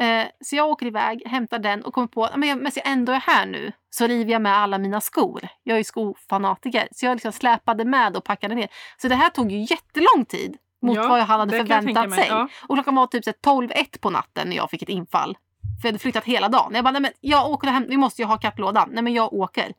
Eh, 0.00 0.26
så 0.40 0.56
jag 0.56 0.68
åker 0.68 0.86
iväg, 0.86 1.22
hämtar 1.26 1.58
den 1.58 1.84
och 1.84 1.94
kommer 1.94 2.08
på 2.08 2.24
att 2.24 2.36
men 2.36 2.48
jag 2.48 2.86
ändå 2.86 3.12
är 3.12 3.20
här 3.20 3.46
nu 3.46 3.72
så 3.90 4.06
river 4.06 4.32
jag 4.32 4.42
med 4.42 4.56
alla 4.56 4.78
mina 4.78 5.00
skor. 5.00 5.48
Jag 5.62 5.74
är 5.74 5.78
ju 5.78 5.84
skofanatiker. 5.84 6.88
Så 6.92 7.06
jag 7.06 7.14
liksom 7.14 7.32
släpade 7.32 7.84
med 7.84 8.16
och 8.16 8.24
packade 8.24 8.54
ner. 8.54 8.68
Så 8.96 9.08
det 9.08 9.14
här 9.14 9.30
tog 9.30 9.52
ju 9.52 9.58
jättelång 9.58 10.24
tid 10.28 10.56
mot 10.82 10.96
ja, 10.96 11.08
vad 11.08 11.20
han 11.20 11.40
hade 11.40 11.56
förväntat 11.56 12.14
sig. 12.14 12.26
Ja. 12.28 12.48
Och 12.68 12.76
klockan 12.76 12.94
var 12.94 13.06
typ 13.06 13.24
12-1 13.24 14.00
på 14.00 14.10
natten 14.10 14.48
när 14.48 14.56
jag 14.56 14.70
fick 14.70 14.82
ett 14.82 14.88
infall. 14.88 15.36
För 15.80 15.88
jag 15.88 15.92
hade 15.92 15.98
flyttat 15.98 16.24
hela 16.24 16.48
dagen. 16.48 16.74
Jag 16.74 16.84
bara, 16.84 16.90
nej 16.90 17.02
men 17.02 17.12
jag 17.20 17.50
åker 17.50 17.68
hem, 17.68 17.86
vi 17.88 17.96
måste 17.96 18.22
ju 18.22 18.26
ha 18.26 18.38
kapplådan. 18.38 18.88
Nej 18.92 19.02
men 19.02 19.12
jag 19.12 19.32
åker. 19.32 19.72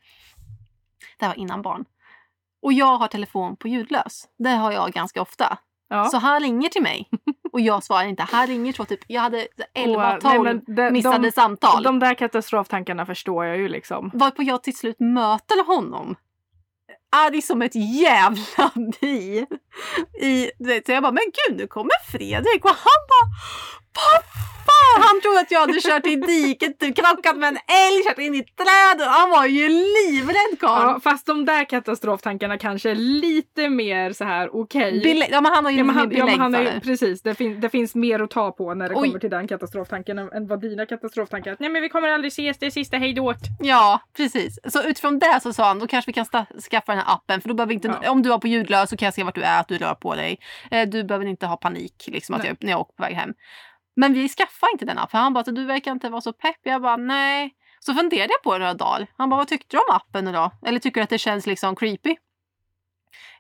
Det 1.20 1.26
här 1.26 1.28
var 1.28 1.40
innan 1.40 1.62
barn. 1.62 1.86
Och 2.62 2.74
jag 2.74 2.98
har 2.98 3.08
telefon 3.08 3.56
på 3.56 3.68
ljudlös. 3.68 4.28
Det 4.38 4.50
har 4.50 4.72
jag 4.72 4.92
ganska 4.92 5.22
ofta. 5.22 5.58
Ja. 5.90 6.06
Så 6.06 6.18
han 6.18 6.40
ringer 6.40 6.70
till 6.70 6.82
mig 6.82 7.10
och 7.52 7.62
jag 7.62 7.84
svarar 7.84 8.04
inte. 8.04 8.24
Han 8.32 8.48
ringer 8.48 8.74
så 8.74 8.86
typ, 8.86 9.00
jag 9.08 9.22
hade 9.22 9.48
11-12 9.76 10.92
missade 10.92 11.28
de, 11.28 11.32
samtal. 11.32 11.84
De 11.84 12.00
där 12.00 12.14
katastroftankarna 12.14 13.06
förstår 13.06 13.46
jag 13.46 13.58
ju 13.58 13.68
liksom. 13.68 14.12
Varpå 14.14 14.44
jag 14.44 14.64
till 14.64 14.78
slut 14.78 15.00
möter 15.00 15.66
honom. 15.66 16.16
Det 17.32 17.42
som 17.42 17.62
ett 17.62 17.76
jävla 17.76 18.72
bi. 19.02 19.46
I, 20.22 20.52
så 20.86 20.92
jag 20.92 21.04
bara, 21.04 21.12
men 21.12 21.24
gud 21.48 21.58
nu 21.58 21.68
kommer 21.68 22.12
Fredrik 22.12 22.66
och 22.66 22.72
han 22.72 23.02
bara, 23.10 23.28
fan! 24.72 25.04
Han 25.08 25.22
trodde 25.22 25.40
att 25.40 25.52
jag 25.52 25.60
hade 25.60 25.82
kört 25.82 26.06
i 26.06 26.16
diket, 26.16 26.80
typ 26.80 26.96
krockat 26.96 27.38
med 27.38 27.48
en 27.48 27.58
älg, 27.58 28.04
kört 28.08 28.20
in 28.20 28.36
i 28.36 28.44
träd. 28.44 29.08
Han 29.08 29.30
var 29.30 29.46
ju 29.46 29.70
livrädd 29.70 30.60
karln. 30.60 30.90
Ja, 30.90 31.00
fast 31.04 31.26
de 31.26 31.46
där 31.46 31.64
katastroftankarna 31.64 32.58
kanske 32.58 32.92
är 32.92 32.96
lite 32.96 33.70
mer 33.70 34.14
så 34.14 34.24
här 34.24 34.56
okej. 34.56 35.00
Okay. 35.00 35.28
Ja 35.32 35.42
men 35.42 35.52
han 35.52 35.66
har 35.66 35.72
ju 35.72 35.78
ja, 35.78 35.84
lite 35.84 36.00
mer 36.00 36.08
belägg 36.08 36.40
ja, 36.40 36.52
för 36.52 36.64
det. 36.64 36.80
Precis, 36.84 37.22
det, 37.22 37.36
fin 37.36 37.62
det 37.62 37.70
finns 37.70 37.96
mer 37.96 38.20
att 38.20 38.30
ta 38.30 38.52
på 38.52 38.74
när 38.74 38.90
det 38.90 38.96
Oj. 38.96 39.08
kommer 39.08 39.20
till 39.20 39.30
den 39.30 39.48
katastroftanken 39.48 40.20
än, 40.20 40.32
än 40.32 40.48
vad 40.48 40.62
dina 40.62 40.86
katastroftankar 40.86 41.58
Nej 41.60 41.70
men 41.70 41.82
vi 41.82 41.90
kommer 41.90 42.08
aldrig 42.08 42.32
ses, 42.32 42.60
det 42.60 42.66
är 42.66 42.72
sista 42.72 42.98
hejdåt. 42.98 43.38
Ja 43.60 44.00
precis. 44.18 44.60
Så 44.68 44.84
utifrån 44.84 45.20
det 45.20 45.40
så 45.44 45.54
sa 45.54 45.68
han 45.68 45.80
då 45.80 45.88
kanske 45.88 46.10
vi 46.10 46.14
kan 46.14 46.26
skaffa 46.72 46.92
den 46.92 46.98
här 46.98 47.14
appen 47.16 47.42
för 47.42 47.50
då 47.50 47.56
behöver 47.56 47.74
inte, 47.74 48.00
ja. 48.04 48.12
om 48.12 48.22
du 48.22 48.30
har 48.30 48.40
på 48.40 48.48
ljudlös 48.48 48.90
så 48.90 48.98
kan 48.98 49.06
jag 49.06 49.14
se 49.14 49.24
vart 49.24 49.36
du 49.36 49.42
är, 49.42 49.60
att 49.60 49.68
du 49.68 49.78
rör 49.78 49.94
på 49.94 50.16
dig. 50.16 50.40
Eh, 50.72 50.90
du 50.90 51.04
behöver 51.04 51.26
inte 51.26 51.46
ha 51.46 51.58
panik 51.58 52.04
liksom, 52.08 52.36
att 52.36 52.46
jag, 52.46 52.58
när 52.60 52.72
jag 52.72 52.80
åker 52.80 52.94
på 52.94 53.04
väg 53.04 53.16
hem. 53.16 53.34
Men 53.96 54.14
vi 54.14 54.30
skaffade 54.30 54.72
inte 54.72 54.86
den 54.86 54.98
appen. 54.98 55.20
Han 55.20 55.34
bara, 55.34 55.44
du 55.44 55.66
verkar 55.66 55.92
inte 55.92 56.10
vara 56.10 56.22
så 56.22 56.34
pepp. 56.34 56.60
Jag 56.64 56.82
bara, 56.82 56.98
nej. 56.98 57.56
Så 57.80 57.94
funderade 57.94 58.34
jag 58.34 58.44
på 58.44 58.54
det 58.54 58.60
några 58.60 58.74
dagar. 58.74 59.08
Han 59.18 59.30
bara, 59.30 59.38
vad 59.38 59.48
tyckte 59.48 59.78
du 59.78 59.80
om 59.80 59.96
appen 59.96 60.26
då? 60.26 60.52
Eller 60.66 60.80
tycker 60.80 61.02
du 61.02 61.04
att 61.04 61.10
det 61.10 61.18
känns 61.18 61.46
liksom 61.46 61.76
creepy? 61.76 62.16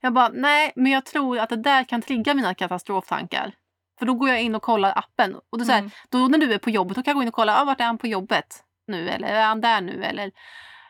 Jag 0.02 0.14
bara, 0.14 0.30
nej, 0.34 0.72
men 0.76 0.92
jag 0.92 1.06
tror 1.06 1.40
att 1.40 1.50
det 1.50 1.56
där 1.56 1.84
kan 1.84 2.02
trigga 2.02 2.34
mina 2.34 2.54
katastroftankar. 2.54 3.56
För 4.00 4.06
då 4.06 4.14
går 4.14 4.30
jag 4.30 4.42
in 4.42 4.56
och 4.56 4.62
kollar 4.62 4.98
appen. 4.98 5.36
Och 5.50 5.60
då, 5.60 5.66
så 5.66 5.72
här, 5.72 5.80
mm. 5.80 5.92
då 6.10 6.18
när 6.18 6.38
du 6.38 6.54
är 6.54 6.58
på 6.58 6.70
jobbet, 6.70 6.96
då 6.96 7.04
kan 7.04 7.12
jag 7.12 7.16
gå 7.16 7.22
in 7.22 7.28
och 7.28 7.34
kolla, 7.34 7.62
ah, 7.62 7.66
vart 7.66 7.80
är 7.80 7.86
han 7.86 7.98
på 7.98 8.08
jobbet 8.08 8.64
nu? 8.88 9.10
Eller 9.10 9.28
är 9.28 9.44
han 9.44 9.62
där 9.62 9.82
nu? 9.82 10.04
Eller, 10.04 10.32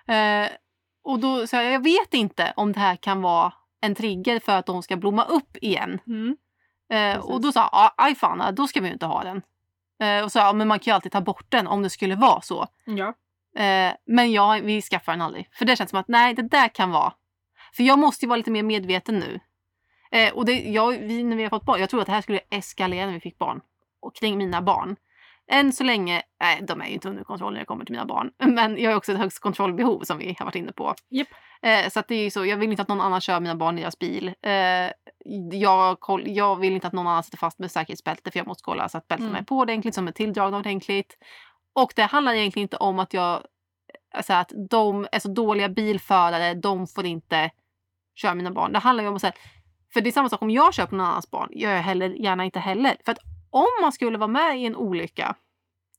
eh, 0.08 0.50
och 1.04 1.20
då 1.20 1.48
så 1.48 1.56
jag, 1.56 1.66
jag 1.66 1.84
vet 1.84 2.14
inte 2.14 2.54
om 2.56 2.72
det 2.72 2.80
här 2.80 2.96
kan 2.96 3.22
vara 3.22 3.54
en 3.82 3.96
trigger 3.96 4.40
för 4.40 4.58
att 4.58 4.66
de 4.66 4.84
ska 4.84 4.98
blomma 4.98 5.24
upp 5.24 5.58
igen. 5.62 6.00
Mm. 6.08 6.38
Eh, 6.90 7.26
och 7.26 7.42
då 7.42 7.52
sa 7.52 7.70
han, 7.72 7.90
aj 7.98 8.16
fan, 8.16 8.56
då 8.56 8.68
ska 8.68 8.82
vi 8.82 8.90
inte 8.90 9.06
ha 9.06 9.24
den. 9.24 9.42
Eh, 10.02 10.24
och 10.24 10.32
så, 10.32 10.40
ja, 10.40 10.54
men 10.54 10.68
man 10.68 10.80
kan 10.80 10.92
ju 10.92 10.96
alltid 10.96 11.12
ta 11.12 11.22
bort 11.22 11.46
den 11.50 11.68
om 11.68 11.84
det 11.84 11.90
skulle 11.90 12.16
vara 12.16 12.42
så. 12.42 12.68
Ja. 12.86 13.14
Eh, 13.64 13.94
men 14.06 14.32
ja, 14.32 14.60
vi 14.64 14.82
skaffar 14.82 15.12
den 15.12 15.22
aldrig. 15.22 15.50
För 15.54 15.66
det 15.66 15.76
känns 15.76 15.90
som 15.90 16.00
att 16.00 16.08
nej, 16.08 16.34
det 16.34 16.42
där 16.42 16.68
kan 16.68 16.92
vara. 16.92 17.14
För 17.76 17.84
jag 17.84 18.00
måste 18.00 18.26
ju 18.26 18.30
vara 18.30 18.38
lite 18.38 18.52
mer 18.52 18.64
medveten 18.64 19.20
nu. 19.20 19.40
Eh, 20.12 20.34
och 20.34 20.46
det, 20.46 20.54
jag, 20.54 20.92
vi, 20.92 21.24
när 21.24 21.36
vi 21.38 21.44
har 21.44 21.50
fått 21.50 21.66
barn, 21.66 21.80
jag 21.80 21.90
tror 21.90 22.02
att 22.02 22.06
det 22.06 22.12
här 22.12 22.22
skulle 22.22 22.40
eskalera 22.50 23.06
när 23.06 23.14
vi 23.14 23.20
fick 23.20 23.38
barn. 23.38 23.62
Och 24.02 24.16
kring 24.16 24.38
mina 24.38 24.62
barn. 24.62 24.96
Än 25.52 25.74
så 25.74 25.84
länge, 25.84 26.22
nej 26.42 26.62
de 26.68 26.82
är 26.82 26.86
ju 26.86 26.94
inte 26.94 27.10
under 27.10 27.24
kontroll 27.24 27.54
när 27.54 27.60
det 27.60 27.66
kommer 27.66 27.86
till 27.86 27.94
mina 27.94 28.06
barn. 28.06 28.32
Men 28.56 28.78
jag 28.78 28.92
har 28.92 28.98
också 28.98 29.12
ett 29.12 29.18
högst 29.18 29.40
kontrollbehov 29.40 30.04
som 30.04 30.18
vi 30.18 30.36
har 30.40 30.46
varit 30.46 30.56
inne 30.56 30.72
på. 30.72 30.96
Yep. 31.12 31.28
Eh, 31.62 31.90
så 31.90 32.00
att 32.00 32.08
det 32.08 32.16
är 32.16 32.24
ju 32.24 32.30
så, 32.30 32.46
jag 32.46 32.58
vill 32.58 32.72
inte 32.72 32.82
att 32.82 32.88
någon 32.88 33.02
annan 33.02 33.22
kör 33.22 33.40
mina 33.40 33.56
barn 33.56 33.78
i 33.78 33.82
deras 33.82 34.00
bil. 34.00 34.34
Jag, 35.52 35.98
jag 36.26 36.56
vill 36.56 36.74
inte 36.74 36.88
att 36.88 36.94
någon 36.94 37.08
annan 37.08 37.24
sitter 37.24 37.38
fast 37.38 37.60
med 37.60 37.72
säkerhetsbälte 37.72 38.32
för 38.32 38.40
jag 38.40 38.48
måste 38.48 38.64
kolla 38.64 38.90
så 38.90 38.98
att 38.98 39.08
bältena 39.08 39.30
mm. 39.30 39.42
är 39.42 39.46
på 39.46 39.58
ordentligt, 39.58 39.96
som 39.96 40.08
är 40.08 40.12
tilldragna 40.12 40.58
ordentligt. 40.58 41.18
Och 41.74 41.94
det 41.96 42.04
handlar 42.04 42.34
egentligen 42.34 42.64
inte 42.64 42.78
om 42.78 43.00
att 43.00 43.14
jag, 43.14 43.44
alltså 44.14 44.34
att 44.34 44.52
de 44.70 45.08
är 45.12 45.20
så 45.20 45.28
dåliga 45.28 45.70
bilförare, 45.70 46.54
de 46.54 46.88
får 46.88 47.06
inte 47.06 47.52
köra 48.16 48.36
mina 48.36 48.52
barn. 48.52 48.74
Det 48.74 48.80
handlar 48.80 49.04
ju 49.04 49.08
om 49.08 49.16
att 49.16 49.22
säga, 49.22 49.34
för 49.94 50.02
det 50.02 50.10
är 50.10 50.12
samma 50.12 50.30
sak 50.30 50.42
om 50.42 50.50
jag 50.50 50.74
kör 50.74 50.86
på 50.86 50.96
någon 50.96 51.06
annans 51.06 51.32
barn, 51.32 51.50
gör 51.52 51.72
jag 51.72 51.82
heller, 51.82 52.10
gärna 52.10 52.46
inte 52.46 52.60
heller. 52.60 52.98
För 53.06 53.12
att 53.12 53.20
om 53.50 53.68
man 53.82 53.92
skulle 53.92 54.18
vara 54.18 54.28
med 54.28 54.60
i 54.60 54.66
en 54.66 54.76
olycka 54.76 55.36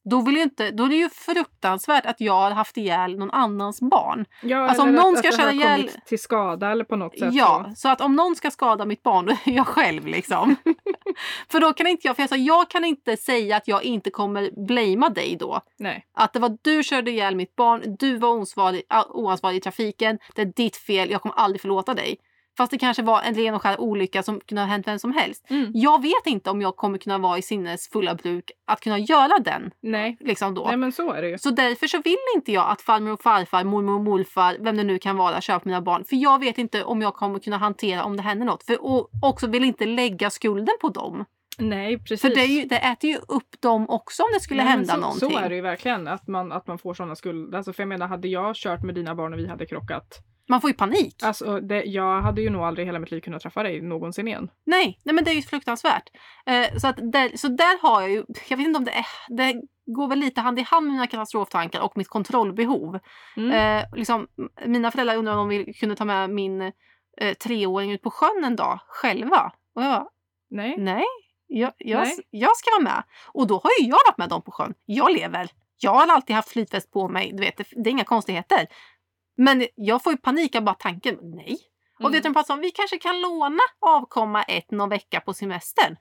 då, 0.05 0.21
vill 0.21 0.37
inte, 0.37 0.71
då 0.71 0.85
är 0.85 0.89
det 0.89 0.97
ju 0.97 1.09
fruktansvärt 1.09 2.07
att 2.07 2.21
jag 2.21 2.33
har 2.33 2.51
haft 2.51 2.77
ihjäl 2.77 3.19
någon 3.19 3.31
annans 3.31 3.81
barn. 3.81 4.25
Ja, 4.43 4.69
alltså 4.69 4.83
om 4.83 4.93
någon 4.93 5.13
att, 5.13 5.19
ska 5.19 5.29
att 5.29 5.37
köra 5.37 5.53
ihjäl... 5.53 5.91
till 6.07 6.19
skada 6.19 6.71
eller 6.71 6.85
på 6.85 6.97
något 6.97 7.19
sätt. 7.19 7.35
Ja, 7.35 7.67
så. 7.69 7.75
så 7.77 7.89
att 7.89 8.01
om 8.01 8.17
någon 8.17 8.37
ska 8.37 8.51
skada 8.51 8.85
mitt 8.85 9.03
barn, 9.03 9.27
då 9.27 9.33
är 9.33 9.57
jag 9.57 9.67
själv 9.67 10.07
liksom. 10.07 10.57
för 11.49 11.61
då 11.61 11.73
kan 11.73 11.87
inte 11.87 12.07
jag, 12.09 12.17
för 12.17 12.27
sa, 12.27 12.37
jag 12.37 12.71
kan 12.71 12.85
inte 12.85 13.17
säga 13.17 13.57
att 13.57 13.69
jag 13.69 13.85
inte 13.85 14.11
kommer 14.11 14.67
blamea 14.67 15.09
dig 15.09 15.37
då. 15.41 15.61
Nej. 15.79 16.07
Att 16.15 16.33
det 16.33 16.39
var 16.39 16.59
du 16.63 16.83
körde 16.83 17.11
ihjäl 17.11 17.37
mitt 17.37 17.57
barn, 17.57 17.97
du 17.99 18.17
var 18.17 18.29
oansvarig, 18.29 18.83
oansvarig 19.09 19.57
i 19.57 19.61
trafiken, 19.61 20.19
det 20.35 20.43
är 20.43 20.47
ditt 20.47 20.77
fel, 20.77 21.11
jag 21.11 21.23
kommer 21.23 21.35
aldrig 21.35 21.61
förlåta 21.61 21.95
dig. 21.95 22.17
Fast 22.57 22.71
det 22.71 22.79
kanske 22.79 23.03
var 23.03 23.23
en 23.23 23.35
ren 23.35 23.55
och 23.55 23.63
skär 23.63 23.81
olycka 23.81 24.23
som 24.23 24.41
kunde 24.41 24.63
ha 24.63 24.67
hänt 24.67 24.87
vem 24.87 24.99
som 24.99 25.13
helst. 25.13 25.51
Mm. 25.51 25.71
Jag 25.75 26.03
vet 26.03 26.27
inte 26.27 26.51
om 26.51 26.63
jag 26.63 26.77
kommer 26.77 26.99
kunna 26.99 27.19
vara 27.19 27.39
i 27.39 27.43
sinnes 27.43 27.89
fulla 27.89 28.15
bruk 28.15 28.51
att 28.67 28.81
kunna 28.81 28.99
göra 28.99 29.39
den. 29.39 29.71
Nej. 29.81 30.17
Liksom 30.21 30.55
då. 30.55 30.65
Nej 30.67 30.77
men 30.77 30.93
så 30.93 31.13
är 31.13 31.23
det 31.23 31.29
ju. 31.29 31.39
Så 31.39 31.51
därför 31.51 31.87
så 31.87 32.03
vill 32.05 32.17
inte 32.37 32.53
jag 32.53 32.71
att 32.71 32.83
farmor 32.83 33.13
och 33.13 33.23
farfar, 33.23 33.65
mormor 33.65 33.95
och 33.95 34.01
morfar, 34.01 34.57
vem 34.61 34.77
det 34.77 34.85
nu 34.85 34.99
kan 34.99 35.17
vara, 35.17 35.41
på 35.41 35.61
mina 35.65 35.83
barn. 35.83 36.05
För 36.05 36.17
jag 36.17 36.41
vet 36.41 36.59
inte 36.59 36.85
om 36.85 37.03
jag 37.03 37.15
kommer 37.15 37.39
kunna 37.39 37.57
hantera 37.57 38.05
om 38.05 38.17
det 38.17 38.23
händer 38.23 38.47
något. 38.47 38.63
För, 38.63 38.85
och 38.85 39.11
också 39.23 39.47
vill 39.47 39.65
inte 39.65 39.87
lägga 39.87 40.31
skulden 40.31 40.75
på 40.81 40.89
dem. 40.89 41.25
Nej 41.59 41.99
precis. 41.99 42.21
För 42.21 42.29
det, 42.29 42.45
ju, 42.45 42.65
det, 42.65 42.79
äter 42.79 43.11
ju 43.11 43.17
upp 43.17 43.61
dem 43.61 43.91
också 43.91 44.23
om 44.23 44.29
det 44.35 44.41
skulle 44.41 44.65
Nej, 44.65 44.73
hända 44.73 44.95
så, 44.95 45.01
någonting. 45.01 45.31
Så 45.31 45.39
är 45.39 45.49
det 45.49 45.55
ju 45.55 45.61
verkligen. 45.61 46.09
Att 46.09 46.29
man, 46.29 46.53
att 46.53 46.67
man 46.67 46.79
får 46.79 46.95
sådana 46.95 47.17
skulder. 47.17 47.57
Alltså, 47.57 47.73
för 47.73 47.83
jag 47.83 47.89
menar 47.89 48.07
hade 48.07 48.29
jag 48.29 48.57
kört 48.57 48.83
med 48.83 48.95
dina 48.95 49.15
barn 49.15 49.33
och 49.33 49.39
vi 49.39 49.49
hade 49.49 49.67
krockat 49.67 50.23
man 50.49 50.61
får 50.61 50.71
ju 50.71 50.75
panik. 50.75 51.23
Alltså, 51.23 51.61
det, 51.61 51.85
jag 51.85 52.23
hade 52.23 52.43
ju 52.43 52.51
nog 52.51 52.63
aldrig 52.63 52.85
i 52.85 52.89
hela 52.89 52.99
mitt 52.99 53.11
liv 53.11 53.21
kunnat 53.21 53.43
träffa 53.43 53.63
dig 53.63 53.81
någonsin 53.81 54.29
igen. 54.29 54.51
Nej, 54.65 54.99
nej 55.05 55.15
men 55.15 55.25
det 55.25 55.31
är 55.31 55.35
ju 55.35 55.43
fruktansvärt. 55.43 56.11
Eh, 56.47 56.79
så, 56.79 56.89
att 56.89 57.13
där, 57.13 57.37
så 57.37 57.49
där 57.49 57.83
har 57.83 58.01
jag 58.01 58.11
ju, 58.11 58.25
jag 58.49 58.57
vet 58.57 58.67
inte 58.67 58.79
om 58.79 58.85
det 58.85 58.93
är, 58.93 59.07
det 59.29 59.63
går 59.87 60.09
väl 60.09 60.19
lite 60.19 60.41
hand 60.41 60.59
i 60.59 60.63
hand 60.63 60.87
med 60.87 60.93
mina 60.93 61.07
katastroftankar 61.07 61.81
och 61.81 61.97
mitt 61.97 62.09
kontrollbehov. 62.09 62.99
Mm. 63.37 63.51
Eh, 63.53 63.85
liksom, 63.97 64.29
mina 64.67 64.91
föräldrar 64.91 65.17
undrar 65.17 65.37
om 65.37 65.49
de 65.49 65.73
kunde 65.73 65.97
ta 65.97 66.05
med 66.05 66.31
min 66.31 66.63
eh, 67.21 67.35
treåring 67.45 67.93
ut 67.93 68.03
på 68.03 68.11
sjön 68.11 68.45
en 68.45 68.57
dag 68.57 68.79
själva. 68.87 69.53
Och 69.75 69.83
jag 69.83 70.09
nej. 70.51 70.75
Nej, 70.79 71.05
jag, 71.47 71.73
jag, 71.79 72.01
nej. 72.01 72.19
jag 72.31 72.57
ska 72.57 72.71
vara 72.71 72.95
med. 72.95 73.03
Och 73.33 73.47
då 73.47 73.55
har 73.55 73.71
ju 73.81 73.89
jag 73.89 73.99
varit 74.07 74.19
med 74.19 74.29
dem 74.29 74.43
på 74.43 74.51
sjön. 74.51 74.75
Jag 74.85 75.13
lever. 75.13 75.51
Jag 75.79 75.91
har 75.91 76.07
alltid 76.07 76.37
haft 76.37 76.49
flytväst 76.49 76.93
på 76.93 77.09
mig. 77.09 77.33
Du 77.33 77.41
vet, 77.41 77.57
det, 77.57 77.65
det 77.71 77.91
är 77.91 77.93
inga 77.93 78.05
konstigheter. 78.05 78.67
Men 79.37 79.67
jag 79.75 80.03
får 80.03 80.13
ju 80.13 80.17
panik 80.17 80.55
av 80.55 80.63
bara 80.63 80.75
tanken. 80.75 81.19
Nej, 81.23 81.59
Och 82.01 82.13
det 82.13 82.21
de 82.21 82.35
pratar 82.35 82.55
om, 82.55 82.61
vi 82.61 82.71
kanske 82.71 82.99
kan 82.99 83.21
låna 83.21 83.63
avkomma 83.81 84.43
ett 84.43 84.71
någon 84.71 84.89
vecka 84.89 85.21
på 85.21 85.35
semestern. 85.35 85.97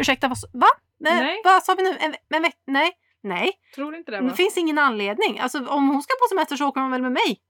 Ursäkta, 0.00 0.28
vad, 0.28 0.38
va? 0.52 0.66
Nej. 1.00 1.20
Nej. 1.20 1.40
Vad 1.44 1.62
sa 1.62 1.74
vi 1.74 1.82
nu? 1.82 1.96
En, 2.00 2.14
en 2.28 2.42
veck- 2.42 2.62
nej, 2.66 2.92
nej. 3.22 3.52
Tror 3.74 3.96
inte 3.96 4.10
det 4.10 4.16
Det 4.20 4.24
va? 4.26 4.34
finns 4.34 4.56
ingen 4.56 4.78
anledning. 4.78 5.38
Alltså, 5.38 5.66
om 5.66 5.88
hon 5.88 6.02
ska 6.02 6.12
på 6.14 6.28
semester 6.34 6.56
så 6.56 6.66
åker 6.68 6.80
hon 6.80 6.90
väl 6.90 7.02
med 7.02 7.12
mig. 7.12 7.40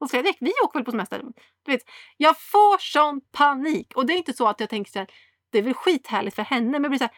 Och 0.00 0.10
Fredrik, 0.10 0.36
vi 0.40 0.52
åker 0.64 0.78
väl 0.78 0.84
på 0.84 0.90
semester. 0.90 1.22
Du 1.64 1.72
vet, 1.72 1.82
jag 2.16 2.40
får 2.40 2.78
sån 2.78 3.20
panik. 3.32 3.92
Och 3.96 4.06
det 4.06 4.12
är 4.12 4.16
inte 4.16 4.32
så 4.32 4.46
att 4.48 4.60
jag 4.60 4.68
tänker 4.68 4.92
så 4.92 4.98
här, 4.98 5.08
det 5.50 5.58
är 5.58 5.62
väl 5.62 5.74
skithärligt 5.74 6.36
för 6.36 6.42
henne. 6.42 6.70
Men 6.70 6.82
jag 6.82 6.90
blir 6.90 6.98
så 6.98 7.04
här, 7.04 7.14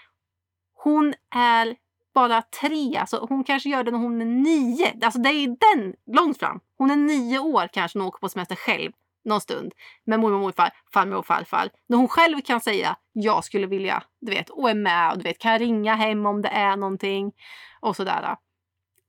hon 0.74 1.14
är 1.34 1.76
bara 2.16 2.42
tre. 2.42 2.96
Alltså, 2.96 3.26
hon 3.28 3.44
kanske 3.44 3.68
gör 3.68 3.84
det 3.84 3.90
när 3.90 3.98
hon 3.98 4.20
är 4.20 4.24
nio. 4.24 4.94
Alltså 5.02 5.20
det 5.20 5.28
är 5.28 5.46
den 5.46 5.94
långt 6.16 6.38
fram. 6.38 6.60
Hon 6.78 6.90
är 6.90 6.96
nio 6.96 7.38
år 7.38 7.68
kanske 7.72 7.98
när 7.98 8.02
hon 8.02 8.08
åker 8.08 8.20
på 8.20 8.28
semester 8.28 8.56
själv 8.56 8.92
någon 9.24 9.40
stund 9.40 9.72
med 10.04 10.20
mormor 10.20 10.36
och 10.36 10.40
morfar, 10.40 10.70
farmor 10.92 11.16
och 11.16 11.26
farfar. 11.26 11.70
När 11.88 11.96
hon 11.96 12.08
själv 12.08 12.40
kan 12.40 12.60
säga 12.60 12.96
jag 13.12 13.44
skulle 13.44 13.66
vilja, 13.66 14.02
du 14.20 14.30
vet, 14.30 14.50
och 14.50 14.70
är 14.70 14.74
med 14.74 15.12
och 15.12 15.18
du 15.18 15.22
vet, 15.22 15.38
kan 15.38 15.58
ringa 15.58 15.94
hem 15.94 16.26
om 16.26 16.42
det 16.42 16.48
är 16.48 16.76
någonting 16.76 17.32
och 17.80 17.96
sådär. 17.96 18.36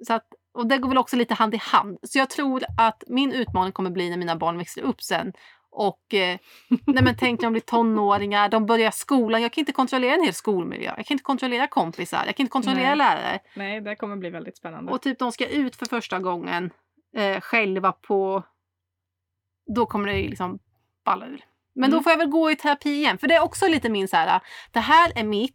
Så 0.07 0.13
att, 0.13 0.27
och 0.53 0.67
det 0.67 0.77
går 0.77 0.89
väl 0.89 0.97
också 0.97 1.15
lite 1.15 1.33
hand 1.33 1.53
i 1.53 1.57
hand. 1.57 1.97
Så 2.03 2.17
jag 2.17 2.29
tror 2.29 2.63
att 2.77 3.03
min 3.07 3.31
utmaning 3.31 3.71
kommer 3.71 3.89
bli 3.89 4.09
när 4.09 4.17
mina 4.17 4.35
barn 4.35 4.57
växer 4.57 4.81
upp 4.81 5.01
sen. 5.01 5.33
Och 5.79 6.13
eh, 6.13 6.37
nej 6.85 7.03
men 7.03 7.15
tänk 7.19 7.41
när 7.41 7.45
de 7.45 7.51
blir 7.51 7.61
tonåringar, 7.61 8.49
de 8.49 8.65
börjar 8.65 8.91
skolan. 8.91 9.41
Jag 9.41 9.51
kan 9.53 9.61
inte 9.61 9.71
kontrollera 9.71 10.13
en 10.15 10.23
hel 10.23 10.33
skolmiljö. 10.33 10.93
Jag 10.97 11.05
kan 11.05 11.15
inte 11.15 11.23
kontrollera 11.23 11.67
kompisar. 11.67 12.23
Jag 12.25 12.35
kan 12.35 12.43
inte 12.43 12.51
kontrollera 12.51 12.87
Nej. 12.87 12.95
lärare. 12.97 13.39
Nej, 13.55 13.81
det 13.81 13.95
kommer 13.95 14.15
bli 14.15 14.29
väldigt 14.29 14.57
spännande. 14.57 14.91
Och 14.91 15.01
typ 15.01 15.19
de 15.19 15.31
ska 15.31 15.47
ut 15.47 15.75
för 15.75 15.85
första 15.85 16.19
gången 16.19 16.69
eh, 17.17 17.41
själva 17.41 17.91
på... 17.91 18.43
Då 19.75 19.85
kommer 19.85 20.07
det 20.07 20.13
liksom 20.17 20.59
balla 21.05 21.25
ur. 21.27 21.41
Men 21.75 21.89
då 21.91 21.95
Mm. 21.97 22.03
får 22.03 22.11
jag 22.11 22.17
väl 22.17 22.29
gå 22.29 22.51
i 22.51 22.55
terapi 22.55 22.89
igen. 22.89 23.17
För 23.17 23.27
det 23.27 23.35
är 23.35 23.43
också 23.43 23.67
lite 23.67 23.89
min 23.89 24.07
så 24.07 24.15
här, 24.17 24.41
det 24.71 24.79
här 24.79 25.11
är 25.15 25.23
mitt. 25.23 25.53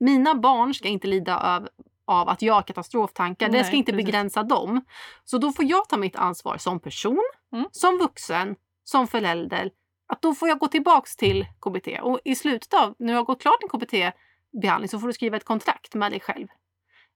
Mina 0.00 0.34
barn 0.34 0.74
ska 0.74 0.88
inte 0.88 1.06
lida 1.06 1.38
av, 1.38 1.68
av 2.06 2.28
att 2.28 2.42
jag 2.42 2.54
har 2.54 2.62
katastroftankar. 2.62 3.46
det 3.46 3.52
Nej, 3.52 3.64
ska 3.64 3.76
inte 3.76 3.92
precis. 3.92 4.06
begränsa 4.06 4.42
dem. 4.42 4.84
Så 5.24 5.38
då 5.38 5.52
får 5.52 5.64
jag 5.64 5.88
ta 5.88 5.96
mitt 5.96 6.16
ansvar 6.16 6.56
som 6.58 6.80
person, 6.80 7.22
Mm. 7.52 7.68
som 7.72 7.98
vuxen, 7.98 8.56
som 8.88 9.06
förälder. 9.06 9.70
Att 10.08 10.22
då 10.22 10.34
får 10.34 10.48
jag 10.48 10.58
gå 10.58 10.68
tillbaks 10.68 11.16
till 11.16 11.46
KBT. 11.60 11.88
Och 12.02 12.20
i 12.24 12.34
slutet 12.34 12.74
av, 12.74 12.94
när 12.98 13.12
jag 13.12 13.20
har 13.20 13.24
gått 13.24 13.42
klart 13.42 13.62
en 13.62 13.68
KBT-behandling 13.68 14.88
så 14.88 14.98
får 14.98 15.06
du 15.06 15.12
skriva 15.12 15.36
ett 15.36 15.44
kontrakt 15.44 15.94
med 15.94 16.12
dig 16.12 16.20
själv. 16.20 16.46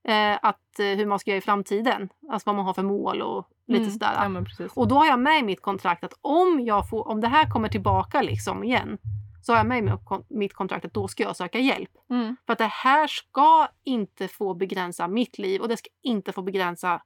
Eh, 0.09 0.39
att, 0.43 0.79
eh, 0.79 0.87
hur 0.87 1.07
man 1.07 1.19
ska 1.19 1.31
göra 1.31 1.39
i 1.39 1.41
framtiden. 1.41 2.09
Alltså 2.31 2.49
vad 2.49 2.57
man 2.57 2.65
har 2.65 2.75
för 2.75 2.83
mål 2.83 3.23
och 3.23 3.49
lite 3.67 3.83
Mm, 3.83 3.93
sådär. 3.93 4.45
Ja. 4.59 4.69
Och 4.75 4.89
då 4.89 4.95
har 4.95 5.07
jag 5.07 5.19
med 5.19 5.39
i 5.39 5.43
mitt 5.43 5.63
kontrakt 5.63 6.05
att 6.05 6.15
om, 6.21 6.61
jag 6.61 6.89
får, 6.89 7.09
om 7.09 7.21
det 7.21 7.29
här 7.29 7.51
kommer 7.51 7.69
tillbaka 7.69 8.23
liksom 8.23 8.65
igen 8.65 8.99
så 9.43 9.53
har 9.53 9.59
jag 9.59 9.67
med 9.67 9.79
i 9.79 9.91
mitt 10.29 10.55
kontrakt 10.55 10.85
att 10.85 10.95
då 10.95 11.09
ska 11.09 11.23
jag 11.23 11.37
söka 11.37 11.59
hjälp. 11.59 11.91
Mm. 12.11 12.37
För 12.47 12.53
att 12.53 12.59
det 12.59 12.65
här 12.65 13.07
ska 13.07 13.69
inte 13.85 14.29
få 14.29 14.55
begränsa 14.55 15.09
mitt 15.09 15.39
liv 15.39 15.61
och 15.61 15.69
det 15.69 15.77
ska 15.77 15.89
inte 16.03 16.33
få 16.33 16.43
begränsa 16.43 17.03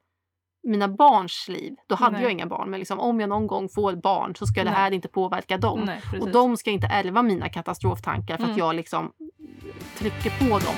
mina 0.64 0.88
barns 0.88 1.48
liv. 1.48 1.74
Då 1.88 1.94
hade 1.94 2.12
Nej. 2.12 2.22
jag 2.22 2.32
inga 2.32 2.46
barn 2.46 2.70
men 2.70 2.78
liksom, 2.78 3.00
om 3.00 3.20
jag 3.20 3.28
någon 3.28 3.46
gång 3.46 3.68
får 3.68 3.92
barn 3.96 4.34
så 4.36 4.46
ska 4.46 4.60
det 4.64 4.70
Nej. 4.70 4.74
här 4.80 4.90
inte 4.90 5.08
påverka 5.08 5.58
dem. 5.58 5.80
Nej. 5.86 6.20
Och 6.20 6.28
de 6.30 6.56
ska 6.56 6.70
inte 6.70 6.86
ärva 6.86 7.22
mina 7.22 7.48
katastroftankar 7.48 8.36
för 8.36 8.44
att 8.44 8.48
Mm. 8.50 8.58
jag 8.58 8.74
liksom 8.76 9.12
trycker 9.98 10.30
på 10.38 10.58
dem. 10.58 10.74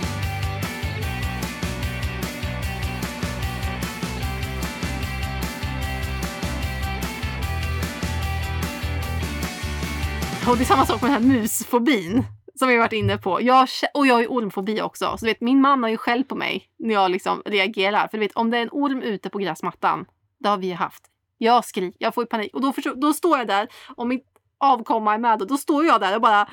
Och 10.48 10.56
det 10.56 10.62
är 10.62 10.66
samma 10.66 10.86
sak 10.86 11.02
med 11.02 11.10
den 11.10 11.22
här 11.22 11.30
musfobin 11.40 12.24
som 12.58 12.68
vi 12.68 12.74
har 12.74 12.80
varit 12.80 12.92
inne 12.92 13.18
på. 13.18 13.42
Jag, 13.42 13.68
och 13.94 14.06
jag 14.06 14.14
har 14.14 14.20
ju 14.20 14.26
ormfobi 14.26 14.80
också. 14.80 15.16
Så 15.18 15.24
du 15.24 15.30
vet, 15.30 15.40
min 15.40 15.60
man 15.60 15.82
har 15.82 15.90
ju 15.90 15.96
skäll 15.96 16.24
på 16.24 16.34
mig 16.34 16.64
när 16.78 16.94
jag 16.94 17.10
liksom 17.10 17.42
reagerar. 17.44 18.08
För 18.08 18.18
du 18.18 18.24
vet, 18.24 18.36
om 18.36 18.50
det 18.50 18.58
är 18.58 18.62
en 18.62 18.68
orm 18.72 19.02
ute 19.02 19.30
på 19.30 19.38
gräsmattan, 19.38 20.06
det 20.38 20.48
har 20.48 20.56
vi 20.56 20.72
haft. 20.72 21.02
Jag 21.38 21.64
skriker, 21.64 21.96
jag 21.98 22.14
får 22.14 22.24
ju 22.24 22.26
panik. 22.26 22.54
Och 22.54 22.60
då, 22.60 22.72
förstår, 22.72 22.94
då 22.94 23.12
står 23.12 23.38
jag 23.38 23.46
där, 23.46 23.68
och 23.96 24.06
mitt 24.06 24.24
avkomma 24.58 25.14
är 25.14 25.18
med, 25.18 25.42
och 25.42 25.48
då 25.48 25.56
står 25.56 25.84
jag 25.84 26.00
där 26.00 26.14
och 26.14 26.20
bara 26.20 26.48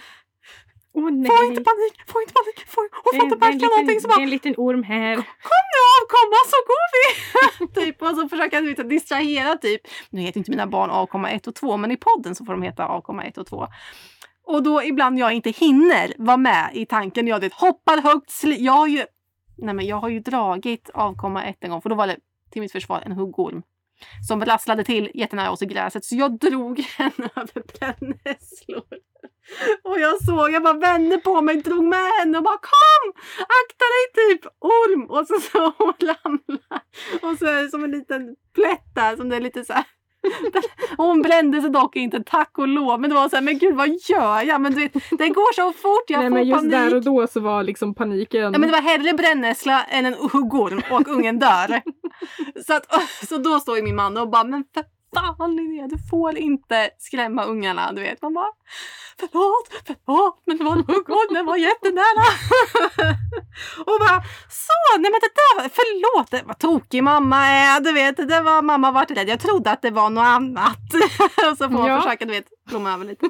Åh 0.95 1.11
nej! 1.11 1.31
Få 1.37 1.43
inte 1.43 1.63
panik, 1.63 1.95
få 2.07 2.21
inte 2.21 2.33
panik, 2.33 2.67
få, 2.67 2.81
hon 3.03 3.19
får 3.19 3.23
inte 3.23 3.35
det, 3.35 3.45
är 3.45 3.51
en 3.51 3.57
märka 3.57 3.67
någonting. 3.67 3.99
Det 4.09 4.13
är 4.13 4.23
en 4.23 4.29
liten 4.29 4.53
orm 4.57 4.83
här. 4.83 5.15
kom 5.15 5.63
nu 5.73 5.81
avkomma 5.97 6.39
så 6.51 6.57
går 6.71 6.87
vi! 6.93 7.05
typ, 7.81 8.01
och 8.01 8.15
så 8.15 8.29
försöker 8.29 8.57
jag 8.57 8.65
liksom 8.65 8.89
distrahera 8.89 9.57
typ. 9.57 9.81
Nu 10.09 10.21
heter 10.21 10.37
inte 10.37 10.51
mina 10.51 10.67
barn 10.67 10.89
avkomma 10.89 11.29
1 11.29 11.47
och 11.47 11.55
2 11.55 11.77
men 11.77 11.91
i 11.91 11.97
podden 11.97 12.35
så 12.35 12.45
får 12.45 12.53
de 12.53 12.61
heta 12.61 12.85
avkomma 12.85 13.23
1 13.23 13.37
och 13.37 13.47
2. 13.47 13.67
Och 14.43 14.63
då 14.63 14.83
ibland 14.83 15.19
jag 15.19 15.33
inte 15.33 15.49
hinner 15.49 16.13
vara 16.17 16.37
med 16.37 16.69
i 16.73 16.85
tanken. 16.85 17.27
Jag 17.27 17.39
vet, 17.39 17.53
hoppar 17.53 18.01
högt, 18.01 18.29
sli- 18.29 18.59
jag 18.59 18.73
har 18.73 18.87
ju 18.87 19.05
Nej 19.57 19.73
men 19.75 19.85
jag 19.85 19.97
har 19.97 20.09
ju 20.09 20.19
dragit 20.19 20.89
avkomma 20.93 21.43
1 21.43 21.57
en 21.59 21.69
gång 21.69 21.81
för 21.81 21.89
då 21.89 21.95
var 21.95 22.07
det 22.07 22.17
till 22.51 22.61
mitt 22.61 22.71
försvar 22.71 23.03
en 23.05 23.11
huggorm. 23.11 23.61
Som 24.27 24.45
rasslade 24.45 24.83
till 24.83 25.11
jättenära 25.13 25.51
oss 25.51 25.61
i 25.61 25.65
gräset 25.65 26.05
så 26.05 26.15
jag 26.15 26.39
drog 26.39 26.79
henne 26.97 27.29
över 27.35 27.79
brännässlor. 27.79 28.83
Och 29.83 29.99
jag 29.99 30.23
såg, 30.23 30.51
jag 30.51 30.63
bara 30.63 30.73
vände 30.73 31.17
på 31.17 31.41
mig, 31.41 31.55
drog 31.55 31.83
med 31.83 32.11
henne 32.19 32.37
och 32.37 32.43
bara 32.43 32.57
kom! 32.57 33.13
Akta 33.39 33.85
dig 33.95 34.27
typ 34.27 34.45
orm! 34.59 35.09
Och 35.09 35.27
så 35.27 35.39
så 35.39 35.73
hon 35.77 35.93
ramlar. 35.99 36.81
Och 37.21 37.37
så 37.39 37.45
är 37.45 37.63
det 37.63 37.69
som 37.69 37.83
en 37.83 37.91
liten 37.91 38.35
plätt 38.55 38.95
där 38.95 39.15
som 39.15 39.29
det 39.29 39.35
är 39.35 39.41
lite 39.41 39.65
så 39.65 39.73
här. 39.73 39.85
Hon 40.97 41.21
brände 41.21 41.61
sig 41.61 41.69
dock 41.69 41.95
inte, 41.95 42.23
tack 42.23 42.57
och 42.57 42.67
lov. 42.67 43.01
Men 43.01 43.09
det 43.09 43.15
var 43.15 43.29
så 43.29 43.35
här, 43.35 43.43
men 43.43 43.57
gud 43.57 43.75
vad 43.75 43.87
gör 43.87 44.41
jag? 44.41 44.61
Men 44.61 44.73
du 44.73 44.79
vet, 44.79 44.93
det 44.93 45.29
går 45.29 45.53
så 45.53 45.73
fort, 45.73 46.03
jag 46.07 46.19
nej, 46.19 46.29
får 46.29 46.35
men 46.35 46.47
just 46.47 46.59
panik. 46.59 46.71
där 46.71 46.95
och 46.95 47.03
då 47.03 47.27
så 47.27 47.39
var 47.39 47.63
liksom 47.63 47.95
paniken... 47.95 48.41
Ja, 48.41 48.49
men 48.51 48.61
det 48.61 48.71
var 48.71 48.81
hellre 48.81 49.13
brännässla 49.13 49.83
än 49.83 50.05
en 50.05 50.13
huggorm 50.31 50.81
och 50.91 51.07
ungen 51.07 51.39
dör. 51.39 51.81
så, 52.65 52.73
att, 52.73 52.85
så 53.29 53.37
då 53.37 53.59
står 53.59 53.77
ju 53.77 53.83
min 53.83 53.95
man 53.95 54.17
och 54.17 54.29
bara, 54.29 54.43
men 54.43 54.63
för 54.73 54.83
fan 55.13 55.55
Linnea, 55.55 55.87
du 55.87 55.97
får 56.09 56.37
inte 56.37 56.89
skrämma 56.97 57.43
ungarna. 57.43 57.91
Du 57.93 58.01
vet, 58.01 58.21
man 58.21 58.33
bara, 58.33 58.51
förlåt, 59.19 59.69
förlåt, 59.85 60.41
men 60.45 60.57
det 60.57 60.63
var 60.63 60.75
huggorm, 60.75 61.33
den 61.33 61.45
var 61.45 61.57
jättenära. 61.57 62.23
och 63.85 63.99
bara, 63.99 64.21
så, 64.49 64.97
nej 64.99 65.11
men 65.11 65.19
det 65.21 65.33
där, 65.35 65.69
förlåt, 65.69 66.31
det 66.31 66.43
var 66.45 66.53
tokig 66.53 67.03
mamma 67.03 67.45
är, 67.47 67.79
du 67.79 67.91
vet, 67.91 68.17
det 68.17 68.41
var 68.41 68.61
mamma 68.61 68.91
vart 68.91 69.11
rädd. 69.11 69.29
Jag 69.29 69.39
trodde 69.39 69.71
att 69.71 69.81
det 69.81 69.91
var 69.91 70.09
något 70.09 70.25
annat. 70.25 70.77
och 71.51 71.57
så 71.57 71.69
får 71.69 71.69
man 71.69 71.87
Ja. 71.87 72.01
försöka, 72.01 72.25
du 72.25 72.31
vet, 72.31 72.47
blomma 72.69 72.93
över 72.93 73.05
lite. 73.05 73.25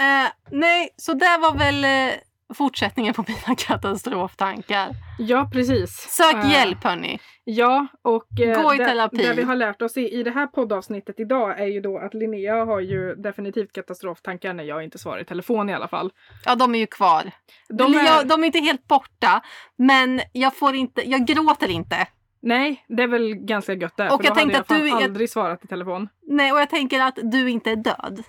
Eh, 0.00 0.28
nej, 0.50 0.88
så 0.96 1.12
det 1.12 1.38
var 1.40 1.54
väl 1.58 1.84
eh, 1.84 2.14
fortsättningen 2.54 3.14
på 3.14 3.24
mina 3.28 3.56
katastroftankar. 3.58 4.90
Ja, 5.18 5.48
precis. 5.52 5.90
Sök 5.90 6.34
Eh, 6.34 6.50
hjälp 6.50 6.84
hörni. 6.84 7.18
Ja, 7.44 7.86
och 8.02 8.40
eh, 8.40 8.62
Gå 8.62 8.74
i 8.74 8.78
det, 8.78 8.84
terapi. 8.84 9.16
det 9.16 9.32
vi 9.34 9.42
har 9.42 9.56
lärt 9.56 9.82
oss 9.82 9.96
i, 9.96 10.08
i 10.08 10.22
det 10.22 10.30
här 10.30 10.46
poddavsnittet 10.46 11.20
idag 11.20 11.60
är 11.60 11.66
ju 11.66 11.80
då 11.80 11.98
att 11.98 12.14
Linnea 12.14 12.64
har 12.64 12.80
ju 12.80 13.14
definitivt 13.14 13.72
katastroftankar 13.72 14.54
när 14.54 14.64
jag 14.64 14.84
inte 14.84 14.98
svarar 14.98 15.20
i 15.20 15.24
telefon 15.24 15.70
i 15.70 15.74
alla 15.74 15.88
fall. 15.88 16.12
Ja, 16.44 16.54
de 16.54 16.74
är 16.74 16.78
ju 16.78 16.86
kvar. 16.86 17.30
De 17.68 17.94
är, 17.94 18.04
jag, 18.04 18.28
de 18.28 18.42
är 18.42 18.46
inte 18.46 18.58
helt 18.58 18.88
borta, 18.88 19.42
men 19.76 20.20
jag 20.32 20.56
får 20.56 20.74
inte, 20.74 21.10
jag 21.10 21.26
gråter 21.26 21.70
inte. 21.70 22.06
Nej, 22.42 22.84
det 22.88 23.02
är 23.02 23.08
väl 23.08 23.34
ganska 23.34 23.72
gött 23.74 23.96
det. 23.96 24.10
Och 24.10 24.20
för 24.20 24.24
jag 24.28 24.36
då 24.36 24.40
hade 24.40 24.52
tänkte 24.52 24.74
jag 24.74 24.80
att 24.80 24.98
du 25.00 25.04
aldrig 25.04 25.30
svarat 25.30 25.64
i 25.64 25.68
telefon. 25.68 26.08
Nej, 26.28 26.52
och 26.52 26.60
jag 26.60 26.70
tänker 26.70 27.00
att 27.00 27.18
du 27.22 27.50
inte 27.50 27.70
är 27.70 27.76
död. 27.76 28.22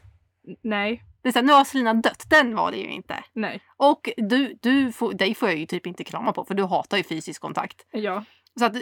Nej, 0.64 1.04
Det 1.24 1.30
är 1.30 1.34
så 1.34 1.40
här, 1.40 1.46
nu 1.46 1.54
har 1.54 1.64
Selina 1.64 1.94
dött, 1.94 2.24
den 2.30 2.56
var 2.56 2.72
det 2.72 2.78
ju 2.78 2.92
inte. 2.92 3.24
nej, 3.34 3.62
Och 3.78 4.10
du, 4.18 4.58
du 4.62 4.92
får, 4.92 5.14
dig 5.14 5.36
får 5.36 5.50
jag 5.50 5.58
ju 5.58 5.66
typ 5.66 5.88
inte 5.88 6.04
krama 6.04 6.34
på 6.34 6.46
för 6.46 6.54
du 6.54 6.64
hatar 6.64 6.98
ju 6.98 7.04
fysisk 7.04 7.42
kontakt. 7.42 7.86
ja. 7.92 8.24
Så 8.60 8.66
att, 8.66 8.74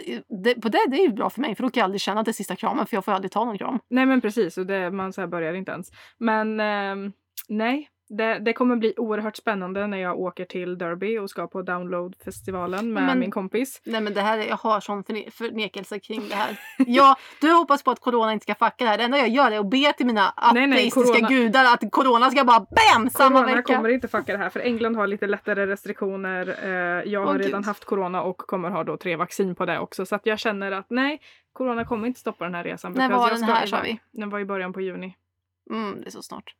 det, 0.44 0.54
på 0.54 0.68
det, 0.68 0.78
det 0.90 0.96
är 0.96 1.02
ju 1.02 1.12
bra 1.12 1.30
för 1.30 1.40
mig 1.40 1.54
för 1.54 1.62
då 1.62 1.70
kan 1.70 1.80
jag 1.80 1.84
aldrig 1.84 2.00
känna 2.00 2.22
är 2.22 2.32
sista 2.32 2.56
kramen 2.56 2.86
för 2.86 2.96
jag 2.96 3.04
får 3.04 3.12
aldrig 3.12 3.32
ta 3.32 3.44
någon 3.44 3.58
kram. 3.58 3.78
Nej 3.90 4.06
men 4.06 4.20
precis, 4.20 4.58
och 4.58 4.66
det, 4.66 4.90
man 4.90 5.12
så 5.12 5.26
börjar 5.26 5.54
inte 5.54 5.72
ens. 5.72 5.90
Men 6.18 6.60
ehm, 6.60 7.12
nej, 7.48 7.88
det, 8.16 8.38
det 8.38 8.52
kommer 8.52 8.76
bli 8.76 8.94
oerhört 8.96 9.36
spännande 9.36 9.86
när 9.86 9.98
jag 9.98 10.18
åker 10.20 10.44
till 10.44 10.78
Derby 10.78 11.18
och 11.18 11.30
ska 11.30 11.46
på 11.46 11.62
Download-festivalen 11.62 12.92
med 12.92 13.02
Men- 13.06 13.18
min 13.18 13.30
kompis. 13.30 13.80
Nej 13.84 14.00
men 14.00 14.14
det 14.14 14.20
här, 14.20 14.38
är- 14.38 14.48
jag 14.48 14.56
har 14.56 14.80
sån 14.80 15.04
förne- 15.04 15.30
förnekelse 15.30 15.98
kring 15.98 16.22
det 16.28 16.34
här. 16.34 16.58
Ja, 16.86 17.16
du 17.40 17.52
hoppas 17.52 17.82
på 17.82 17.90
att 17.90 18.00
corona 18.00 18.32
inte 18.32 18.42
ska 18.42 18.54
fucka 18.54 18.84
det 18.84 18.86
här. 18.86 18.98
Det 18.98 19.04
enda 19.04 19.18
jag 19.18 19.28
gör 19.28 19.50
är 19.50 19.58
att 19.58 19.70
be 19.70 19.92
till 19.96 20.06
mina 20.06 20.32
ateistiska 20.36 21.26
gudar 21.28 21.64
att 21.64 21.90
corona 21.92 22.30
ska 22.30 22.44
bara 22.44 22.60
BAM! 22.60 23.10
Samma 23.10 23.38
Corona 23.40 23.56
vecka. 23.56 23.76
kommer 23.76 23.88
inte 23.88 24.08
fucka 24.08 24.32
det 24.32 24.38
här 24.38 24.50
för 24.50 24.60
England 24.60 24.96
har 24.96 25.06
lite 25.06 25.26
lättare 25.26 25.66
restriktioner. 25.66 26.56
Eh, 26.64 27.12
jag 27.12 27.20
har 27.20 27.34
Åh, 27.34 27.38
redan 27.38 27.60
Gud. 27.60 27.66
haft 27.66 27.84
corona 27.84 28.22
och 28.22 28.36
kommer 28.38 28.70
ha 28.70 28.84
då 28.84 28.96
tre 28.96 29.16
vaccin 29.16 29.54
på 29.54 29.66
det 29.66 29.78
också. 29.78 30.06
Så 30.06 30.14
att 30.14 30.26
jag 30.26 30.38
känner 30.38 30.72
att 30.72 30.86
nej, 30.90 31.20
corona 31.52 31.84
kommer 31.84 32.06
inte 32.06 32.20
stoppa 32.20 32.44
den 32.44 32.54
här 32.54 32.64
resan. 32.64 32.92
När 32.92 33.10
var 33.10 33.30
den 33.30 33.42
här, 33.42 33.66
sa 33.66 33.80
vi? 33.84 34.00
Den 34.12 34.30
var 34.30 34.38
i 34.40 34.44
början 34.44 34.72
på 34.72 34.80
juni. 34.80 35.16
Mm, 35.70 36.00
det 36.00 36.06
är 36.06 36.10
så 36.10 36.22
snart. 36.22 36.54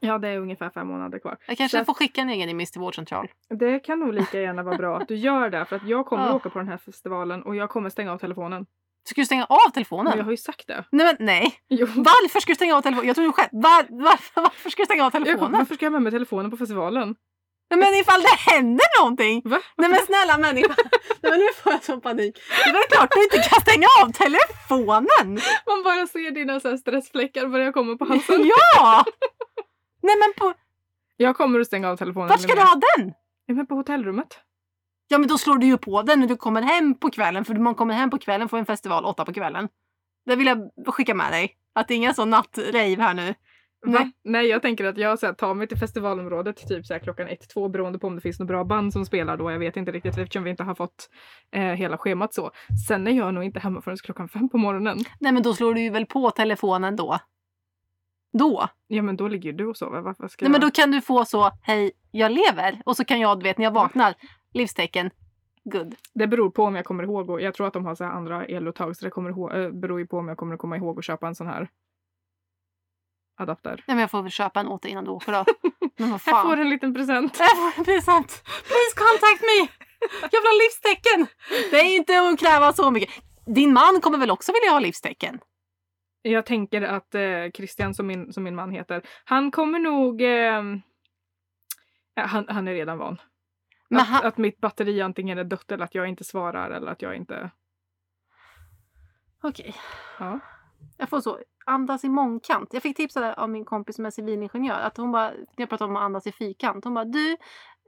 Ja, 0.00 0.18
det 0.18 0.28
är 0.28 0.38
ungefär 0.38 0.70
fem 0.70 0.86
månader 0.88 1.18
kvar. 1.18 1.36
Jag 1.46 1.56
kanske 1.58 1.76
Så 1.76 1.80
att- 1.80 1.86
får 1.86 1.94
skicka 1.94 2.20
en 2.20 2.28
egen 2.30 2.48
remiss 2.48 2.70
till 2.70 2.80
vårdcentral. 2.80 3.28
Det 3.58 3.78
kan 3.80 4.00
nog 4.00 4.14
lika 4.14 4.40
gärna 4.40 4.62
vara 4.62 4.76
bra 4.76 4.96
att 4.96 5.08
du 5.08 5.16
gör 5.16 5.50
det 5.50 5.64
för 5.64 5.76
att 5.76 5.88
jag 5.88 6.06
kommer 6.06 6.26
Ja. 6.26 6.34
åka 6.34 6.50
på 6.50 6.58
den 6.58 6.68
här 6.68 6.78
festivalen 6.78 7.42
och 7.42 7.56
jag 7.56 7.70
kommer 7.70 7.90
stänga 7.90 8.12
av 8.12 8.18
telefonen. 8.18 8.66
Ska 9.08 9.20
du 9.20 9.24
stänga 9.24 9.44
av 9.44 9.70
telefonen? 9.74 10.04
Men 10.04 10.18
jag 10.18 10.24
har 10.24 10.30
ju 10.30 10.36
sagt 10.36 10.66
det. 10.66 10.84
Nej 10.92 11.06
men 11.06 11.26
nej. 11.26 11.54
Jo. 11.68 11.86
Varför 11.96 12.40
ska 12.40 12.50
du 12.50 12.54
stänga 12.56 12.76
av 12.76 12.82
telefonen? 12.82 13.06
Jag 13.06 13.16
tror 13.16 13.32
själv. 13.32 13.48
Var, 13.52 13.86
varför, 14.04 14.40
varför 14.42 14.70
ska 14.70 14.82
du 14.82 14.86
stänga 14.86 15.04
av 15.06 15.10
Jag 15.14 15.24
telefonen? 15.24 15.52
varför 15.58 15.74
ska 15.74 15.84
jag 15.86 15.90
ha 15.90 15.92
med 15.98 16.02
mig 16.02 16.12
telefonen 16.12 16.50
på 16.50 16.56
festivalen? 16.56 17.14
Nej, 17.70 17.78
men 17.80 17.94
ifall 17.94 18.20
det 18.22 18.52
händer 18.52 19.00
någonting. 19.00 19.42
Va? 19.44 19.58
Nej 19.76 19.88
men 19.90 19.98
snälla 19.98 20.38
människa. 20.38 20.74
Nej, 21.22 21.30
men 21.32 21.38
nu 21.40 21.46
får 21.62 21.72
jag 21.72 21.84
sån 21.84 22.00
panik. 22.00 22.38
Det 22.64 22.70
är 22.70 22.90
klart 22.96 23.10
du 23.14 23.22
inte 23.22 23.36
kan 23.48 23.60
stänga 23.60 23.86
av 24.02 24.12
telefonen. 24.12 25.28
Man 25.66 25.82
bara 25.84 26.06
ser 26.06 26.30
dina 26.30 26.60
så 26.60 26.68
här 26.68 26.76
stressfläckar 26.76 27.46
börja 27.46 27.72
komma 27.72 27.96
på 27.96 28.04
halsen. 28.04 28.50
Ja! 28.76 29.04
Nej 30.06 30.14
men 30.20 30.32
på, 30.38 30.54
Jag 31.16 31.36
kommer 31.36 31.60
att 31.60 31.66
stänga 31.66 31.88
av 31.90 31.96
telefonen. 31.96 32.28
vart 32.28 32.40
ska 32.40 32.48
du 32.48 32.54
Linnea. 32.54 32.66
ha 32.66 32.80
den? 32.96 33.12
Ja, 33.46 33.54
men 33.54 33.66
på 33.66 33.74
hotellrummet. 33.74 34.40
Ja 35.08 35.18
men 35.18 35.28
då 35.28 35.38
slår 35.38 35.56
du 35.58 35.66
ju 35.66 35.78
på 35.78 36.02
den 36.02 36.20
när 36.20 36.26
du 36.26 36.36
kommer 36.36 36.62
hem 36.62 36.98
på 36.98 37.10
kvällen. 37.10 37.44
För 37.44 37.54
man 37.54 37.74
kommer 37.74 37.94
hem 37.94 38.10
på 38.10 38.18
kvällen 38.18 38.48
får 38.48 38.58
en 38.58 38.66
festival 38.66 39.04
åtta 39.04 39.24
på 39.24 39.32
kvällen. 39.32 39.68
Det 40.26 40.36
vill 40.36 40.46
jag 40.46 40.70
skicka 40.86 41.14
med 41.14 41.32
dig. 41.32 41.56
Att 41.74 41.88
det 41.88 41.94
är 41.94 41.96
ingen 41.96 42.14
sån 42.14 42.30
nattrave 42.30 43.02
här 43.02 43.14
nu. 43.14 43.34
Va? 43.86 43.92
Nej. 43.92 44.12
Nej, 44.24 44.46
jag 44.46 44.62
tänker 44.62 44.84
att 44.84 44.98
jag 44.98 45.18
så 45.18 45.26
här, 45.26 45.32
tar 45.32 45.54
mig 45.54 45.68
till 45.68 45.78
festivalområdet 45.78 46.68
typ 46.68 46.86
så 46.86 46.92
här, 46.94 47.00
klockan 47.00 47.28
ett, 47.28 47.48
två 47.48 47.68
beroende 47.68 47.98
på 47.98 48.06
om 48.06 48.14
det 48.14 48.20
finns 48.20 48.38
några 48.38 48.48
bra 48.48 48.64
band 48.64 48.92
som 48.92 49.06
spelar 49.06 49.36
då. 49.36 49.50
Jag 49.50 49.58
vet 49.58 49.76
inte 49.76 49.92
riktigt 49.92 50.18
eftersom 50.18 50.44
vi 50.44 50.50
inte 50.50 50.62
har 50.62 50.74
fått 50.74 51.10
eh, 51.52 51.62
hela 51.62 51.98
schemat 51.98 52.34
så. 52.34 52.50
Sen 52.88 53.06
är 53.06 53.12
jag 53.12 53.34
nog 53.34 53.44
inte 53.44 53.60
hemma 53.60 53.80
förrän 53.82 53.96
klockan 53.96 54.28
fem 54.28 54.48
på 54.48 54.58
morgonen. 54.58 54.98
Nej 55.20 55.32
men 55.32 55.42
då 55.42 55.54
slår 55.54 55.74
du 55.74 55.80
ju 55.80 55.90
väl 55.90 56.06
på 56.06 56.30
telefonen 56.30 56.96
då. 56.96 57.18
Då. 58.38 58.68
Ja, 58.86 59.02
men 59.02 59.16
då 59.16 59.28
ligger 59.28 59.52
du 59.52 59.66
och 59.66 59.76
sover. 59.76 60.00
Varför 60.00 60.28
ska 60.28 60.44
Nej 60.44 60.50
men 60.52 60.60
jag... 60.60 60.70
då 60.70 60.74
kan 60.74 60.90
du 60.90 61.00
få 61.00 61.24
så, 61.24 61.50
hej 61.62 61.92
jag 62.10 62.32
lever. 62.32 62.82
Och 62.84 62.96
så 62.96 63.04
kan 63.04 63.20
jag, 63.20 63.38
du 63.38 63.42
vet 63.42 63.58
när 63.58 63.64
jag 63.64 63.70
vaknar, 63.74 64.14
livstecken, 64.52 65.10
good. 65.64 65.94
Det 66.14 66.26
beror 66.26 66.50
på 66.50 66.64
om 66.64 66.74
jag 66.76 66.84
kommer 66.84 67.02
ihåg. 67.04 67.30
Och 67.30 67.40
jag 67.40 67.54
tror 67.54 67.66
att 67.66 67.72
de 67.72 67.84
har 67.84 67.94
så 67.94 68.04
andra 68.04 68.44
eluttag 68.46 68.96
så 68.96 69.04
det 69.04 69.10
kommer 69.10 69.30
ihåg, 69.30 69.54
eh, 69.54 69.70
beror 69.70 69.98
ju 70.00 70.06
på 70.06 70.18
om 70.18 70.28
jag 70.28 70.36
kommer 70.36 70.56
komma 70.56 70.76
ihåg 70.76 70.98
att 70.98 71.04
köpa 71.04 71.26
en 71.26 71.34
sån 71.34 71.46
här 71.46 71.68
adapter. 73.38 73.84
Nej 73.86 73.94
men 73.94 73.98
jag 73.98 74.10
får 74.10 74.22
väl 74.22 74.30
köpa 74.30 74.60
en 74.60 74.68
åt 74.68 74.82
dig 74.82 74.90
innan 74.90 75.04
du 75.04 75.10
åker 75.10 75.32
då. 75.32 75.44
Men 75.98 76.10
vad 76.10 76.14
Jag 76.14 76.20
fan. 76.20 76.46
får 76.46 76.56
en 76.56 76.70
liten 76.70 76.94
present. 76.94 77.36
Jag 77.38 77.56
får 77.56 77.80
en 77.80 77.84
present. 77.84 78.42
Please 78.44 78.94
contact 78.96 79.42
me! 79.42 79.68
Jag 80.22 80.40
vill 80.40 80.50
ha 80.52 80.58
livstecken! 80.64 81.26
Det 81.70 81.76
är 81.80 81.96
inte 81.96 82.20
att 82.20 82.38
kräva 82.38 82.72
så 82.72 82.90
mycket. 82.90 83.10
Din 83.46 83.72
man 83.72 84.00
kommer 84.00 84.18
väl 84.18 84.30
också 84.30 84.52
vilja 84.52 84.72
ha 84.72 84.80
livstecken? 84.80 85.38
Jag 86.30 86.46
tänker 86.46 86.82
att 86.82 87.14
eh, 87.14 87.50
Christian, 87.54 87.94
som 87.94 88.06
min, 88.06 88.32
som 88.32 88.44
min 88.44 88.54
man 88.54 88.70
heter, 88.70 89.02
han 89.24 89.50
kommer 89.50 89.78
nog... 89.78 90.22
Eh, 90.22 90.62
han, 92.26 92.46
han 92.48 92.68
är 92.68 92.72
redan 92.72 92.98
van. 92.98 93.20
Att, 93.90 94.06
han, 94.06 94.26
att 94.26 94.36
mitt 94.36 94.60
batteri 94.60 95.00
antingen 95.00 95.38
är 95.38 95.44
dött 95.44 95.72
eller 95.72 95.84
att 95.84 95.94
jag 95.94 96.08
inte 96.08 96.24
svarar 96.24 96.70
eller 96.70 96.92
att 96.92 97.02
jag 97.02 97.16
inte... 97.16 97.50
Okej. 99.42 99.74
Ja. 100.18 100.40
Jag 100.96 101.08
får 101.08 101.20
så 101.20 101.38
andas 101.66 102.04
i 102.04 102.08
mångkant. 102.08 102.68
Jag 102.72 102.82
fick 102.82 102.96
tips 102.96 103.16
av 103.16 103.50
min 103.50 103.64
kompis 103.64 103.96
som 103.96 104.06
är 104.06 104.10
civilingenjör. 104.10 104.80
Att 104.80 104.96
hon 104.96 105.12
bara, 105.12 105.32
jag 105.56 105.68
pratade 105.68 105.90
om 105.90 105.96
att 105.96 106.02
andas 106.02 106.26
i 106.26 106.32
fyrkant. 106.32 106.84
Hon 106.84 106.94
bara, 106.94 107.04
du 107.04 107.36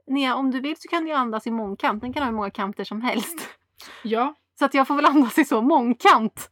Nea, 0.07 0.35
om 0.35 0.51
du 0.51 0.59
vill 0.59 0.75
så 0.77 0.87
kan 0.87 1.05
du 1.05 1.11
andas 1.11 1.47
i 1.47 1.51
mångkant. 1.51 2.01
Den 2.01 2.13
kan 2.13 2.23
ha 2.23 2.29
hur 2.29 2.35
många 2.35 2.51
kanter 2.51 2.83
som 2.83 3.01
helst. 3.01 3.49
Ja, 4.03 4.35
Så 4.59 4.65
att 4.65 4.73
jag 4.73 4.87
får 4.87 4.95
väl 4.95 5.05
andas 5.05 5.37
i 5.37 5.45
så 5.45 5.61
mångkant. 5.61 6.49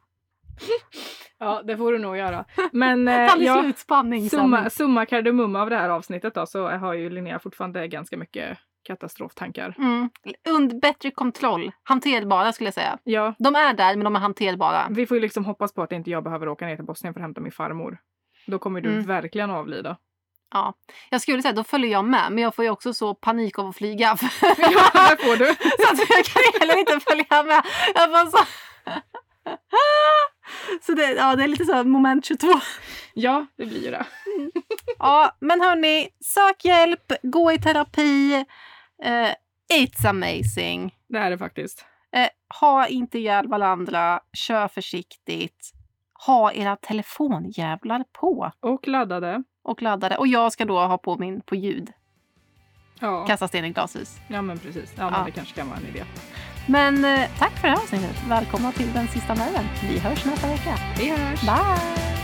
ja, 1.39 1.62
det 1.64 1.78
får 1.78 1.91
du 1.91 1.99
nog 1.99 2.18
göra. 2.18 2.45
Men 2.72 3.08
eh, 3.08 3.30
ja, 3.38 3.72
summa, 4.30 4.70
summa 4.70 5.05
kardemumma 5.05 5.62
av 5.62 5.70
det 5.70 5.76
här 5.78 5.89
avsnittet 5.89 6.34
då 6.34 6.45
så 6.45 6.68
har 6.70 6.93
ju 6.93 7.10
Linnea 7.10 7.39
fortfarande 7.39 7.88
ganska 7.88 8.18
mycket 8.18 8.58
katastroftankar. 8.84 9.76
Mm. 9.78 10.10
Und 10.49 10.80
bättre 10.82 11.12
kontroll. 11.12 11.72
Hanterbara 11.84 12.53
skulle 12.53 12.68
jag 12.68 12.74
säga. 12.74 12.97
Ja, 13.03 13.34
De 13.39 13.55
är 13.55 13.74
där 13.74 13.95
men 13.95 14.03
de 14.03 14.16
är 14.16 14.20
hanterbara. 14.20 14.88
vi 14.89 15.05
får 15.08 15.18
ju 15.18 15.22
liksom 15.22 15.45
hoppas 15.45 15.74
på 15.74 15.82
att 15.84 15.91
inte 15.91 16.10
jag 16.12 16.24
behöver 16.24 16.49
åka 16.49 16.66
ner 16.66 16.76
till 16.76 16.86
Bosnien 16.86 17.14
för 17.14 17.20
att 17.22 17.24
hämta 17.24 17.41
min 17.41 17.51
farmor. 17.51 17.97
Då 18.47 18.60
kommer 18.60 18.82
du 18.82 18.89
Mm. 18.91 19.03
verkligen 19.05 19.49
avlida. 19.51 19.97
Ja. 20.53 20.74
Jag 21.10 21.22
skulle 21.22 21.41
säga 21.41 21.53
då 21.53 21.64
följer 21.64 21.91
jag 21.91 22.05
med 22.05 22.32
men 22.32 22.43
jag 22.43 22.55
får 22.55 22.66
ju 22.66 22.72
också 22.72 22.93
så 22.93 23.16
panik 23.16 23.60
av 23.60 23.68
att 23.68 23.76
flyga. 23.76 24.05
Ja, 24.58 25.10
det 25.10 25.24
får 25.26 25.38
du. 25.38 25.45
så 25.55 25.93
att 25.93 26.10
jag 26.10 26.26
kan 26.26 26.60
heller 26.60 26.80
inte 26.80 26.99
följa 26.99 27.43
med. 27.43 27.64
Jag 27.95 28.12
bara 28.12 28.26
så... 28.26 28.38
så 30.82 30.91
det, 30.93 31.12
ja, 31.12 31.36
det 31.36 31.43
är 31.43 31.48
lite 31.48 31.66
så 31.66 31.84
moment 31.84 32.26
22. 32.26 32.48
Ja, 33.14 33.45
det 33.58 33.66
blir 33.66 33.84
ju 33.86 33.91
det. 33.91 34.06
Ja, 35.00 35.36
men 35.39 35.62
hörni, 35.62 36.10
sök 36.26 36.66
hjälp, 36.66 37.12
gå 37.24 37.52
i 37.52 37.58
terapi. 37.60 38.34
Eh, 39.04 39.30
it's 39.74 40.08
amazing. 40.10 40.95
Det 41.10 41.18
är 41.18 41.30
det 41.30 41.38
faktiskt. 41.38 41.86
Eh, 42.16 42.28
ha 42.60 42.88
inte 42.88 43.20
ihjäl 43.20 43.48
varandra, 43.48 44.20
kör 44.34 44.68
försiktigt. 44.68 45.72
Ha 46.26 46.52
era 46.52 46.76
telefonjävlar 46.76 48.04
på 48.14 48.52
Och 48.60 48.88
laddade. 48.88 49.43
och 49.64 49.82
laddade. 49.82 50.18
Och 50.18 50.28
jag 50.28 50.52
ska 50.52 50.66
då 50.66 50.80
ha 50.80 50.98
på 50.98 51.18
min 51.18 51.41
på 51.41 51.56
ljud. 51.56 51.91
Ja, 53.00 53.26
Kasta 53.26 53.48
sten 53.48 53.66
i 53.66 53.70
glashus. 53.70 54.18
ja 54.28 54.41
men 54.41 54.60
precis. 54.60 54.93
Ja, 54.98 55.04
men 55.10 55.20
Ja. 55.20 55.26
det 55.26 55.32
kanske 55.32 55.56
kan 55.56 55.68
vara 55.70 55.80
en 55.80 55.86
idé. 55.88 56.04
Men 56.68 57.05
eh, 57.05 57.30
tack 57.39 57.53
för 57.53 57.68
det 57.68 57.74
här 57.74 57.84
avsnittet. 57.84 58.15
Välkomna 58.30 58.72
till 58.72 58.93
den 58.93 59.07
sista 59.07 59.34
nerven. 59.34 59.65
Vi 59.89 59.99
hörs 59.99 60.26
nästa 60.26 60.47
vecka. 60.47 60.78
Vi 60.97 61.09
hörs! 61.09 61.41
Bye! 61.41 62.16